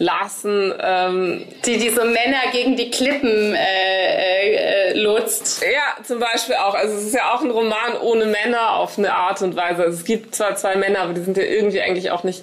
lassen. 0.00 0.72
Ähm, 0.80 1.46
die 1.66 1.78
diese 1.78 2.04
Männer 2.04 2.50
gegen 2.52 2.74
die 2.74 2.90
Klippen 2.90 3.54
äh, 3.54 4.54
äh, 4.54 4.98
lotst. 4.98 5.62
Ja, 5.62 6.02
zum 6.02 6.18
Beispiel 6.18 6.56
auch. 6.56 6.74
Also 6.74 6.96
es 6.96 7.04
ist 7.04 7.14
ja 7.14 7.34
auch 7.34 7.42
ein 7.42 7.50
Roman 7.50 7.98
ohne 8.00 8.24
Männer 8.24 8.76
auf 8.76 8.98
eine 8.98 9.12
Art 9.12 9.42
und 9.42 9.54
Weise. 9.56 9.82
Also 9.82 9.98
es 9.98 10.04
gibt 10.04 10.34
zwar 10.34 10.56
zwei 10.56 10.74
Männer, 10.76 11.00
aber 11.00 11.12
die 11.12 11.20
sind 11.20 11.36
ja 11.36 11.42
irgendwie 11.42 11.82
eigentlich 11.82 12.10
auch 12.10 12.24
nicht 12.24 12.42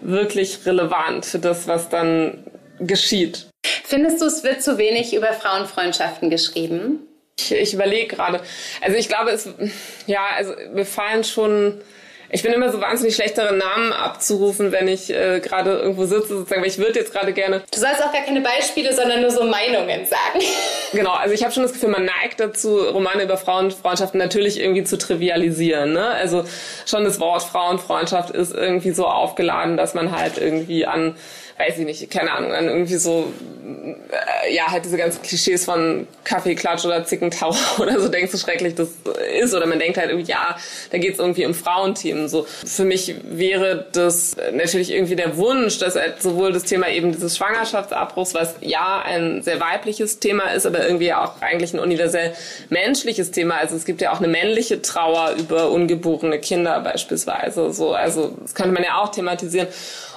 wirklich 0.00 0.66
relevant 0.66 1.24
für 1.24 1.38
das, 1.38 1.68
was 1.68 1.88
dann 1.88 2.44
geschieht. 2.80 3.46
Findest 3.84 4.20
du, 4.20 4.26
es 4.26 4.42
wird 4.42 4.62
zu 4.62 4.76
wenig 4.76 5.14
über 5.14 5.32
Frauenfreundschaften 5.32 6.30
geschrieben? 6.30 7.06
Ich, 7.38 7.52
ich 7.52 7.74
überlege 7.74 8.08
gerade. 8.08 8.40
Also 8.80 8.96
ich 8.96 9.08
glaube, 9.08 9.30
es, 9.30 9.48
ja, 10.06 10.26
also 10.36 10.52
wir 10.72 10.84
fallen 10.84 11.22
schon 11.22 11.80
ich 12.30 12.42
bin 12.42 12.52
immer 12.52 12.70
so 12.70 12.80
wahnsinnig 12.80 13.14
schlechtere 13.14 13.54
Namen 13.54 13.92
abzurufen, 13.92 14.70
wenn 14.72 14.86
ich 14.88 15.10
äh, 15.10 15.40
gerade 15.40 15.78
irgendwo 15.78 16.04
sitze, 16.04 16.28
sozusagen, 16.28 16.60
weil 16.60 16.68
ich 16.68 16.78
würde 16.78 16.98
jetzt 16.98 17.12
gerade 17.12 17.32
gerne. 17.32 17.62
Du 17.72 17.80
sollst 17.80 18.02
auch 18.02 18.12
gar 18.12 18.22
keine 18.22 18.40
Beispiele, 18.40 18.92
sondern 18.92 19.22
nur 19.22 19.30
so 19.30 19.44
Meinungen 19.44 20.06
sagen. 20.06 20.40
Genau, 20.94 21.12
also 21.12 21.34
ich 21.34 21.42
habe 21.42 21.52
schon 21.52 21.64
das 21.64 21.74
Gefühl, 21.74 21.90
man 21.90 22.06
neigt 22.06 22.40
dazu, 22.40 22.78
Romane 22.78 23.24
über 23.24 23.36
Frauenfreundschaften 23.36 24.18
natürlich 24.18 24.58
irgendwie 24.58 24.84
zu 24.84 24.96
trivialisieren. 24.96 25.92
Ne? 25.92 26.06
Also 26.06 26.44
schon 26.86 27.04
das 27.04 27.20
Wort 27.20 27.42
Frauenfreundschaft 27.42 28.30
ist 28.30 28.54
irgendwie 28.54 28.92
so 28.92 29.06
aufgeladen, 29.06 29.76
dass 29.76 29.92
man 29.92 30.16
halt 30.16 30.38
irgendwie 30.38 30.86
an 30.86 31.14
weiß 31.58 31.78
ich 31.78 31.84
nicht, 31.84 32.10
keine 32.10 32.32
Ahnung, 32.32 32.52
an 32.52 32.68
irgendwie 32.68 32.96
so, 32.96 33.32
äh, 34.44 34.54
ja, 34.54 34.70
halt 34.70 34.84
diese 34.84 34.96
ganzen 34.96 35.22
Klischees 35.22 35.64
von 35.64 36.06
Kaffeeklatsch 36.22 36.84
oder 36.84 37.04
Zickentauer 37.04 37.56
oder 37.78 38.00
so 38.00 38.08
denkst, 38.08 38.30
so 38.30 38.38
schrecklich 38.38 38.76
das 38.76 38.90
ist. 39.40 39.54
Oder 39.54 39.66
man 39.66 39.80
denkt 39.80 39.98
halt 39.98 40.10
irgendwie, 40.10 40.30
ja, 40.30 40.56
da 40.90 40.98
geht's 40.98 41.18
irgendwie 41.18 41.44
um 41.46 41.54
Frauenthemen. 41.54 42.28
So, 42.28 42.44
für 42.44 42.84
mich 42.84 43.14
wäre 43.24 43.86
das 43.92 44.36
natürlich 44.52 44.92
irgendwie 44.92 45.16
der 45.16 45.36
Wunsch, 45.36 45.78
dass 45.78 45.96
halt 45.96 46.22
sowohl 46.22 46.52
das 46.52 46.62
Thema 46.62 46.88
eben 46.90 47.10
dieses 47.10 47.36
Schwangerschaftsabbruchs, 47.36 48.34
was 48.34 48.54
ja 48.60 49.02
ein 49.04 49.42
sehr 49.42 49.58
weibliches 49.58 50.20
Thema 50.20 50.50
ist, 50.52 50.64
aber 50.64 50.86
irgendwie 50.86 51.12
auch 51.12 51.42
eigentlich 51.42 51.74
ein 51.74 51.80
universell 51.80 52.34
menschliches 52.70 53.32
Thema. 53.32 53.56
Also 53.56 53.74
es 53.74 53.84
gibt 53.84 54.00
ja 54.00 54.12
auch 54.12 54.18
eine 54.18 54.28
männliche 54.28 54.80
Trauer 54.80 55.34
über 55.36 55.70
ungeborene 55.70 56.38
Kinder 56.38 56.80
beispielsweise. 56.80 57.72
So, 57.72 57.94
also 57.94 58.36
das 58.42 58.54
könnte 58.54 58.72
man 58.72 58.84
ja 58.84 58.98
auch 58.98 59.08
thematisieren. 59.08 59.66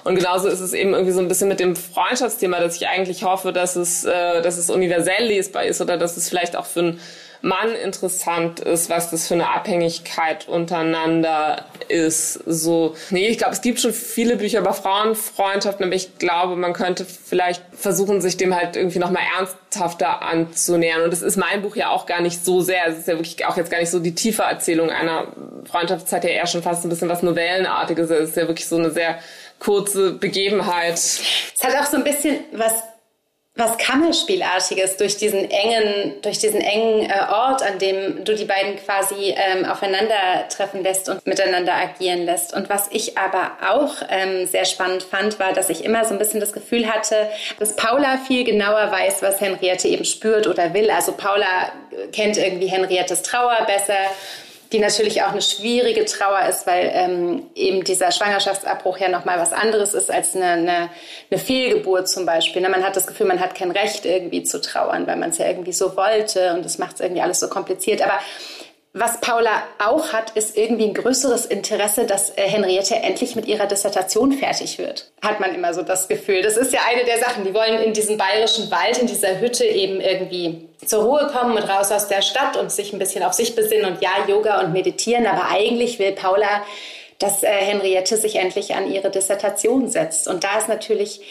Und 0.03 0.15
genauso 0.15 0.47
ist 0.47 0.59
es 0.59 0.73
eben 0.73 0.93
irgendwie 0.93 1.13
so 1.13 1.19
ein 1.19 1.27
bisschen 1.27 1.47
mit 1.47 1.59
dem 1.59 1.75
Freundschaftsthema, 1.75 2.59
dass 2.59 2.75
ich 2.75 2.87
eigentlich 2.87 3.23
hoffe, 3.23 3.53
dass 3.53 3.75
es, 3.75 4.03
äh, 4.03 4.41
dass 4.41 4.57
es 4.57 4.69
universell 4.69 5.25
lesbar 5.25 5.65
ist 5.65 5.81
oder 5.81 5.97
dass 5.97 6.17
es 6.17 6.29
vielleicht 6.29 6.55
auch 6.55 6.65
für 6.65 6.79
einen 6.79 6.99
Mann 7.41 7.73
interessant 7.73 8.59
ist, 8.59 8.89
was 8.89 9.09
das 9.09 9.27
für 9.27 9.33
eine 9.33 9.49
Abhängigkeit 9.49 10.47
untereinander 10.47 11.65
ist. 11.87 12.33
So, 12.45 12.95
nee, 13.09 13.27
ich 13.27 13.39
glaube, 13.39 13.53
es 13.53 13.61
gibt 13.61 13.79
schon 13.79 13.93
viele 13.93 14.35
Bücher 14.35 14.59
über 14.59 14.73
Frauenfreundschaften, 14.73 15.85
aber 15.85 15.95
ich 15.95 16.19
glaube, 16.19 16.55
man 16.55 16.73
könnte 16.73 17.03
vielleicht 17.05 17.63
versuchen, 17.73 18.21
sich 18.21 18.37
dem 18.37 18.55
halt 18.55 18.75
irgendwie 18.75 18.99
nochmal 18.99 19.23
ernsthafter 19.39 20.21
anzunähern. 20.21 21.01
Und 21.01 21.13
es 21.13 21.23
ist 21.23 21.37
mein 21.37 21.63
Buch 21.63 21.75
ja 21.75 21.89
auch 21.89 22.05
gar 22.05 22.21
nicht 22.21 22.45
so 22.45 22.61
sehr. 22.61 22.87
Es 22.87 22.99
ist 22.99 23.07
ja 23.07 23.15
wirklich 23.15 23.43
auch 23.45 23.57
jetzt 23.57 23.71
gar 23.71 23.79
nicht 23.79 23.91
so 23.91 23.99
die 23.99 24.13
tiefe 24.13 24.43
Erzählung 24.43 24.91
einer 24.91 25.27
Freundschaft. 25.65 26.05
Es 26.05 26.13
hat 26.13 26.23
ja 26.23 26.29
eher 26.29 26.47
schon 26.47 26.61
fast 26.61 26.85
ein 26.85 26.89
bisschen 26.89 27.09
was 27.09 27.23
Novellenartiges. 27.23 28.11
Es 28.11 28.29
ist 28.29 28.37
ja 28.37 28.47
wirklich 28.47 28.67
so 28.67 28.77
eine 28.77 28.91
sehr 28.91 29.17
kurze 29.61 30.13
Begebenheit. 30.13 30.95
Es 30.95 31.63
hat 31.63 31.75
auch 31.75 31.85
so 31.85 31.97
ein 31.97 32.03
bisschen 32.03 32.39
was 32.51 32.73
was 33.53 33.77
Kammerspielartiges 33.77 34.95
durch 34.95 35.17
diesen 35.17 35.51
engen, 35.51 36.21
durch 36.21 36.39
diesen 36.39 36.61
engen 36.61 37.09
äh, 37.09 37.13
Ort, 37.29 37.61
an 37.61 37.79
dem 37.79 38.23
du 38.23 38.33
die 38.33 38.45
beiden 38.45 38.77
quasi 38.77 39.35
ähm, 39.35 39.65
aufeinandertreffen 39.65 40.81
lässt 40.81 41.09
und 41.09 41.27
miteinander 41.27 41.73
agieren 41.73 42.23
lässt. 42.23 42.53
Und 42.53 42.69
was 42.69 42.87
ich 42.91 43.17
aber 43.17 43.57
auch 43.69 43.95
ähm, 44.09 44.47
sehr 44.47 44.63
spannend 44.63 45.03
fand, 45.03 45.37
war, 45.37 45.51
dass 45.51 45.69
ich 45.69 45.83
immer 45.83 46.05
so 46.05 46.13
ein 46.13 46.17
bisschen 46.17 46.39
das 46.39 46.53
Gefühl 46.53 46.87
hatte, 46.87 47.29
dass 47.59 47.75
Paula 47.75 48.19
viel 48.25 48.45
genauer 48.45 48.89
weiß, 48.89 49.21
was 49.21 49.41
Henriette 49.41 49.89
eben 49.89 50.05
spürt 50.05 50.47
oder 50.47 50.73
will. 50.73 50.89
Also 50.89 51.11
Paula 51.11 51.73
kennt 52.13 52.37
irgendwie 52.37 52.67
Henriettes 52.67 53.21
Trauer 53.21 53.65
besser 53.67 53.99
die 54.71 54.79
natürlich 54.79 55.21
auch 55.23 55.31
eine 55.31 55.41
schwierige 55.41 56.05
Trauer 56.05 56.47
ist, 56.49 56.65
weil 56.65 56.91
ähm, 56.93 57.43
eben 57.55 57.83
dieser 57.83 58.11
Schwangerschaftsabbruch 58.11 58.99
ja 58.99 59.09
nochmal 59.09 59.37
was 59.37 59.51
anderes 59.51 59.93
ist 59.93 60.09
als 60.09 60.35
eine, 60.35 60.45
eine, 60.45 60.89
eine 61.29 61.39
Fehlgeburt 61.39 62.07
zum 62.07 62.25
Beispiel. 62.25 62.61
Ne? 62.61 62.69
Man 62.69 62.83
hat 62.83 62.95
das 62.95 63.05
Gefühl, 63.05 63.27
man 63.27 63.41
hat 63.41 63.53
kein 63.53 63.71
Recht 63.71 64.05
irgendwie 64.05 64.43
zu 64.43 64.61
trauern, 64.61 65.07
weil 65.07 65.17
man 65.17 65.31
es 65.31 65.39
ja 65.39 65.47
irgendwie 65.47 65.73
so 65.73 65.97
wollte 65.97 66.53
und 66.53 66.63
das 66.63 66.77
macht 66.77 66.95
es 66.95 67.01
irgendwie 67.01 67.21
alles 67.21 67.41
so 67.41 67.49
kompliziert. 67.49 68.01
Aber 68.01 68.19
was 68.93 69.21
Paula 69.21 69.63
auch 69.79 70.11
hat, 70.11 70.31
ist 70.31 70.57
irgendwie 70.57 70.83
ein 70.83 70.93
größeres 70.93 71.45
Interesse, 71.45 72.05
dass 72.05 72.31
äh, 72.31 72.41
Henriette 72.41 72.95
endlich 72.95 73.37
mit 73.37 73.47
ihrer 73.47 73.65
Dissertation 73.65 74.33
fertig 74.33 74.79
wird. 74.79 75.11
Hat 75.21 75.39
man 75.39 75.55
immer 75.55 75.73
so 75.73 75.81
das 75.81 76.09
Gefühl. 76.09 76.41
Das 76.41 76.57
ist 76.57 76.73
ja 76.73 76.81
eine 76.89 77.05
der 77.05 77.19
Sachen. 77.19 77.45
Die 77.45 77.53
wollen 77.53 77.81
in 77.81 77.93
diesem 77.93 78.17
bayerischen 78.17 78.69
Wald, 78.69 78.97
in 78.97 79.07
dieser 79.07 79.39
Hütte 79.39 79.63
eben 79.63 80.01
irgendwie 80.01 80.67
zur 80.85 81.03
Ruhe 81.03 81.27
kommen 81.27 81.55
und 81.55 81.63
raus 81.63 81.89
aus 81.91 82.09
der 82.09 82.21
Stadt 82.21 82.57
und 82.57 82.69
sich 82.69 82.91
ein 82.91 82.99
bisschen 82.99 83.23
auf 83.23 83.31
sich 83.31 83.55
besinnen 83.55 83.85
und 83.85 84.01
ja, 84.01 84.11
Yoga 84.27 84.59
und 84.59 84.73
meditieren. 84.73 85.25
Aber 85.25 85.47
eigentlich 85.49 85.97
will 85.97 86.11
Paula, 86.11 86.63
dass 87.17 87.43
äh, 87.43 87.47
Henriette 87.47 88.17
sich 88.17 88.35
endlich 88.35 88.75
an 88.75 88.91
ihre 88.91 89.09
Dissertation 89.09 89.87
setzt. 89.87 90.27
Und 90.27 90.43
da 90.43 90.57
ist 90.57 90.67
natürlich 90.67 91.21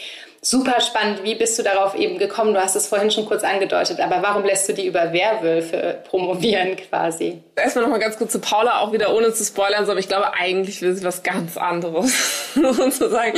super 0.43 0.81
spannend. 0.81 1.23
Wie 1.23 1.35
bist 1.35 1.59
du 1.59 1.63
darauf 1.63 1.95
eben 1.95 2.19
gekommen? 2.19 2.55
Du 2.55 2.61
hast 2.61 2.75
es 2.75 2.87
vorhin 2.87 3.11
schon 3.11 3.27
kurz 3.27 3.45
angedeutet, 3.45 4.01
aber 4.01 4.23
warum 4.23 4.45
lässt 4.45 4.69
du 4.69 4.73
die 4.73 4.87
über 4.87 5.13
Werwölfe 5.13 5.99
promovieren 6.09 6.77
quasi? 6.77 7.43
Erstmal 7.57 7.85
nochmal 7.85 8.01
ganz 8.01 8.17
kurz 8.17 8.33
zu 8.33 8.39
Paula, 8.39 8.81
auch 8.81 8.93
wieder 8.93 9.15
ohne 9.15 9.33
zu 9.35 9.45
spoilern, 9.45 9.85
so, 9.85 9.93
aber 9.93 10.01
ich 10.01 10.09
glaube, 10.09 10.33
eigentlich 10.33 10.81
will 10.81 10.95
sie 10.95 11.05
was 11.05 11.23
ganz 11.23 11.59
anderes, 11.59 12.55
sozusagen. 12.55 13.37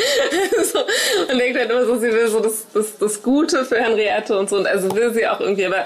so, 0.64 0.78
man 1.26 1.38
denkt 1.38 1.58
halt 1.58 1.70
immer 1.70 1.84
so, 1.84 1.96
sie 1.98 2.12
will 2.12 2.28
so 2.28 2.38
das, 2.38 2.66
das, 2.72 2.98
das 2.98 3.22
Gute 3.22 3.64
für 3.64 3.80
Henriette 3.80 4.38
und 4.38 4.48
so, 4.48 4.56
und 4.56 4.66
also 4.66 4.94
will 4.94 5.12
sie 5.12 5.26
auch 5.26 5.40
irgendwie, 5.40 5.66
aber 5.66 5.84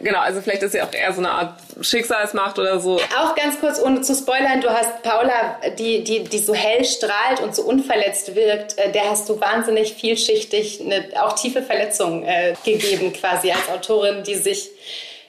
Genau, 0.00 0.18
also 0.20 0.40
vielleicht 0.40 0.62
ist 0.62 0.72
sie 0.72 0.82
auch 0.82 0.92
eher 0.92 1.12
so 1.12 1.20
eine 1.20 1.30
Art 1.30 1.54
Schicksalsmacht 1.80 2.58
oder 2.58 2.80
so. 2.80 3.00
Auch 3.18 3.34
ganz 3.34 3.60
kurz, 3.60 3.80
ohne 3.80 4.00
zu 4.00 4.14
spoilern, 4.14 4.60
du 4.60 4.68
hast 4.68 5.02
Paula, 5.02 5.60
die, 5.78 6.02
die, 6.04 6.24
die 6.24 6.38
so 6.38 6.54
hell 6.54 6.84
strahlt 6.84 7.40
und 7.42 7.54
so 7.54 7.62
unverletzt 7.62 8.34
wirkt, 8.34 8.76
äh, 8.78 8.90
der 8.90 9.10
hast 9.10 9.28
du 9.28 9.40
wahnsinnig 9.40 9.94
vielschichtig 9.94 10.80
eine 10.80 11.04
auch 11.22 11.34
tiefe 11.34 11.62
Verletzung 11.62 12.24
äh, 12.24 12.54
gegeben, 12.64 13.12
quasi 13.12 13.52
als 13.52 13.68
Autorin, 13.68 14.22
die 14.24 14.34
sich 14.34 14.70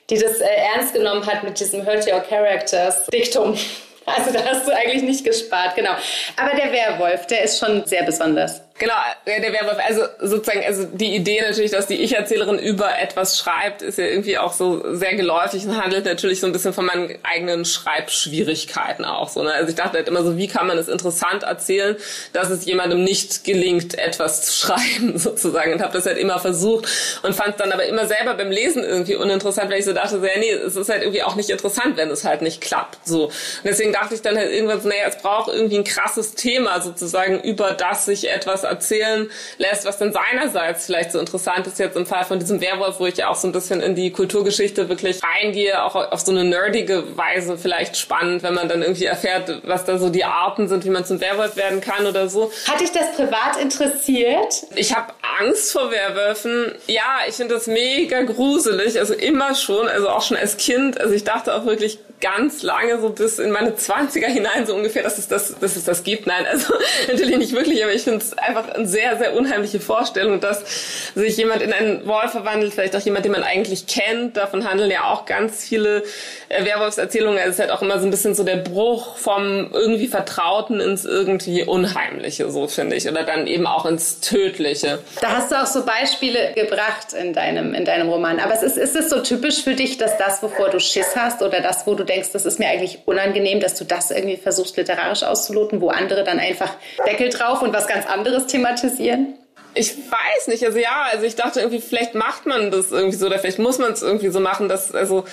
die 0.10 0.18
das 0.18 0.40
äh, 0.40 0.46
ernst 0.76 0.94
genommen 0.94 1.26
hat 1.26 1.44
mit 1.44 1.60
diesem 1.60 1.86
Hurt 1.86 2.08
Your 2.08 2.22
Characters 2.22 3.06
Diktum. 3.08 3.58
Also 4.08 4.32
da 4.32 4.46
hast 4.46 4.68
du 4.68 4.72
eigentlich 4.72 5.02
nicht 5.02 5.26
gespart, 5.26 5.76
genau. 5.76 5.96
Aber 6.40 6.56
der 6.56 6.72
Werwolf, 6.72 7.26
der 7.26 7.42
ist 7.42 7.58
schon 7.58 7.88
sehr 7.88 8.04
besonders. 8.04 8.62
Genau, 8.78 8.94
der 9.26 9.54
Werwolf. 9.54 9.78
Also 9.88 10.02
sozusagen, 10.20 10.62
also 10.66 10.84
die 10.84 11.16
Idee 11.16 11.42
natürlich, 11.42 11.72
dass 11.72 11.88
die 11.88 11.96
Ich-Erzählerin 11.96 12.60
über 12.60 13.00
etwas 13.00 13.40
schreibt, 13.40 13.82
ist 13.82 13.98
ja 13.98 14.04
irgendwie 14.04 14.38
auch 14.38 14.52
so 14.52 14.94
sehr 14.94 15.16
geläufig 15.16 15.66
und 15.66 15.82
handelt 15.82 16.04
natürlich 16.04 16.42
so 16.42 16.48
ein 16.48 16.52
bisschen 16.52 16.74
von 16.74 16.86
meinen 16.86 17.18
eigenen 17.24 17.64
Schreibschwierigkeiten 17.64 19.06
auch 19.06 19.30
so. 19.30 19.44
Ne? 19.44 19.54
Also 19.54 19.70
ich 19.70 19.76
dachte 19.76 19.98
halt 19.98 20.10
immer 20.10 20.24
so, 20.24 20.36
wie 20.36 20.48
kann 20.48 20.68
man 20.68 20.78
es 20.78 20.90
interessant 20.90 21.44
erzählen, 21.44 21.96
dass 22.34 22.50
es 22.50 22.66
jemandem 22.66 23.06
nicht 23.06 23.46
gelingt, 23.46 23.98
etwas 23.98 24.42
zu 24.42 24.54
schreiben 24.68 25.18
sozusagen. 25.18 25.72
Und 25.72 25.82
habe 25.82 25.94
das 25.94 26.06
halt 26.06 26.18
immer 26.18 26.40
versucht 26.40 26.90
und 27.24 27.34
fand 27.34 27.52
es 27.52 27.56
dann 27.56 27.72
aber 27.72 27.86
immer 27.86 28.08
selber 28.08 28.34
beim 28.34 28.52
Lesen 28.52 28.84
irgendwie 28.84 29.16
uninteressant, 29.16 29.72
weil 29.72 29.80
ich 29.80 29.86
so 29.86 29.94
dachte, 29.94 30.20
so, 30.20 30.26
ja, 30.26 30.38
nee, 30.38 30.52
es 30.52 30.76
ist 30.76 30.90
halt 30.90 31.02
irgendwie 31.02 31.24
auch 31.24 31.36
nicht 31.38 31.50
interessant, 31.50 31.96
wenn 31.96 32.10
es 32.10 32.26
halt 32.26 32.42
nicht 32.42 32.60
klappt. 32.60 33.08
So. 33.08 33.28
Und 33.28 33.34
deswegen 33.64 33.94
dachte 33.94 34.16
ich 34.16 34.22
dann 34.22 34.36
halt 34.36 34.52
irgendwann 34.52 34.82
so, 34.82 34.90
naja, 34.90 35.06
es 35.08 35.18
braucht 35.18 35.48
irgendwie 35.48 35.78
ein 35.78 35.86
krasses 35.86 36.36
Thema 36.36 36.82
sozusagen, 36.82 37.40
über 37.40 37.72
das 37.72 38.04
sich 38.04 38.30
etwas 38.30 38.65
erzählen 38.66 39.30
lässt, 39.58 39.86
was 39.86 39.98
dann 39.98 40.14
seinerseits 40.14 40.86
vielleicht 40.86 41.12
so 41.12 41.20
interessant 41.20 41.68
ist 41.68 41.80
jetzt 41.80 41.98
im 41.98 42.06
Fall 42.06 42.26
von 42.26 42.40
diesem 42.40 42.62
Werwolf, 42.62 43.00
wo 43.00 43.06
ich 43.06 43.18
ja 43.18 43.30
auch 43.30 43.36
so 43.36 43.48
ein 43.48 43.52
bisschen 43.52 43.82
in 43.82 43.96
die 43.96 44.12
Kulturgeschichte 44.12 44.90
wirklich 44.90 45.20
reingehe, 45.24 45.84
auch 45.84 45.96
auf 45.96 46.20
so 46.22 46.32
eine 46.32 46.44
nerdige 46.44 47.18
Weise 47.18 47.58
vielleicht 47.58 47.98
spannend, 47.98 48.44
wenn 48.44 48.54
man 48.54 48.68
dann 48.68 48.82
irgendwie 48.82 49.06
erfährt, 49.06 49.62
was 49.64 49.86
da 49.86 49.98
so 49.98 50.10
die 50.10 50.26
Arten 50.26 50.68
sind, 50.68 50.86
wie 50.86 50.90
man 50.90 51.06
zum 51.06 51.22
Werwolf 51.22 51.56
werden 51.56 51.82
kann 51.82 52.06
oder 52.06 52.30
so. 52.30 52.52
Hat 52.68 52.82
dich 52.82 52.92
das 52.92 53.16
privat 53.16 53.58
interessiert? 53.62 54.64
Ich 54.76 54.96
habe 54.96 55.14
Angst 55.40 55.72
vor 55.72 55.92
Werwölfen. 55.92 56.74
Ja, 56.88 57.20
ich 57.28 57.36
finde 57.36 57.56
das 57.56 57.68
mega 57.68 58.22
gruselig, 58.24 59.00
also 59.00 59.14
immer 59.14 59.56
schon, 59.56 59.88
also 59.88 60.10
auch 60.10 60.22
schon 60.22 60.38
als 60.38 60.58
Kind. 60.58 61.00
Also 61.00 61.14
ich 61.14 61.24
dachte 61.24 61.56
auch 61.56 61.66
wirklich, 61.66 62.00
ganz 62.22 62.64
lange, 62.64 63.00
so 63.02 63.10
bis 63.10 63.40
in 63.40 63.52
meine 63.52 63.72
20er 63.72 64.28
hinein, 64.28 64.66
so 64.66 64.74
ungefähr, 64.74 65.04
dass 65.04 65.18
es 65.18 65.28
das, 65.28 65.60
dass 65.60 65.76
es 65.76 65.84
das 65.84 66.04
gibt. 66.04 66.28
Nein, 66.28 66.46
also 66.50 66.74
natürlich 67.08 67.38
nicht 67.38 67.54
wirklich, 67.54 67.84
aber 67.84 67.94
ich 67.94 68.04
finde 68.04 68.20
es 68.20 68.38
einfach 68.38 68.70
eine 68.70 68.88
sehr, 68.88 69.18
sehr 69.18 69.36
unheimliche 69.36 69.80
Vorstellung, 69.80 70.40
dass 70.40 71.12
sich 71.14 71.38
jemand 71.38 71.62
in 71.62 71.74
einen 71.74 72.08
Wolf 72.08 72.32
verwandelt, 72.32 72.74
vielleicht 72.74 72.96
auch 72.96 73.02
jemand, 73.02 73.26
den 73.26 73.34
man 73.34 73.44
eigentlich 73.44 73.86
kennt. 73.88 74.38
Davon 74.38 74.68
handeln 74.70 74.90
ja 74.90 75.04
auch 75.04 75.26
ganz 75.26 75.66
viele 75.66 76.04
äh, 76.50 76.64
Werwolfserzählungen. 76.64 77.38
Also 77.38 77.50
es 77.50 77.56
ist 77.56 77.60
halt 77.60 77.72
auch 77.72 77.82
immer 77.82 78.00
so 78.00 78.06
ein 78.06 78.12
bisschen 78.12 78.34
so 78.34 78.44
der 78.44 78.58
Bruch 78.58 79.18
vom 79.18 79.72
irgendwie 79.74 80.08
Vertrauten 80.08 80.80
ins 80.80 81.06
irgendwie 81.06 81.64
Unheimliche, 81.64 82.50
so 82.50 82.68
finde 82.68 82.96
ich. 82.96 83.10
Oder 83.10 83.24
dann 83.24 83.46
eben 83.46 83.68
auch 83.68 83.86
ins 83.86 84.22
Tödliche. 84.22 85.00
Da 85.22 85.32
hast 85.32 85.52
du 85.52 85.62
auch 85.62 85.68
so 85.68 85.86
Beispiele 85.86 86.54
gebracht 86.54 87.14
in 87.20 87.34
deinem, 87.34 87.74
in 87.74 87.84
deinem 87.84 88.10
Roman. 88.10 88.40
Aber 88.40 88.54
es 88.54 88.64
ist, 88.64 88.78
ist 88.78 88.96
es 88.96 89.10
so 89.10 89.20
typisch 89.20 89.64
für 89.64 89.74
dich, 89.74 89.98
dass 89.98 90.18
das, 90.18 90.42
wovor 90.42 90.70
du 90.70 90.80
Schiss 90.80 91.16
hast 91.16 91.42
oder 91.42 91.60
das, 91.60 91.86
wo 91.86 91.94
du 91.94 92.05
denkst, 92.06 92.30
das 92.34 92.46
ist 92.46 92.60
mir 92.60 92.68
eigentlich 92.68 93.00
unangenehm, 93.06 93.60
dass 93.60 93.76
du 93.76 93.86
das 93.86 94.12
irgendwie 94.12 94.38
versuchst 94.38 94.78
literarisch 94.78 95.24
auszuloten, 95.24 95.82
wo 95.82 95.90
andere 95.90 96.24
dann 96.24 96.40
einfach 96.40 96.76
Deckel 97.06 97.30
drauf 97.30 97.62
und 97.62 97.74
was 97.74 97.88
ganz 97.88 98.06
anderes 98.06 98.48
thematisieren? 98.48 99.36
Ich 99.78 99.98
weiß 99.98 100.48
nicht, 100.48 100.66
also 100.66 100.80
ja, 100.80 101.08
also 101.12 101.26
ich 101.26 101.36
dachte 101.36 101.60
irgendwie, 101.60 101.82
vielleicht 101.82 102.16
macht 102.16 102.46
man 102.46 102.72
das 102.72 102.92
irgendwie 102.92 103.18
so 103.18 103.26
oder 103.26 103.40
vielleicht 103.40 103.60
muss 103.60 103.78
man 103.78 103.92
es 103.92 104.02
irgendwie 104.02 104.30
so 104.30 104.40
machen, 104.40 104.70
dass 104.70 104.96
also 104.96 105.26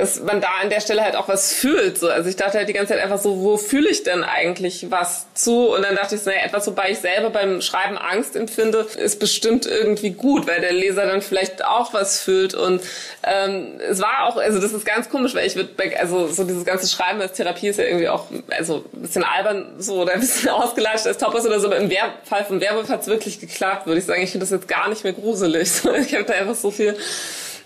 dass 0.00 0.20
man 0.20 0.40
da 0.40 0.48
an 0.62 0.70
der 0.70 0.80
Stelle 0.80 1.02
halt 1.02 1.14
auch 1.14 1.28
was 1.28 1.52
fühlt. 1.52 1.98
So. 1.98 2.08
Also 2.08 2.28
ich 2.28 2.36
dachte 2.36 2.58
halt 2.58 2.68
die 2.68 2.72
ganze 2.72 2.94
Zeit 2.94 3.02
einfach 3.02 3.18
so, 3.18 3.40
wo 3.40 3.56
fühle 3.56 3.90
ich 3.90 4.02
denn 4.02 4.24
eigentlich 4.24 4.90
was 4.90 5.26
zu? 5.34 5.68
Und 5.74 5.82
dann 5.82 5.94
dachte 5.94 6.16
ich, 6.16 6.24
naja, 6.24 6.40
etwas, 6.44 6.66
wobei 6.66 6.90
ich 6.90 6.98
selber 6.98 7.30
beim 7.30 7.60
Schreiben 7.60 7.98
Angst 7.98 8.34
empfinde, 8.34 8.86
ist 8.96 9.20
bestimmt 9.20 9.66
irgendwie 9.66 10.10
gut, 10.10 10.46
weil 10.46 10.60
der 10.60 10.72
Leser 10.72 11.06
dann 11.06 11.20
vielleicht 11.20 11.64
auch 11.64 11.92
was 11.92 12.20
fühlt. 12.20 12.54
Und 12.54 12.80
ähm, 13.22 13.78
es 13.88 14.00
war 14.00 14.24
auch, 14.24 14.36
also 14.36 14.58
das 14.58 14.72
ist 14.72 14.86
ganz 14.86 15.10
komisch, 15.10 15.34
weil 15.34 15.46
ich 15.46 15.56
würde, 15.56 15.70
also 15.98 16.28
so 16.28 16.44
dieses 16.44 16.64
ganze 16.64 16.88
Schreiben 16.88 17.20
als 17.20 17.34
Therapie 17.34 17.68
ist 17.68 17.78
ja 17.78 17.84
irgendwie 17.84 18.08
auch, 18.08 18.26
also 18.50 18.84
ein 18.94 19.02
bisschen 19.02 19.24
albern 19.24 19.74
so 19.78 20.00
oder 20.02 20.14
ein 20.14 20.20
bisschen 20.20 20.48
ausgelatscht 20.48 21.06
als 21.06 21.18
Topos 21.18 21.44
oder 21.44 21.60
so, 21.60 21.66
aber 21.66 21.76
im 21.76 21.90
Wehr 21.90 22.14
Fall 22.24 22.44
von 22.44 22.60
Werwolf 22.60 22.88
hat 22.88 23.02
es 23.02 23.06
wirklich 23.06 23.38
geklappt, 23.38 23.86
würde 23.86 24.00
ich 24.00 24.06
sagen. 24.06 24.22
Ich 24.22 24.30
finde 24.30 24.44
das 24.44 24.50
jetzt 24.50 24.66
gar 24.66 24.88
nicht 24.88 25.04
mehr 25.04 25.12
gruselig. 25.12 25.70
Ich 26.00 26.14
habe 26.14 26.24
da 26.24 26.32
einfach 26.34 26.54
so 26.54 26.70
viel 26.70 26.96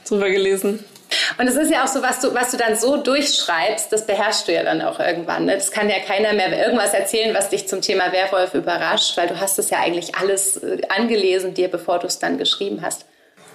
drüber 0.07 0.28
gelesen. 0.28 0.85
Und 1.39 1.49
es 1.49 1.57
ist 1.57 1.70
ja 1.70 1.85
auch 1.85 1.89
so, 1.89 2.03
was 2.03 2.20
du, 2.20 2.35
was 2.35 2.51
du 2.51 2.57
dann 2.57 2.77
so 2.77 2.97
durchschreibst, 2.97 3.93
das 3.93 4.07
beherrschst 4.07 4.49
du 4.49 4.53
ja 4.53 4.62
dann 4.62 4.83
auch 4.83 5.01
irgendwann. 5.01 5.47
Ne? 5.47 5.55
Das 5.55 5.70
kann 5.70 5.89
ja 5.89 5.99
keiner 6.01 6.33
mehr 6.33 6.57
irgendwas 6.66 6.95
erzählen, 6.95 7.35
was 7.35 7.51
dich 7.51 7.68
zum 7.68 7.81
Thema 7.81 8.12
Werwolf 8.12 8.55
überrascht, 8.55 9.16
weil 9.16 9.29
du 9.29 9.41
hast 9.41 9.59
es 9.59 9.70
ja 9.70 9.79
eigentlich 9.81 10.14
alles 10.14 10.57
äh, 10.57 10.83
angelesen 10.89 11.55
dir, 11.55 11.68
bevor 11.68 11.99
du 11.99 12.07
es 12.07 12.18
dann 12.18 12.39
geschrieben 12.39 12.83
hast. 12.83 13.07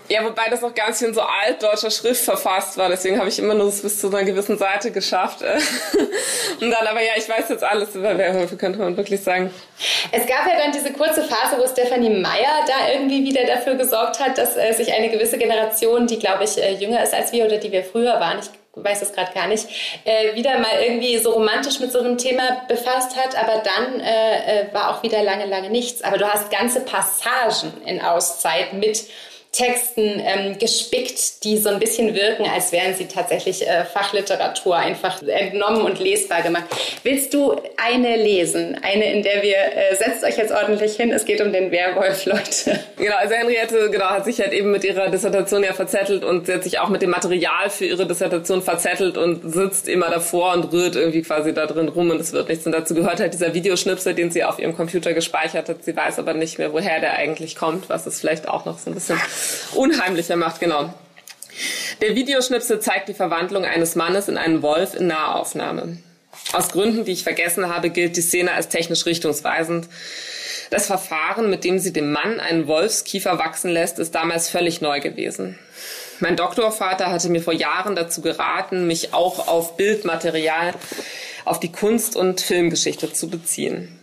Ja, 0.09 0.23
wobei 0.25 0.49
das 0.49 0.63
auch 0.63 0.73
ganz 0.73 0.97
viel 0.99 1.09
in 1.09 1.13
so 1.13 1.21
altdeutscher 1.21 1.91
Schrift 1.91 2.23
verfasst 2.23 2.77
war. 2.77 2.89
Deswegen 2.89 3.19
habe 3.19 3.29
ich 3.29 3.37
immer 3.37 3.53
nur 3.53 3.67
das 3.67 3.81
bis 3.81 3.99
zu 3.99 4.07
einer 4.07 4.23
gewissen 4.23 4.57
Seite 4.57 4.91
geschafft. 4.91 5.41
Und 6.61 6.71
dann, 6.71 6.87
aber 6.87 7.01
ja, 7.01 7.11
ich 7.15 7.29
weiß 7.29 7.49
jetzt 7.49 7.63
alles 7.63 7.93
über 7.93 8.17
Werwölfe, 8.17 8.57
könnte 8.57 8.79
man 8.79 8.97
wirklich 8.97 9.21
sagen. 9.21 9.53
Es 10.11 10.25
gab 10.25 10.47
ja 10.47 10.57
dann 10.57 10.71
diese 10.71 10.91
kurze 10.93 11.23
Phase, 11.23 11.57
wo 11.59 11.67
Stefanie 11.67 12.09
Meyer 12.09 12.65
da 12.67 12.91
irgendwie 12.91 13.23
wieder 13.23 13.45
dafür 13.45 13.75
gesorgt 13.75 14.19
hat, 14.19 14.37
dass 14.39 14.57
äh, 14.57 14.73
sich 14.73 14.91
eine 14.91 15.09
gewisse 15.09 15.37
Generation, 15.37 16.07
die, 16.07 16.17
glaube 16.17 16.43
ich, 16.43 16.57
äh, 16.57 16.73
jünger 16.73 17.03
ist 17.03 17.13
als 17.13 17.31
wir 17.31 17.45
oder 17.45 17.57
die 17.57 17.71
wir 17.71 17.83
früher 17.83 18.19
waren, 18.19 18.39
ich 18.39 18.49
weiß 18.83 19.01
es 19.01 19.13
gerade 19.13 19.33
gar 19.33 19.47
nicht, 19.47 19.67
äh, 20.05 20.35
wieder 20.35 20.57
mal 20.57 20.81
irgendwie 20.81 21.17
so 21.17 21.31
romantisch 21.31 21.79
mit 21.79 21.91
so 21.91 21.99
einem 21.99 22.17
Thema 22.17 22.63
befasst 22.67 23.15
hat, 23.15 23.37
aber 23.37 23.61
dann 23.63 23.99
äh, 23.99 24.61
äh 24.61 24.73
war 24.73 24.95
auch 24.95 25.03
wieder 25.03 25.21
lange, 25.23 25.45
lange 25.45 25.69
nichts. 25.69 26.01
Aber 26.01 26.17
du 26.17 26.27
hast 26.27 26.51
ganze 26.51 26.81
Passagen 26.81 27.73
in 27.85 28.01
Auszeit 28.01 28.73
mit 28.73 29.05
Texten 29.51 30.21
ähm, 30.23 30.59
gespickt, 30.59 31.43
die 31.43 31.57
so 31.57 31.69
ein 31.69 31.79
bisschen 31.79 32.13
wirken, 32.13 32.45
als 32.47 32.71
wären 32.71 32.93
sie 32.93 33.07
tatsächlich 33.07 33.67
äh, 33.67 33.83
Fachliteratur 33.83 34.75
einfach 34.75 35.23
entnommen 35.23 35.81
und 35.81 35.99
lesbar 35.99 36.43
gemacht. 36.43 36.65
Willst 37.01 37.33
du 37.33 37.55
eine 37.77 38.15
lesen? 38.15 38.77
Eine, 38.83 39.11
in 39.11 39.23
der 39.23 39.41
wir, 39.41 39.57
äh, 39.57 39.95
setzt 39.95 40.23
euch 40.23 40.37
jetzt 40.37 40.51
ordentlich 40.51 40.95
hin, 40.95 41.11
es 41.11 41.25
geht 41.25 41.41
um 41.41 41.51
den 41.51 41.71
Werwolf, 41.71 42.25
Leute. 42.25 42.79
Genau, 42.97 43.15
also 43.15 43.33
Henriette 43.33 43.89
genau, 43.89 44.05
hat 44.05 44.25
sich 44.25 44.39
halt 44.39 44.53
eben 44.53 44.71
mit 44.71 44.83
ihrer 44.83 45.09
Dissertation 45.09 45.63
ja 45.63 45.73
verzettelt 45.73 46.23
und 46.23 46.45
sie 46.45 46.53
hat 46.53 46.63
sich 46.63 46.79
auch 46.79 46.89
mit 46.89 47.01
dem 47.01 47.09
Material 47.09 47.69
für 47.71 47.85
ihre 47.85 48.05
Dissertation 48.05 48.61
verzettelt 48.61 49.17
und 49.17 49.51
sitzt 49.51 49.87
immer 49.87 50.09
davor 50.09 50.53
und 50.53 50.71
rührt 50.71 50.95
irgendwie 50.95 51.23
quasi 51.23 51.53
da 51.53 51.65
drin 51.65 51.87
rum 51.89 52.11
und 52.11 52.21
es 52.21 52.33
wird 52.33 52.49
nichts. 52.49 52.67
Und 52.67 52.73
dazu 52.73 52.93
gehört 52.93 53.19
halt 53.19 53.33
dieser 53.33 53.53
Videoschnipsel, 53.53 54.13
den 54.13 54.29
sie 54.29 54.43
auf 54.43 54.59
ihrem 54.59 54.75
Computer 54.75 55.13
gespeichert 55.13 55.69
hat. 55.69 55.83
Sie 55.83 55.95
weiß 55.95 56.19
aber 56.19 56.35
nicht 56.35 56.59
mehr, 56.59 56.71
woher 56.71 56.99
der 56.99 57.13
eigentlich 57.13 57.55
kommt, 57.55 57.89
was 57.89 58.05
es 58.05 58.19
vielleicht 58.19 58.47
auch 58.47 58.65
noch 58.65 58.77
so 58.77 58.91
ein 58.91 58.93
bisschen 58.93 59.17
unheimlicher 59.73 60.35
macht, 60.35 60.59
genau. 60.59 60.93
Der 62.01 62.15
Videoschnipsel 62.15 62.79
zeigt 62.79 63.09
die 63.09 63.13
Verwandlung 63.13 63.65
eines 63.65 63.95
Mannes 63.95 64.27
in 64.27 64.37
einen 64.37 64.61
Wolf 64.61 64.95
in 64.95 65.07
Nahaufnahme. 65.07 65.97
Aus 66.53 66.69
Gründen, 66.69 67.05
die 67.05 67.11
ich 67.11 67.23
vergessen 67.23 67.73
habe, 67.73 67.89
gilt 67.89 68.15
die 68.15 68.21
Szene 68.21 68.53
als 68.53 68.69
technisch 68.69 69.05
richtungsweisend. 69.05 69.87
Das 70.69 70.87
Verfahren, 70.87 71.49
mit 71.49 71.63
dem 71.63 71.79
sie 71.79 71.91
dem 71.91 72.11
Mann 72.11 72.39
einen 72.39 72.67
Wolfskiefer 72.67 73.39
wachsen 73.39 73.71
lässt, 73.71 73.99
ist 73.99 74.15
damals 74.15 74.49
völlig 74.49 74.81
neu 74.81 74.99
gewesen. 74.99 75.57
Mein 76.19 76.35
Doktorvater 76.35 77.11
hatte 77.11 77.29
mir 77.29 77.41
vor 77.41 77.53
Jahren 77.53 77.95
dazu 77.95 78.21
geraten, 78.21 78.87
mich 78.87 79.13
auch 79.13 79.47
auf 79.47 79.77
Bildmaterial, 79.77 80.73
auf 81.45 81.59
die 81.59 81.71
Kunst- 81.71 82.15
und 82.15 82.41
Filmgeschichte 82.41 83.11
zu 83.13 83.29
beziehen. 83.29 83.98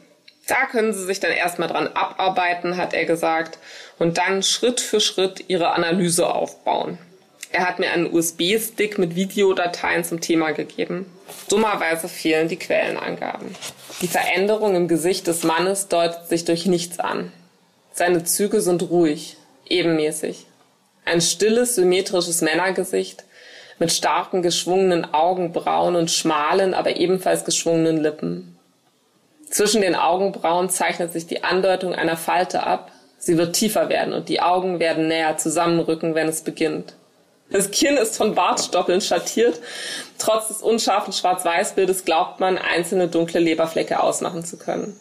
Da 0.47 0.66
können 0.66 0.92
Sie 0.92 1.05
sich 1.05 1.18
dann 1.18 1.32
erstmal 1.32 1.68
dran 1.68 1.88
abarbeiten, 1.88 2.76
hat 2.76 2.94
er 2.94 3.05
gesagt, 3.05 3.59
und 3.99 4.18
dann 4.18 4.42
Schritt 4.42 4.80
für 4.80 5.01
Schritt 5.01 5.44
Ihre 5.49 5.70
Analyse 5.70 6.32
aufbauen. 6.32 6.99
Er 7.51 7.66
hat 7.66 7.78
mir 7.78 7.90
einen 7.90 8.12
USB-Stick 8.12 8.99
mit 8.99 9.16
Videodateien 9.16 10.05
zum 10.05 10.20
Thema 10.20 10.53
gegeben. 10.53 11.07
Dummerweise 11.49 12.09
fehlen 12.09 12.49
die 12.49 12.59
Quellenangaben. 12.59 13.55
Die 14.03 14.09
Veränderung 14.09 14.76
im 14.76 14.88
Gesicht 14.88 15.26
des 15.26 15.42
Mannes 15.42 15.88
deutet 15.88 16.28
sich 16.28 16.44
durch 16.44 16.66
nichts 16.66 17.01
an. 17.01 17.32
Seine 17.92 18.24
Züge 18.24 18.61
sind 18.61 18.82
ruhig, 18.82 19.38
ebenmäßig. 19.68 20.47
Ein 21.05 21.20
stilles, 21.20 21.76
symmetrisches 21.76 22.42
Männergesicht 22.42 23.24
mit 23.78 23.90
starken, 23.92 24.42
geschwungenen 24.42 25.12
Augenbrauen 25.14 25.97
und 25.97 26.11
schmalen, 26.11 26.74
aber 26.74 26.97
ebenfalls 26.97 27.44
geschwungenen 27.44 28.03
Lippen. 28.03 28.55
Zwischen 29.51 29.80
den 29.80 29.94
Augenbrauen 29.94 30.68
zeichnet 30.70 31.12
sich 31.12 31.26
die 31.26 31.44
Andeutung 31.44 31.94
einer 31.94 32.16
Falte 32.16 32.64
ab. 32.64 32.90
Sie 33.18 33.38
wird 33.38 33.55
tiefer 33.57 33.88
werden 33.88 34.12
und 34.12 34.28
die 34.28 34.40
Augen 34.40 34.80
werden 34.80 35.09
näher 35.09 35.36
zusammenrücken, 35.36 36.14
wenn 36.14 36.28
es 36.28 36.42
beginnt. 36.42 36.94
Das 37.51 37.70
Kinn 37.70 37.97
ist 37.97 38.16
von 38.16 38.34
Bartstoppeln 38.34 39.01
schattiert. 39.01 39.61
Trotz 40.18 40.49
des 40.49 40.62
unscharfen 40.62 41.12
Schwarz-Weiß-Bildes 41.12 42.05
glaubt 42.05 42.40
man, 42.40 42.59
einzelne 42.59 43.09
dunkle 43.09 43.40
Leberflecke 43.40 44.03
ausmachen 44.03 44.44
zu 44.44 44.59
können. 44.59 44.99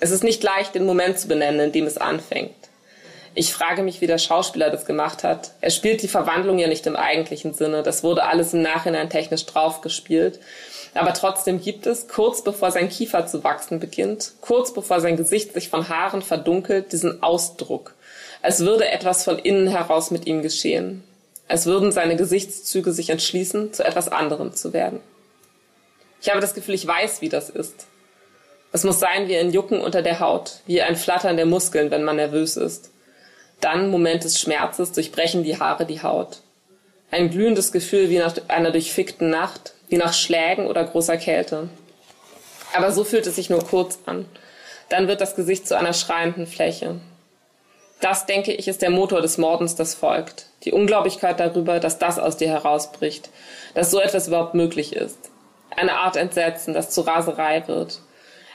Es 0.00 0.10
ist 0.10 0.24
nicht 0.24 0.42
leicht, 0.42 0.74
den 0.74 0.86
Moment 0.86 1.18
zu 1.18 1.28
benennen, 1.28 1.60
in 1.60 1.72
dem 1.72 1.86
es 1.86 1.98
anfängt. 1.98 2.54
Ich 3.34 3.52
frage 3.52 3.82
mich, 3.82 4.00
wie 4.00 4.06
der 4.06 4.18
Schauspieler 4.18 4.70
das 4.70 4.84
gemacht 4.84 5.24
hat. 5.24 5.52
Er 5.60 5.70
spielt 5.70 6.02
die 6.02 6.08
Verwandlung 6.08 6.58
ja 6.58 6.68
nicht 6.68 6.86
im 6.86 6.96
eigentlichen 6.96 7.54
Sinne. 7.54 7.82
Das 7.82 8.02
wurde 8.02 8.24
alles 8.24 8.52
im 8.52 8.62
Nachhinein 8.62 9.08
technisch 9.08 9.46
draufgespielt. 9.46 10.40
Aber 10.94 11.14
trotzdem 11.14 11.60
gibt 11.60 11.86
es, 11.86 12.06
kurz 12.06 12.44
bevor 12.44 12.70
sein 12.70 12.88
Kiefer 12.88 13.26
zu 13.26 13.42
wachsen 13.44 13.80
beginnt, 13.80 14.32
kurz 14.40 14.74
bevor 14.74 15.00
sein 15.00 15.16
Gesicht 15.16 15.54
sich 15.54 15.68
von 15.68 15.88
Haaren 15.88 16.22
verdunkelt, 16.22 16.92
diesen 16.92 17.22
Ausdruck, 17.22 17.94
als 18.42 18.60
würde 18.60 18.88
etwas 18.88 19.24
von 19.24 19.38
innen 19.38 19.68
heraus 19.68 20.10
mit 20.10 20.26
ihm 20.26 20.42
geschehen, 20.42 21.02
als 21.48 21.66
würden 21.66 21.92
seine 21.92 22.16
Gesichtszüge 22.16 22.92
sich 22.92 23.08
entschließen, 23.08 23.72
zu 23.72 23.84
etwas 23.84 24.08
anderem 24.08 24.54
zu 24.54 24.72
werden. 24.72 25.00
Ich 26.20 26.28
habe 26.28 26.40
das 26.40 26.54
Gefühl, 26.54 26.74
ich 26.74 26.86
weiß, 26.86 27.20
wie 27.22 27.30
das 27.30 27.48
ist. 27.48 27.86
Es 28.70 28.84
muss 28.84 29.00
sein 29.00 29.28
wie 29.28 29.36
ein 29.36 29.50
Jucken 29.50 29.80
unter 29.80 30.02
der 30.02 30.20
Haut, 30.20 30.60
wie 30.66 30.82
ein 30.82 30.96
Flattern 30.96 31.36
der 31.36 31.46
Muskeln, 31.46 31.90
wenn 31.90 32.04
man 32.04 32.16
nervös 32.16 32.56
ist. 32.56 32.90
Dann, 33.60 33.90
Moment 33.90 34.24
des 34.24 34.40
Schmerzes, 34.40 34.92
durchbrechen 34.92 35.42
die 35.42 35.58
Haare 35.58 35.84
die 35.84 36.02
Haut. 36.02 36.40
Ein 37.10 37.30
glühendes 37.30 37.72
Gefühl 37.72 38.08
wie 38.08 38.18
nach 38.18 38.34
einer 38.48 38.70
durchfickten 38.70 39.30
Nacht, 39.30 39.74
wie 39.92 39.98
nach 39.98 40.14
Schlägen 40.14 40.66
oder 40.66 40.84
großer 40.84 41.18
Kälte. 41.18 41.68
Aber 42.74 42.92
so 42.92 43.04
fühlt 43.04 43.26
es 43.26 43.36
sich 43.36 43.50
nur 43.50 43.62
kurz 43.62 43.98
an. 44.06 44.24
Dann 44.88 45.06
wird 45.06 45.20
das 45.20 45.36
Gesicht 45.36 45.68
zu 45.68 45.76
einer 45.76 45.92
schreienden 45.92 46.46
Fläche. 46.46 46.98
Das, 48.00 48.24
denke 48.24 48.54
ich, 48.54 48.68
ist 48.68 48.80
der 48.80 48.90
Motor 48.90 49.20
des 49.20 49.36
Mordens, 49.36 49.76
das 49.76 49.94
folgt. 49.94 50.46
Die 50.64 50.72
Unglaublichkeit 50.72 51.38
darüber, 51.38 51.78
dass 51.78 51.98
das 51.98 52.18
aus 52.18 52.38
dir 52.38 52.48
herausbricht, 52.48 53.28
dass 53.74 53.90
so 53.90 54.00
etwas 54.00 54.28
überhaupt 54.28 54.54
möglich 54.54 54.96
ist. 54.96 55.18
Eine 55.76 55.98
Art 55.98 56.16
Entsetzen, 56.16 56.72
das 56.72 56.88
zu 56.88 57.02
Raserei 57.02 57.68
wird. 57.68 58.00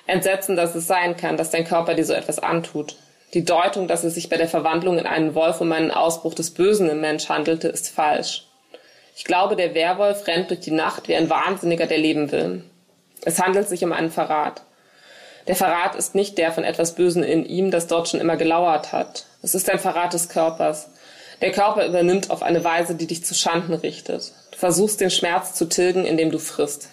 Entsetzen, 0.08 0.56
dass 0.56 0.74
es 0.74 0.88
sein 0.88 1.18
kann, 1.18 1.38
dass 1.38 1.52
dein 1.52 1.66
Körper 1.66 1.94
dir 1.94 2.06
so 2.06 2.14
etwas 2.14 2.40
antut. 2.40 2.96
Die 3.36 3.46
Deutung, 3.46 3.88
dass 3.88 4.04
es 4.04 4.16
sich 4.16 4.30
bei 4.30 4.38
der 4.38 4.50
Verwandlung 4.50 4.98
in 4.98 5.06
einen 5.06 5.36
Wolf 5.36 5.62
um 5.62 5.72
einen 5.72 5.92
Ausbruch 5.92 6.34
des 6.34 6.52
Bösen 6.52 6.90
im 6.90 7.00
Mensch 7.00 7.30
handelte, 7.30 7.68
ist 7.68 7.90
falsch. 7.90 8.47
Ich 9.18 9.26
glaube, 9.26 9.56
der 9.56 9.74
Werwolf 9.74 10.28
rennt 10.28 10.52
durch 10.52 10.60
die 10.60 10.70
Nacht 10.70 11.08
wie 11.08 11.16
ein 11.16 11.28
Wahnsinniger, 11.28 11.88
der 11.88 11.98
leben 11.98 12.32
will. 12.32 12.64
Es 13.26 13.40
handelt 13.40 13.68
sich 13.68 13.84
um 13.84 13.92
einen 13.92 14.12
Verrat. 14.12 14.62
Der 15.48 15.56
Verrat 15.56 15.96
ist 15.96 16.14
nicht 16.14 16.38
der 16.38 16.52
von 16.52 16.64
etwas 16.64 16.94
Bösen 16.94 17.24
in 17.24 17.44
ihm, 17.44 17.72
das 17.72 17.88
dort 17.88 18.08
schon 18.08 18.20
immer 18.20 18.38
gelauert 18.38 18.92
hat. 18.92 19.26
Es 19.42 19.56
ist 19.56 19.72
ein 19.72 19.80
Verrat 19.80 20.14
des 20.14 20.30
Körpers. 20.30 20.92
Der 21.42 21.52
Körper 21.52 21.88
übernimmt 21.88 22.30
auf 22.30 22.44
eine 22.44 22.64
Weise, 22.64 22.94
die 22.94 23.08
dich 23.08 23.26
zu 23.26 23.34
Schanden 23.34 23.74
richtet. 23.74 24.34
Du 24.52 24.58
versuchst 24.60 25.02
den 25.02 25.10
Schmerz 25.10 25.56
zu 25.56 25.66
tilgen, 25.66 26.06
indem 26.06 26.30
du 26.30 26.38
frisst. 26.38 26.90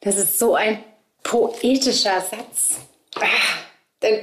Das 0.00 0.16
ist 0.16 0.40
so 0.40 0.56
ein 0.56 0.82
poetischer 1.22 2.20
Satz. 2.20 2.80
Ah, 3.14 3.26
dann 4.00 4.18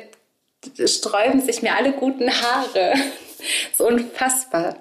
sträuben 0.85 1.39
sich 1.39 1.61
mir 1.61 1.77
alle 1.77 1.93
guten 1.93 2.29
Haare. 2.29 2.93
So 3.77 3.85
unfassbar. 3.85 4.75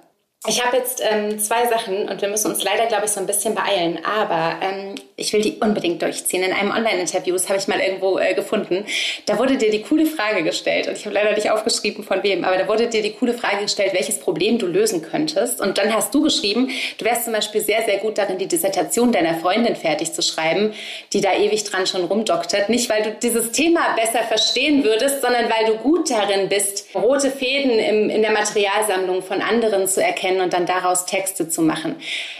Ich 0.46 0.62
habe 0.62 0.76
jetzt 0.76 1.02
ähm, 1.02 1.38
zwei 1.38 1.66
Sachen 1.68 2.06
und 2.06 2.20
wir 2.20 2.28
müssen 2.28 2.50
uns 2.50 2.62
leider, 2.62 2.84
glaube 2.84 3.06
ich, 3.06 3.12
so 3.12 3.18
ein 3.18 3.26
bisschen 3.26 3.54
beeilen. 3.54 3.98
Aber 4.04 4.56
ähm, 4.60 4.94
ich 5.16 5.32
will 5.32 5.40
die 5.40 5.56
unbedingt 5.58 6.02
durchziehen. 6.02 6.42
In 6.42 6.52
einem 6.52 6.70
Online-Interview, 6.70 7.32
das 7.32 7.48
habe 7.48 7.58
ich 7.58 7.66
mal 7.66 7.80
irgendwo 7.80 8.18
äh, 8.18 8.34
gefunden, 8.34 8.84
da 9.24 9.38
wurde 9.38 9.56
dir 9.56 9.70
die 9.70 9.80
coole 9.80 10.04
Frage 10.04 10.42
gestellt. 10.42 10.86
Und 10.86 10.98
ich 10.98 11.06
habe 11.06 11.14
leider 11.14 11.32
nicht 11.32 11.50
aufgeschrieben, 11.50 12.04
von 12.04 12.22
wem, 12.22 12.44
aber 12.44 12.58
da 12.58 12.68
wurde 12.68 12.88
dir 12.88 13.00
die 13.00 13.12
coole 13.12 13.32
Frage 13.32 13.62
gestellt, 13.62 13.94
welches 13.94 14.20
Problem 14.20 14.58
du 14.58 14.66
lösen 14.66 15.00
könntest. 15.00 15.62
Und 15.62 15.78
dann 15.78 15.94
hast 15.94 16.14
du 16.14 16.20
geschrieben, 16.20 16.68
du 16.98 17.06
wärst 17.06 17.24
zum 17.24 17.32
Beispiel 17.32 17.62
sehr, 17.62 17.82
sehr 17.86 17.96
gut 17.96 18.18
darin, 18.18 18.36
die 18.36 18.46
Dissertation 18.46 19.12
deiner 19.12 19.36
Freundin 19.36 19.76
fertig 19.76 20.12
zu 20.12 20.20
schreiben, 20.20 20.74
die 21.14 21.22
da 21.22 21.32
ewig 21.32 21.64
dran 21.64 21.86
schon 21.86 22.04
rumdoktert. 22.04 22.68
Nicht, 22.68 22.90
weil 22.90 23.02
du 23.02 23.12
dieses 23.12 23.52
Thema 23.52 23.94
besser 23.96 24.22
verstehen 24.24 24.84
würdest, 24.84 25.22
sondern 25.22 25.44
weil 25.44 25.72
du 25.72 25.78
gut 25.78 26.10
darin 26.10 26.50
bist, 26.50 26.94
rote 26.94 27.30
Fäden 27.30 27.78
im, 27.78 28.10
in 28.10 28.20
der 28.20 28.32
Materialsammlung 28.32 29.22
von 29.22 29.40
anderen 29.40 29.88
zu 29.88 30.02
erkennen 30.02 30.33
kennen 30.34 30.44
und 30.44 30.52
dann 30.52 30.66
daraus 30.66 31.06
Texte 31.06 31.48
zu 31.48 31.62
machen. 31.62 31.96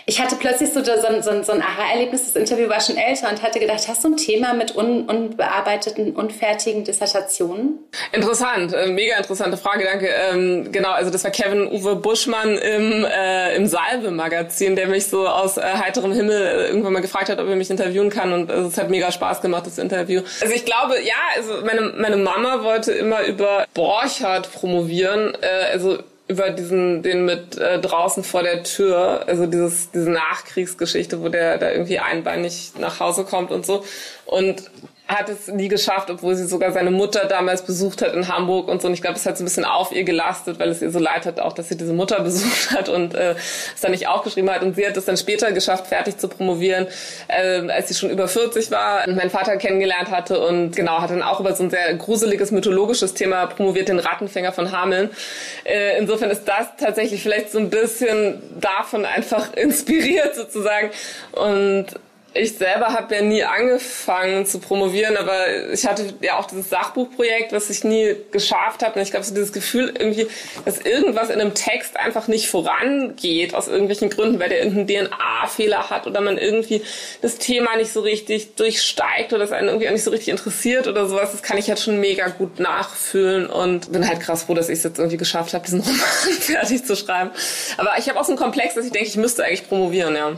Ich 0.06 0.20
hatte 0.20 0.36
plötzlich 0.36 0.72
so, 0.72 0.82
so, 0.84 0.92
so, 1.20 1.42
so 1.42 1.52
ein 1.52 1.62
Aha-Erlebnis, 1.62 2.32
das 2.32 2.36
Interview 2.36 2.68
war 2.68 2.80
schon 2.80 2.96
älter 2.96 3.30
und 3.30 3.42
hatte 3.42 3.60
gedacht, 3.60 3.86
hast 3.88 4.04
du 4.04 4.08
ein 4.08 4.16
Thema 4.16 4.54
mit 4.54 4.76
un, 4.76 5.08
unbearbeiteten, 5.08 6.14
unfertigen 6.14 6.84
Dissertationen? 6.84 7.78
Interessant, 8.12 8.72
äh, 8.74 8.86
mega 8.88 9.16
interessante 9.16 9.56
Frage, 9.56 9.84
danke. 9.84 10.08
Ähm, 10.08 10.72
genau, 10.72 10.90
also 10.90 11.10
das 11.10 11.24
war 11.24 11.30
Kevin 11.30 11.66
Uwe 11.68 11.96
Buschmann 11.96 12.58
im, 12.58 13.04
äh, 13.04 13.56
im 13.56 13.66
Salve-Magazin, 13.66 14.76
der 14.76 14.88
mich 14.88 15.06
so 15.06 15.26
aus 15.26 15.56
äh, 15.56 15.62
heiterem 15.62 16.12
Himmel 16.12 16.42
äh, 16.42 16.68
irgendwann 16.68 16.92
mal 16.92 17.02
gefragt 17.02 17.28
hat, 17.28 17.38
ob 17.38 17.48
er 17.48 17.56
mich 17.56 17.70
interviewen 17.70 18.10
kann 18.10 18.32
und 18.32 18.50
äh, 18.50 18.54
es 18.54 18.78
hat 18.78 18.90
mega 18.90 19.10
Spaß 19.10 19.40
gemacht, 19.40 19.66
das 19.66 19.78
Interview. 19.78 20.22
Also 20.40 20.54
ich 20.54 20.64
glaube, 20.64 21.00
ja, 21.02 21.14
also 21.36 21.64
meine, 21.64 21.92
meine 21.96 22.16
Mama 22.16 22.62
wollte 22.62 22.92
immer 22.92 23.22
über 23.24 23.66
Borchardt 23.74 24.52
promovieren, 24.52 25.34
äh, 25.40 25.72
also 25.72 25.98
über 26.26 26.50
diesen, 26.50 27.02
den 27.02 27.26
mit 27.26 27.58
äh, 27.58 27.78
draußen 27.80 28.24
vor 28.24 28.42
der 28.42 28.62
Tür, 28.62 29.24
also 29.26 29.46
dieses, 29.46 29.90
diese 29.90 30.10
Nachkriegsgeschichte, 30.10 31.20
wo 31.20 31.28
der 31.28 31.58
da 31.58 31.70
irgendwie 31.70 31.98
einbeinig 31.98 32.72
nach 32.78 33.00
Hause 33.00 33.24
kommt 33.24 33.50
und 33.50 33.66
so. 33.66 33.84
Und 34.24 34.70
hat 35.06 35.28
es 35.28 35.48
nie 35.48 35.68
geschafft, 35.68 36.08
obwohl 36.10 36.34
sie 36.34 36.46
sogar 36.46 36.72
seine 36.72 36.90
Mutter 36.90 37.26
damals 37.26 37.62
besucht 37.62 38.00
hat 38.00 38.14
in 38.14 38.26
Hamburg 38.26 38.68
und 38.68 38.80
so. 38.80 38.88
Und 38.88 38.94
ich 38.94 39.02
glaube, 39.02 39.16
es 39.16 39.26
hat 39.26 39.36
so 39.36 39.42
ein 39.42 39.44
bisschen 39.44 39.66
auf 39.66 39.92
ihr 39.92 40.04
gelastet, 40.04 40.58
weil 40.58 40.70
es 40.70 40.80
ihr 40.80 40.90
so 40.90 40.98
leid 40.98 41.26
hat, 41.26 41.40
auch, 41.40 41.52
dass 41.52 41.68
sie 41.68 41.76
diese 41.76 41.92
Mutter 41.92 42.20
besucht 42.24 42.70
hat 42.70 42.88
und 42.88 43.14
äh, 43.14 43.34
es 43.74 43.82
dann 43.82 43.90
nicht 43.90 44.08
aufgeschrieben 44.08 44.50
hat. 44.50 44.62
Und 44.62 44.76
sie 44.76 44.86
hat 44.86 44.96
es 44.96 45.04
dann 45.04 45.18
später 45.18 45.52
geschafft, 45.52 45.88
fertig 45.88 46.16
zu 46.16 46.28
promovieren, 46.28 46.86
äh, 47.28 47.68
als 47.68 47.88
sie 47.88 47.94
schon 47.94 48.08
über 48.08 48.28
40 48.28 48.70
war 48.70 49.06
und 49.06 49.16
meinen 49.16 49.28
Vater 49.28 49.58
kennengelernt 49.58 50.10
hatte 50.10 50.40
und 50.40 50.74
genau, 50.74 51.02
hat 51.02 51.10
dann 51.10 51.22
auch 51.22 51.38
über 51.38 51.54
so 51.54 51.64
ein 51.64 51.70
sehr 51.70 51.92
gruseliges 51.94 52.50
mythologisches 52.50 53.12
Thema 53.12 53.46
promoviert, 53.46 53.88
den 53.88 53.98
Rattenfänger 53.98 54.52
von 54.52 54.72
Hameln. 54.72 55.10
Äh, 55.64 55.98
insofern 55.98 56.30
ist 56.30 56.44
das 56.46 56.68
tatsächlich 56.78 57.22
vielleicht 57.22 57.52
so 57.52 57.58
ein 57.58 57.68
bisschen 57.68 58.42
davon 58.58 59.04
einfach 59.04 59.52
inspiriert 59.56 60.34
sozusagen. 60.34 60.90
Und 61.32 61.88
ich 62.34 62.58
selber 62.58 62.88
habe 62.88 63.14
ja 63.14 63.22
nie 63.22 63.44
angefangen 63.44 64.44
zu 64.44 64.58
promovieren, 64.58 65.16
aber 65.16 65.70
ich 65.72 65.86
hatte 65.86 66.14
ja 66.20 66.36
auch 66.36 66.46
dieses 66.46 66.68
Sachbuchprojekt, 66.68 67.52
was 67.52 67.70
ich 67.70 67.84
nie 67.84 68.16
geschafft 68.32 68.82
habe. 68.82 68.96
Und 68.96 69.02
ich 69.02 69.12
glaube, 69.12 69.24
so 69.24 69.32
dieses 69.32 69.52
Gefühl 69.52 69.94
irgendwie, 69.96 70.26
dass 70.64 70.78
irgendwas 70.78 71.30
in 71.30 71.40
einem 71.40 71.54
Text 71.54 71.96
einfach 71.96 72.26
nicht 72.26 72.48
vorangeht 72.48 73.54
aus 73.54 73.68
irgendwelchen 73.68 74.10
Gründen, 74.10 74.40
weil 74.40 74.48
der 74.48 74.64
irgendeinen 74.64 75.08
DNA-Fehler 75.08 75.90
hat 75.90 76.08
oder 76.08 76.20
man 76.20 76.36
irgendwie 76.36 76.82
das 77.22 77.38
Thema 77.38 77.76
nicht 77.76 77.92
so 77.92 78.00
richtig 78.00 78.56
durchsteigt 78.56 79.32
oder 79.32 79.44
es 79.44 79.52
einen 79.52 79.68
irgendwie 79.68 79.86
auch 79.86 79.92
nicht 79.92 80.04
so 80.04 80.10
richtig 80.10 80.30
interessiert 80.30 80.88
oder 80.88 81.06
sowas. 81.06 81.30
Das 81.30 81.42
kann 81.42 81.56
ich 81.56 81.68
halt 81.68 81.78
schon 81.78 82.00
mega 82.00 82.26
gut 82.28 82.58
nachfühlen 82.58 83.46
und 83.46 83.92
bin 83.92 84.08
halt 84.08 84.18
krass 84.20 84.42
froh, 84.42 84.54
dass 84.54 84.68
ich 84.68 84.78
es 84.78 84.84
jetzt 84.84 84.98
irgendwie 84.98 85.18
geschafft 85.18 85.54
habe, 85.54 85.64
diesen 85.64 85.80
Roman 85.82 86.00
fertig 86.40 86.84
zu 86.84 86.96
schreiben. 86.96 87.30
Aber 87.76 87.92
ich 87.96 88.08
habe 88.08 88.18
auch 88.18 88.24
so 88.24 88.32
einen 88.32 88.38
Komplex, 88.38 88.74
dass 88.74 88.84
ich 88.84 88.92
denke, 88.92 89.06
ich 89.06 89.16
müsste 89.16 89.44
eigentlich 89.44 89.68
promovieren, 89.68 90.16
ja. 90.16 90.36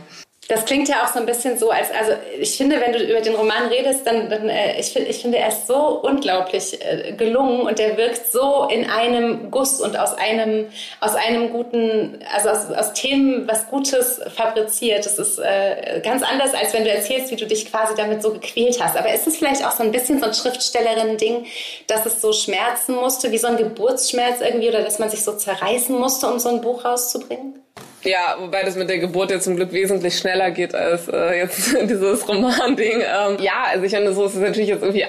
Das 0.49 0.65
klingt 0.65 0.89
ja 0.89 1.05
auch 1.05 1.13
so 1.13 1.19
ein 1.19 1.27
bisschen 1.27 1.59
so, 1.59 1.71
als 1.71 1.91
also 1.91 2.13
ich 2.39 2.57
finde, 2.57 2.81
wenn 2.81 2.93
du 2.93 3.03
über 3.03 3.21
den 3.21 3.35
Roman 3.35 3.67
redest, 3.69 4.07
dann, 4.07 4.31
dann 4.31 4.49
äh, 4.49 4.79
ich 4.79 4.91
finde, 4.91 5.09
ich 5.09 5.21
finde, 5.21 5.39
er 5.39 5.49
ist 5.49 5.67
so 5.67 6.01
unglaublich 6.03 6.81
äh, 6.85 7.13
gelungen 7.17 7.63
und 7.63 7.81
er 7.81 7.97
wirkt 7.97 8.31
so 8.31 8.69
in 8.71 8.89
einem 8.89 9.51
Guss 9.51 9.81
und 9.81 9.99
aus 9.99 10.15
einem 10.15 10.67
aus 11.01 11.15
einem 11.17 11.51
guten, 11.51 12.21
also 12.33 12.51
aus, 12.51 12.71
aus 12.71 12.93
Themen 12.93 13.49
was 13.49 13.69
Gutes 13.69 14.21
fabriziert. 14.35 15.05
Das 15.05 15.19
ist 15.19 15.39
äh, 15.39 16.01
ganz 16.05 16.23
anders, 16.23 16.55
als 16.55 16.73
wenn 16.73 16.85
du 16.85 16.91
erzählst, 16.91 17.31
wie 17.33 17.37
du 17.37 17.47
dich 17.47 17.71
quasi 17.71 17.95
damit 17.97 18.23
so 18.23 18.33
gequält 18.33 18.81
hast. 18.81 18.97
Aber 18.97 19.13
ist 19.13 19.27
es 19.27 19.39
vielleicht 19.39 19.65
auch 19.65 19.73
so 19.73 19.83
ein 19.83 19.91
bisschen 19.91 20.21
so 20.21 20.27
ein 20.27 20.35
Schriftstellerinnen-Ding, 20.35 21.47
dass 21.89 22.07
es 22.07 22.21
so 22.21 22.33
schmerzen 22.33 22.95
musste, 22.95 23.33
wie 23.33 23.39
so 23.39 23.49
ein 23.49 23.57
Geburtsschmerz 23.57 24.41
irgendwie, 24.41 24.69
oder 24.69 24.83
dass 24.83 24.99
man 24.99 25.11
sich 25.11 25.25
so 25.25 25.33
zerreißen 25.33 25.97
musste, 25.97 26.29
um 26.29 26.39
so 26.39 26.49
ein 26.49 26.61
Buch 26.61 26.85
rauszubringen? 26.85 27.63
Ja, 28.07 28.37
wobei 28.39 28.63
das 28.63 28.77
mit 28.77 28.89
der 28.89 28.99
Geburt 28.99 29.33
ja 29.33 29.41
zum 29.41 29.57
Glück 29.57 29.73
wesentlich 29.73 30.17
schneller 30.17 30.53
geht 30.53 30.77
als 30.77 31.09
äh, 31.09 31.39
jetzt 31.39 31.77
dieses 31.83 32.29
Roman-Ding. 32.29 33.01
Ähm, 33.01 33.37
ja, 33.41 33.65
also 33.69 33.85
ich 33.85 33.93
finde, 33.93 34.15
so 34.15 34.27
ist 34.27 34.35
es 34.35 34.41
natürlich 34.41 34.69
jetzt 34.69 34.83
irgendwie 34.83 35.03
äh, 35.03 35.09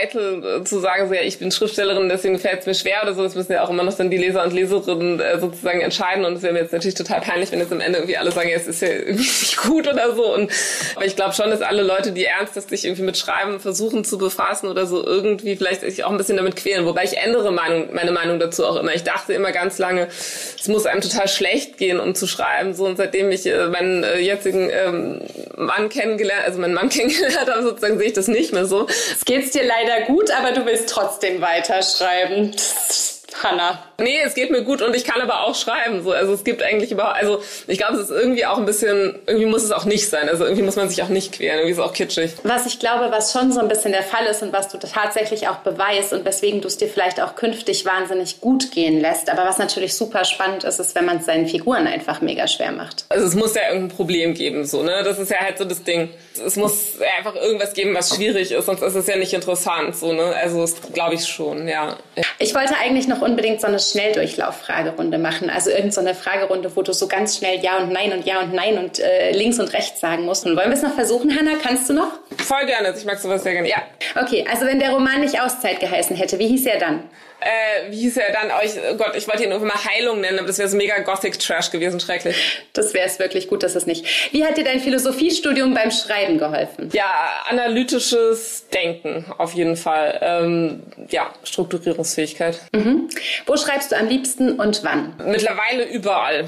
eitel 0.00 0.60
äh, 0.60 0.64
zu 0.64 0.78
sagen, 0.78 1.08
so 1.08 1.14
ja, 1.14 1.22
ich 1.22 1.40
bin 1.40 1.50
Schriftstellerin, 1.50 2.08
deswegen 2.08 2.38
fällt 2.38 2.60
es 2.60 2.66
mir 2.66 2.74
schwer 2.74 3.00
oder 3.02 3.14
so. 3.14 3.24
Das 3.24 3.34
müssen 3.34 3.52
ja 3.52 3.64
auch 3.64 3.70
immer 3.70 3.82
noch 3.82 3.94
dann 3.94 4.10
die 4.10 4.16
Leser 4.16 4.44
und 4.44 4.52
Leserinnen 4.52 5.18
äh, 5.18 5.40
sozusagen 5.40 5.80
entscheiden. 5.80 6.24
Und 6.24 6.34
es 6.34 6.42
wäre 6.42 6.52
mir 6.52 6.60
jetzt 6.60 6.72
natürlich 6.72 6.94
total 6.94 7.20
peinlich, 7.20 7.50
wenn 7.50 7.58
jetzt 7.58 7.72
am 7.72 7.80
Ende 7.80 7.98
irgendwie 7.98 8.16
alle 8.16 8.30
sagen, 8.30 8.48
ja, 8.48 8.56
es 8.56 8.68
ist 8.68 8.80
ja 8.80 8.88
irgendwie 8.88 9.14
nicht 9.24 9.56
gut 9.56 9.88
oder 9.88 10.14
so. 10.14 10.32
Und 10.32 10.52
aber 10.94 11.06
ich 11.06 11.16
glaube 11.16 11.34
schon, 11.34 11.50
dass 11.50 11.62
alle 11.62 11.82
Leute, 11.82 12.12
die 12.12 12.26
ernsthaft 12.26 12.68
sich 12.68 12.84
irgendwie 12.84 13.02
mit 13.02 13.18
Schreiben 13.18 13.58
versuchen 13.58 14.04
zu 14.04 14.18
befassen 14.18 14.68
oder 14.68 14.86
so, 14.86 15.04
irgendwie 15.04 15.56
vielleicht 15.56 15.80
sich 15.80 16.04
auch 16.04 16.10
ein 16.10 16.16
bisschen 16.16 16.36
damit 16.36 16.54
quälen. 16.54 16.86
Wobei 16.86 17.02
ich 17.02 17.18
ändere 17.18 17.50
Meinung, 17.50 17.88
meine 17.92 18.12
Meinung 18.12 18.38
dazu 18.38 18.64
auch 18.64 18.76
immer. 18.76 18.94
Ich 18.94 19.02
dachte 19.02 19.32
immer 19.32 19.50
ganz 19.50 19.78
lange, 19.78 20.06
es 20.06 20.68
muss 20.68 20.86
einem 20.86 21.00
total 21.00 21.26
schlecht 21.26 21.76
gehen, 21.76 21.98
um 21.98 22.14
zu 22.20 22.28
schreiben. 22.28 22.74
So 22.74 22.86
und 22.86 22.96
seitdem 22.96 23.32
ich 23.32 23.46
äh, 23.46 23.66
meinen 23.66 24.04
äh, 24.04 24.18
jetzigen 24.18 24.70
ähm, 24.70 25.20
Mann 25.56 25.88
kennengelernt, 25.88 26.44
also 26.44 26.60
meinen 26.60 26.74
Mann 26.74 26.88
kennengelernt 26.90 27.50
habe, 27.50 27.62
sozusagen 27.62 27.98
sehe 27.98 28.06
ich 28.08 28.12
das 28.12 28.28
nicht 28.28 28.52
mehr 28.52 28.66
so. 28.66 28.86
Es 28.86 29.24
geht's 29.24 29.50
dir 29.50 29.64
leider 29.64 30.06
gut, 30.06 30.30
aber 30.30 30.52
du 30.52 30.64
willst 30.66 30.88
trotzdem 30.88 31.40
weiterschreiben. 31.40 32.54
Hanna. 33.42 33.82
Nee, 33.98 34.20
es 34.24 34.34
geht 34.34 34.50
mir 34.50 34.62
gut 34.62 34.82
und 34.82 34.94
ich 34.94 35.04
kann 35.04 35.20
aber 35.20 35.44
auch 35.44 35.54
schreiben. 35.54 36.02
So, 36.02 36.12
also 36.12 36.32
es 36.32 36.44
gibt 36.44 36.62
eigentlich 36.62 36.90
überhaupt, 36.90 37.16
also 37.16 37.42
ich 37.66 37.78
glaube, 37.78 37.94
es 37.94 38.08
ist 38.08 38.10
irgendwie 38.10 38.46
auch 38.46 38.58
ein 38.58 38.66
bisschen, 38.66 39.18
irgendwie 39.26 39.46
muss 39.46 39.62
es 39.62 39.72
auch 39.72 39.84
nicht 39.84 40.08
sein. 40.08 40.28
Also 40.28 40.44
irgendwie 40.44 40.62
muss 40.62 40.76
man 40.76 40.88
sich 40.88 41.02
auch 41.02 41.08
nicht 41.08 41.32
quälen. 41.32 41.58
Irgendwie 41.58 41.72
ist 41.72 41.78
es 41.78 41.84
auch 41.84 41.92
kitschig. 41.92 42.32
Was 42.42 42.66
ich 42.66 42.78
glaube, 42.78 43.10
was 43.10 43.32
schon 43.32 43.52
so 43.52 43.60
ein 43.60 43.68
bisschen 43.68 43.92
der 43.92 44.02
Fall 44.02 44.26
ist 44.26 44.42
und 44.42 44.52
was 44.52 44.68
du 44.68 44.78
tatsächlich 44.78 45.48
auch 45.48 45.56
beweist 45.56 46.12
und 46.12 46.24
weswegen 46.24 46.60
du 46.60 46.68
es 46.68 46.78
dir 46.78 46.88
vielleicht 46.88 47.20
auch 47.20 47.34
künftig 47.34 47.84
wahnsinnig 47.84 48.40
gut 48.40 48.72
gehen 48.72 49.00
lässt, 49.00 49.30
aber 49.30 49.44
was 49.44 49.58
natürlich 49.58 49.94
super 49.94 50.24
spannend 50.24 50.64
ist, 50.64 50.78
ist, 50.78 50.94
wenn 50.94 51.04
man 51.04 51.18
es 51.18 51.26
seinen 51.26 51.46
Figuren 51.46 51.86
einfach 51.86 52.20
mega 52.20 52.48
schwer 52.48 52.72
macht. 52.72 53.04
Also 53.08 53.26
es 53.26 53.34
muss 53.34 53.54
ja 53.54 53.62
irgendein 53.68 53.96
Problem 53.96 54.34
geben, 54.34 54.64
so, 54.64 54.82
ne? 54.82 55.02
Das 55.04 55.18
ist 55.18 55.30
ja 55.30 55.38
halt 55.40 55.58
so 55.58 55.64
das 55.64 55.82
Ding. 55.82 56.08
Es 56.44 56.56
muss 56.56 57.00
einfach 57.18 57.34
irgendwas 57.34 57.74
geben, 57.74 57.94
was 57.94 58.14
schwierig 58.14 58.52
ist, 58.52 58.66
sonst 58.66 58.82
ist 58.82 58.94
es 58.94 59.06
ja 59.06 59.16
nicht 59.16 59.32
interessant, 59.32 59.96
so, 59.96 60.12
ne? 60.12 60.34
Also 60.36 60.60
das 60.60 60.76
glaube 60.92 61.14
ich 61.14 61.26
schon, 61.26 61.68
ja. 61.68 61.96
Ich 62.38 62.54
wollte 62.54 62.74
eigentlich 62.76 63.08
noch 63.08 63.19
unbedingt 63.22 63.60
so 63.60 63.66
eine 63.66 63.78
Schnelldurchlauf-Fragerunde 63.78 65.18
machen. 65.18 65.50
Also 65.50 65.70
irgendeine 65.70 66.14
so 66.14 66.20
Fragerunde, 66.20 66.74
wo 66.74 66.82
du 66.82 66.92
so 66.92 67.08
ganz 67.08 67.36
schnell 67.36 67.60
Ja 67.60 67.78
und 67.78 67.92
Nein 67.92 68.12
und 68.12 68.26
Ja 68.26 68.40
und 68.40 68.52
Nein 68.52 68.78
und 68.78 68.98
äh, 68.98 69.32
links 69.32 69.58
und 69.58 69.72
rechts 69.72 70.00
sagen 70.00 70.24
musst. 70.24 70.46
Und 70.46 70.56
wollen 70.56 70.68
wir 70.68 70.76
es 70.76 70.82
noch 70.82 70.94
versuchen, 70.94 71.36
Hanna? 71.36 71.52
Kannst 71.62 71.88
du 71.88 71.94
noch? 71.94 72.08
Voll 72.38 72.66
gerne. 72.66 72.94
Ich 72.96 73.04
mag 73.04 73.18
sowas 73.18 73.42
sehr 73.42 73.52
gerne. 73.52 73.68
Ja. 73.68 73.82
Okay, 74.20 74.44
also 74.50 74.66
wenn 74.66 74.78
der 74.78 74.90
Roman 74.90 75.20
nicht 75.20 75.40
Auszeit 75.40 75.80
geheißen 75.80 76.16
hätte, 76.16 76.38
wie 76.38 76.48
hieß 76.48 76.66
er 76.66 76.78
dann? 76.78 77.04
Äh, 77.40 77.90
wie 77.90 78.00
hieß 78.00 78.18
er 78.18 78.32
dann? 78.32 78.50
Oh, 78.50 78.62
ich, 78.64 78.72
oh 78.90 78.96
Gott, 78.96 79.16
ich 79.16 79.26
wollte 79.26 79.44
ihn 79.44 79.50
irgendwann 79.50 79.76
mal 79.76 79.84
Heilung 79.84 80.20
nennen, 80.20 80.38
aber 80.38 80.46
das 80.46 80.58
wäre 80.58 80.68
so 80.68 80.76
mega 80.76 80.98
Gothic-Trash 80.98 81.70
gewesen, 81.70 81.98
schrecklich. 82.00 82.36
Das 82.72 82.92
wäre 82.92 83.06
es 83.06 83.18
wirklich 83.18 83.48
gut, 83.48 83.62
dass 83.62 83.74
es 83.74 83.86
nicht. 83.86 84.32
Wie 84.32 84.44
hat 84.44 84.56
dir 84.56 84.64
dein 84.64 84.80
Philosophiestudium 84.80 85.72
beim 85.74 85.90
Schreiben 85.90 86.38
geholfen? 86.38 86.90
Ja, 86.92 87.42
analytisches 87.48 88.68
Denken 88.68 89.24
auf 89.38 89.54
jeden 89.54 89.76
Fall. 89.76 90.18
Ähm, 90.22 90.82
ja, 91.08 91.32
Strukturierungsfähigkeit. 91.44 92.60
Mhm. 92.72 93.08
Wo 93.46 93.56
schreibst 93.56 93.92
du 93.92 93.96
am 93.96 94.08
liebsten 94.08 94.60
und 94.60 94.84
wann? 94.84 95.14
Mittlerweile 95.24 95.84
überall. 95.84 96.46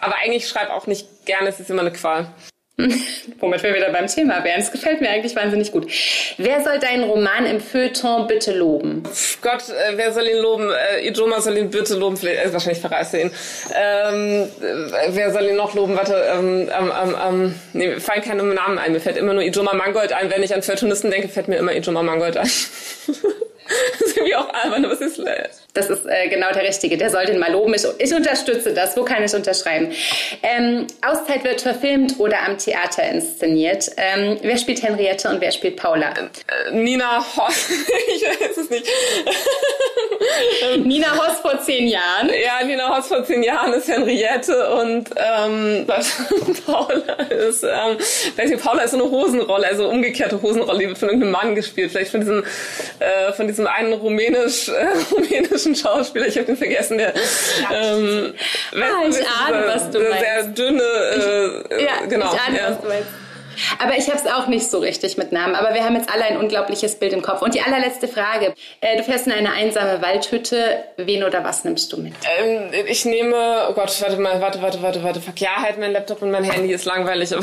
Aber 0.00 0.16
eigentlich 0.16 0.46
schreibe 0.46 0.72
auch 0.72 0.86
nicht 0.86 1.26
gerne, 1.26 1.48
es 1.48 1.58
ist 1.58 1.70
immer 1.70 1.80
eine 1.80 1.92
Qual. 1.92 2.28
Womit 3.40 3.64
wir 3.64 3.74
wieder 3.74 3.90
beim 3.90 4.06
Thema 4.06 4.44
wären. 4.44 4.60
Es 4.60 4.70
gefällt 4.70 5.00
mir 5.00 5.10
eigentlich 5.10 5.34
wahnsinnig 5.34 5.72
gut. 5.72 5.90
Wer 6.36 6.62
soll 6.62 6.78
deinen 6.78 7.02
Roman 7.02 7.44
im 7.44 7.60
Feuilleton 7.60 8.28
bitte 8.28 8.52
loben? 8.52 9.02
Gott, 9.42 9.68
äh, 9.68 9.96
wer 9.96 10.12
soll 10.12 10.28
ihn 10.28 10.38
loben? 10.38 10.70
Äh, 10.70 11.08
Ijoma 11.08 11.40
soll 11.40 11.58
ihn 11.58 11.70
bitte 11.70 11.96
loben. 11.96 12.16
Vielleicht, 12.16 12.44
äh, 12.44 12.52
wahrscheinlich 12.52 12.80
verreist 12.80 13.14
er 13.14 13.22
ihn. 13.22 13.30
Ähm, 13.74 14.48
äh, 14.62 15.08
wer 15.08 15.32
soll 15.32 15.48
ihn 15.48 15.56
noch 15.56 15.74
loben? 15.74 15.96
Warte, 15.96 16.24
ähm, 16.32 16.68
ähm, 16.72 16.92
ähm, 17.02 17.16
ähm 17.20 17.54
nee, 17.72 17.88
mir 17.88 18.00
fallen 18.00 18.22
keine 18.22 18.44
Namen 18.44 18.78
ein. 18.78 18.92
Mir 18.92 19.00
fällt 19.00 19.16
immer 19.16 19.34
nur 19.34 19.42
Ijoma 19.42 19.74
Mangold 19.74 20.12
ein. 20.12 20.30
Wenn 20.30 20.44
ich 20.44 20.54
an 20.54 20.62
Feuilletonisten 20.62 21.10
denke, 21.10 21.28
fällt 21.28 21.48
mir 21.48 21.56
immer 21.56 21.74
Ijoma 21.74 22.04
Mangold 22.04 22.36
ein. 22.36 22.46
das 23.98 24.08
ist 24.08 24.16
irgendwie 24.16 24.36
auch 24.36 24.54
albern, 24.54 24.84
aber 24.84 24.94
es 24.94 25.00
ist 25.00 25.18
das 25.78 25.90
ist 25.90 26.06
äh, 26.06 26.28
genau 26.28 26.50
der 26.52 26.62
Richtige. 26.62 26.96
Der 26.96 27.10
soll 27.10 27.24
den 27.26 27.38
mal 27.38 27.52
loben. 27.52 27.74
Ich, 27.74 27.84
ich 27.98 28.12
unterstütze 28.14 28.74
das. 28.74 28.96
Wo 28.96 29.04
kann 29.04 29.22
ich 29.22 29.32
unterschreiben? 29.32 29.92
Ähm, 30.42 30.86
Auszeit 31.06 31.44
wird 31.44 31.60
verfilmt 31.60 32.18
oder 32.18 32.42
am 32.46 32.58
Theater 32.58 33.04
inszeniert. 33.04 33.90
Ähm, 33.96 34.38
wer 34.42 34.56
spielt 34.56 34.82
Henriette 34.82 35.28
und 35.28 35.40
wer 35.40 35.52
spielt 35.52 35.76
Paula? 35.76 36.10
Äh, 36.10 36.72
Nina 36.72 37.24
Hoss. 37.36 37.70
ich 38.14 38.22
weiß 38.22 38.56
es 38.56 38.70
nicht. 38.70 38.86
Nina 40.84 41.16
Hoss 41.16 41.38
vor 41.40 41.60
zehn 41.62 41.86
Jahren. 41.86 42.28
Ja, 42.28 42.64
Nina 42.66 42.96
Hoss 42.96 43.06
vor 43.06 43.24
zehn 43.24 43.42
Jahren 43.42 43.72
ist 43.72 43.88
Henriette 43.88 44.70
und 44.70 45.10
ähm, 45.16 45.86
Paula 46.66 47.14
ist, 47.30 47.62
ähm, 47.62 47.98
weiß 48.36 48.50
nicht, 48.50 48.62
Paula 48.62 48.82
ist 48.82 48.90
so 48.92 48.98
eine 48.98 49.10
Hosenrolle, 49.10 49.66
also 49.66 49.88
umgekehrte 49.88 50.40
Hosenrolle, 50.42 50.80
die 50.80 50.88
wird 50.88 50.98
von 50.98 51.08
irgendeinem 51.08 51.32
Mann 51.32 51.54
gespielt. 51.54 51.92
Vielleicht 51.92 52.10
von 52.10 52.20
diesem, 52.20 52.44
äh, 52.98 53.32
von 53.32 53.46
diesem 53.46 53.66
einen 53.66 53.92
rumänisch, 53.92 54.68
äh, 54.68 54.88
rumänischen 55.12 55.67
russischen 55.68 55.76
Schauspieler, 55.76 56.26
ich 56.26 56.36
habe 56.36 56.46
den 56.46 56.56
vergessen, 56.56 56.98
der 56.98 57.14
ähm, 57.72 58.34
ah, 58.74 59.08
ich 59.08 59.28
ahne, 59.28 59.64
was 59.66 59.90
du 59.90 60.00
meinst. 60.00 60.20
sehr 60.20 60.42
dünne, 60.44 60.82
äh, 60.82 61.84
ja, 61.84 62.06
genau. 62.08 62.32
Ich 62.32 62.40
ahne, 62.40 62.56
ja. 62.56 62.70
was 62.70 62.80
du 62.80 62.88
meinst. 62.88 63.08
Aber 63.80 63.98
ich 63.98 64.06
habe 64.06 64.18
es 64.18 64.26
auch 64.26 64.46
nicht 64.46 64.70
so 64.70 64.78
richtig 64.78 65.16
mit 65.16 65.32
Namen. 65.32 65.56
Aber 65.56 65.74
wir 65.74 65.82
haben 65.82 65.96
jetzt 65.96 66.08
alle 66.08 66.22
ein 66.26 66.36
unglaubliches 66.36 66.94
Bild 66.94 67.12
im 67.12 67.22
Kopf. 67.22 67.42
Und 67.42 67.54
die 67.54 67.60
allerletzte 67.60 68.06
Frage. 68.06 68.54
Äh, 68.80 68.96
du 68.98 69.02
fährst 69.02 69.26
in 69.26 69.32
eine 69.32 69.50
einsame 69.50 70.00
Waldhütte. 70.00 70.76
Wen 70.96 71.24
oder 71.24 71.42
was 71.42 71.64
nimmst 71.64 71.92
du 71.92 71.96
mit? 71.96 72.12
Ähm, 72.38 72.70
ich 72.86 73.04
nehme, 73.04 73.66
oh 73.68 73.72
Gott, 73.72 74.00
warte 74.00 74.16
mal, 74.18 74.40
warte, 74.40 74.62
warte, 74.62 74.80
warte, 74.80 75.02
warte. 75.02 75.20
Fuck, 75.20 75.40
ja, 75.40 75.56
halt 75.56 75.76
mein 75.76 75.90
Laptop 75.90 76.22
und 76.22 76.30
mein 76.30 76.44
Handy 76.44 76.72
ist 76.72 76.84
langweilig. 76.84 77.34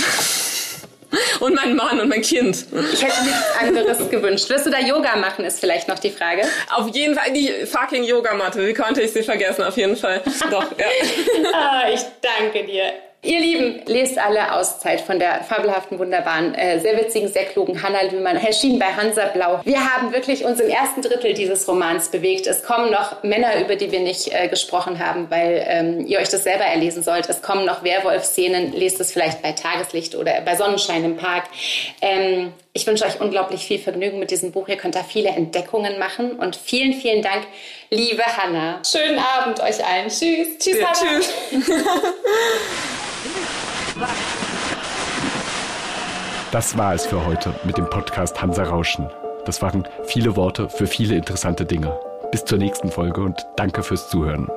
Und 1.39 1.55
mein 1.55 1.75
Mann 1.75 1.99
und 1.99 2.09
mein 2.09 2.21
Kind. 2.21 2.65
Ich 2.93 3.03
hätte 3.03 3.23
nichts 3.23 3.59
anderes 3.59 4.09
gewünscht. 4.09 4.49
Wirst 4.49 4.65
du 4.65 4.69
da 4.69 4.79
Yoga 4.79 5.15
machen, 5.15 5.45
ist 5.45 5.59
vielleicht 5.59 5.87
noch 5.87 5.99
die 5.99 6.11
Frage. 6.11 6.43
Auf 6.71 6.87
jeden 6.89 7.15
Fall 7.15 7.31
die 7.33 7.65
fucking 7.65 8.03
Yogamatte. 8.03 8.65
Wie 8.65 8.73
konnte 8.73 9.01
ich 9.01 9.11
sie 9.11 9.23
vergessen? 9.23 9.63
Auf 9.63 9.77
jeden 9.77 9.95
Fall. 9.95 10.21
Doch, 10.49 10.65
ja. 10.77 10.85
ah, 11.53 11.83
ich 11.93 12.01
danke 12.21 12.65
dir. 12.65 12.93
Ihr 13.25 13.39
Lieben, 13.39 13.81
lest 13.87 14.19
alle 14.19 14.53
Auszeit 14.53 15.01
von 15.01 15.17
der 15.17 15.43
fabelhaften, 15.43 15.97
wunderbaren, 15.97 16.53
äh, 16.53 16.79
sehr 16.79 16.95
witzigen, 16.95 17.27
sehr 17.27 17.45
klugen 17.45 17.81
Hanna 17.81 18.03
Lühmann, 18.03 18.37
erschienen 18.37 18.77
bei 18.77 18.85
Hansa 18.85 19.25
Blau. 19.27 19.61
Wir 19.63 19.79
haben 19.83 20.13
wirklich 20.13 20.45
uns 20.45 20.59
im 20.59 20.69
ersten 20.69 21.01
Drittel 21.01 21.33
dieses 21.33 21.67
Romans 21.67 22.09
bewegt. 22.09 22.45
Es 22.45 22.61
kommen 22.61 22.91
noch 22.91 23.23
Männer, 23.23 23.59
über 23.59 23.75
die 23.75 23.91
wir 23.91 24.01
nicht 24.01 24.31
äh, 24.31 24.47
gesprochen 24.47 24.99
haben, 24.99 25.31
weil 25.31 25.65
ähm, 25.67 26.05
ihr 26.05 26.19
euch 26.19 26.29
das 26.29 26.43
selber 26.43 26.65
erlesen 26.65 27.01
sollt. 27.01 27.27
Es 27.27 27.41
kommen 27.41 27.65
noch 27.65 27.83
Werwolf-Szenen. 27.83 28.73
Lest 28.73 28.99
es 28.99 29.11
vielleicht 29.11 29.41
bei 29.41 29.53
Tageslicht 29.53 30.13
oder 30.13 30.41
bei 30.41 30.55
Sonnenschein 30.55 31.03
im 31.03 31.17
Park. 31.17 31.45
Ähm, 32.01 32.53
ich 32.75 32.85
wünsche 32.85 33.05
euch 33.05 33.21
unglaublich 33.21 33.65
viel 33.65 33.79
Vergnügen 33.79 34.19
mit 34.19 34.31
diesem 34.31 34.51
Buch. 34.51 34.67
Ihr 34.67 34.75
könnt 34.75 34.95
da 34.95 35.03
viele 35.03 35.29
Entdeckungen 35.29 35.97
machen. 35.97 36.33
Und 36.33 36.57
vielen, 36.57 36.91
vielen 36.91 37.21
Dank, 37.21 37.47
liebe 37.89 38.21
Hanna. 38.21 38.81
Schönen 38.83 39.17
Abend 39.17 39.61
euch 39.61 39.83
allen. 39.83 40.09
Tschüss. 40.09 40.57
Tschüss, 40.59 40.79
ja, 40.81 40.87
Hanna. 40.87 41.19
Tschüss. 41.19 41.33
Das 46.51 46.77
war 46.77 46.93
es 46.93 47.05
für 47.05 47.25
heute 47.25 47.55
mit 47.63 47.77
dem 47.77 47.89
Podcast 47.89 48.41
Hansa 48.41 48.63
Rauschen. 48.63 49.09
Das 49.45 49.61
waren 49.61 49.87
viele 50.03 50.35
Worte 50.35 50.67
für 50.67 50.85
viele 50.85 51.15
interessante 51.15 51.65
Dinge. 51.65 51.97
Bis 52.31 52.43
zur 52.43 52.57
nächsten 52.57 52.91
Folge 52.91 53.21
und 53.21 53.45
danke 53.55 53.83
fürs 53.83 54.09
Zuhören. 54.09 54.49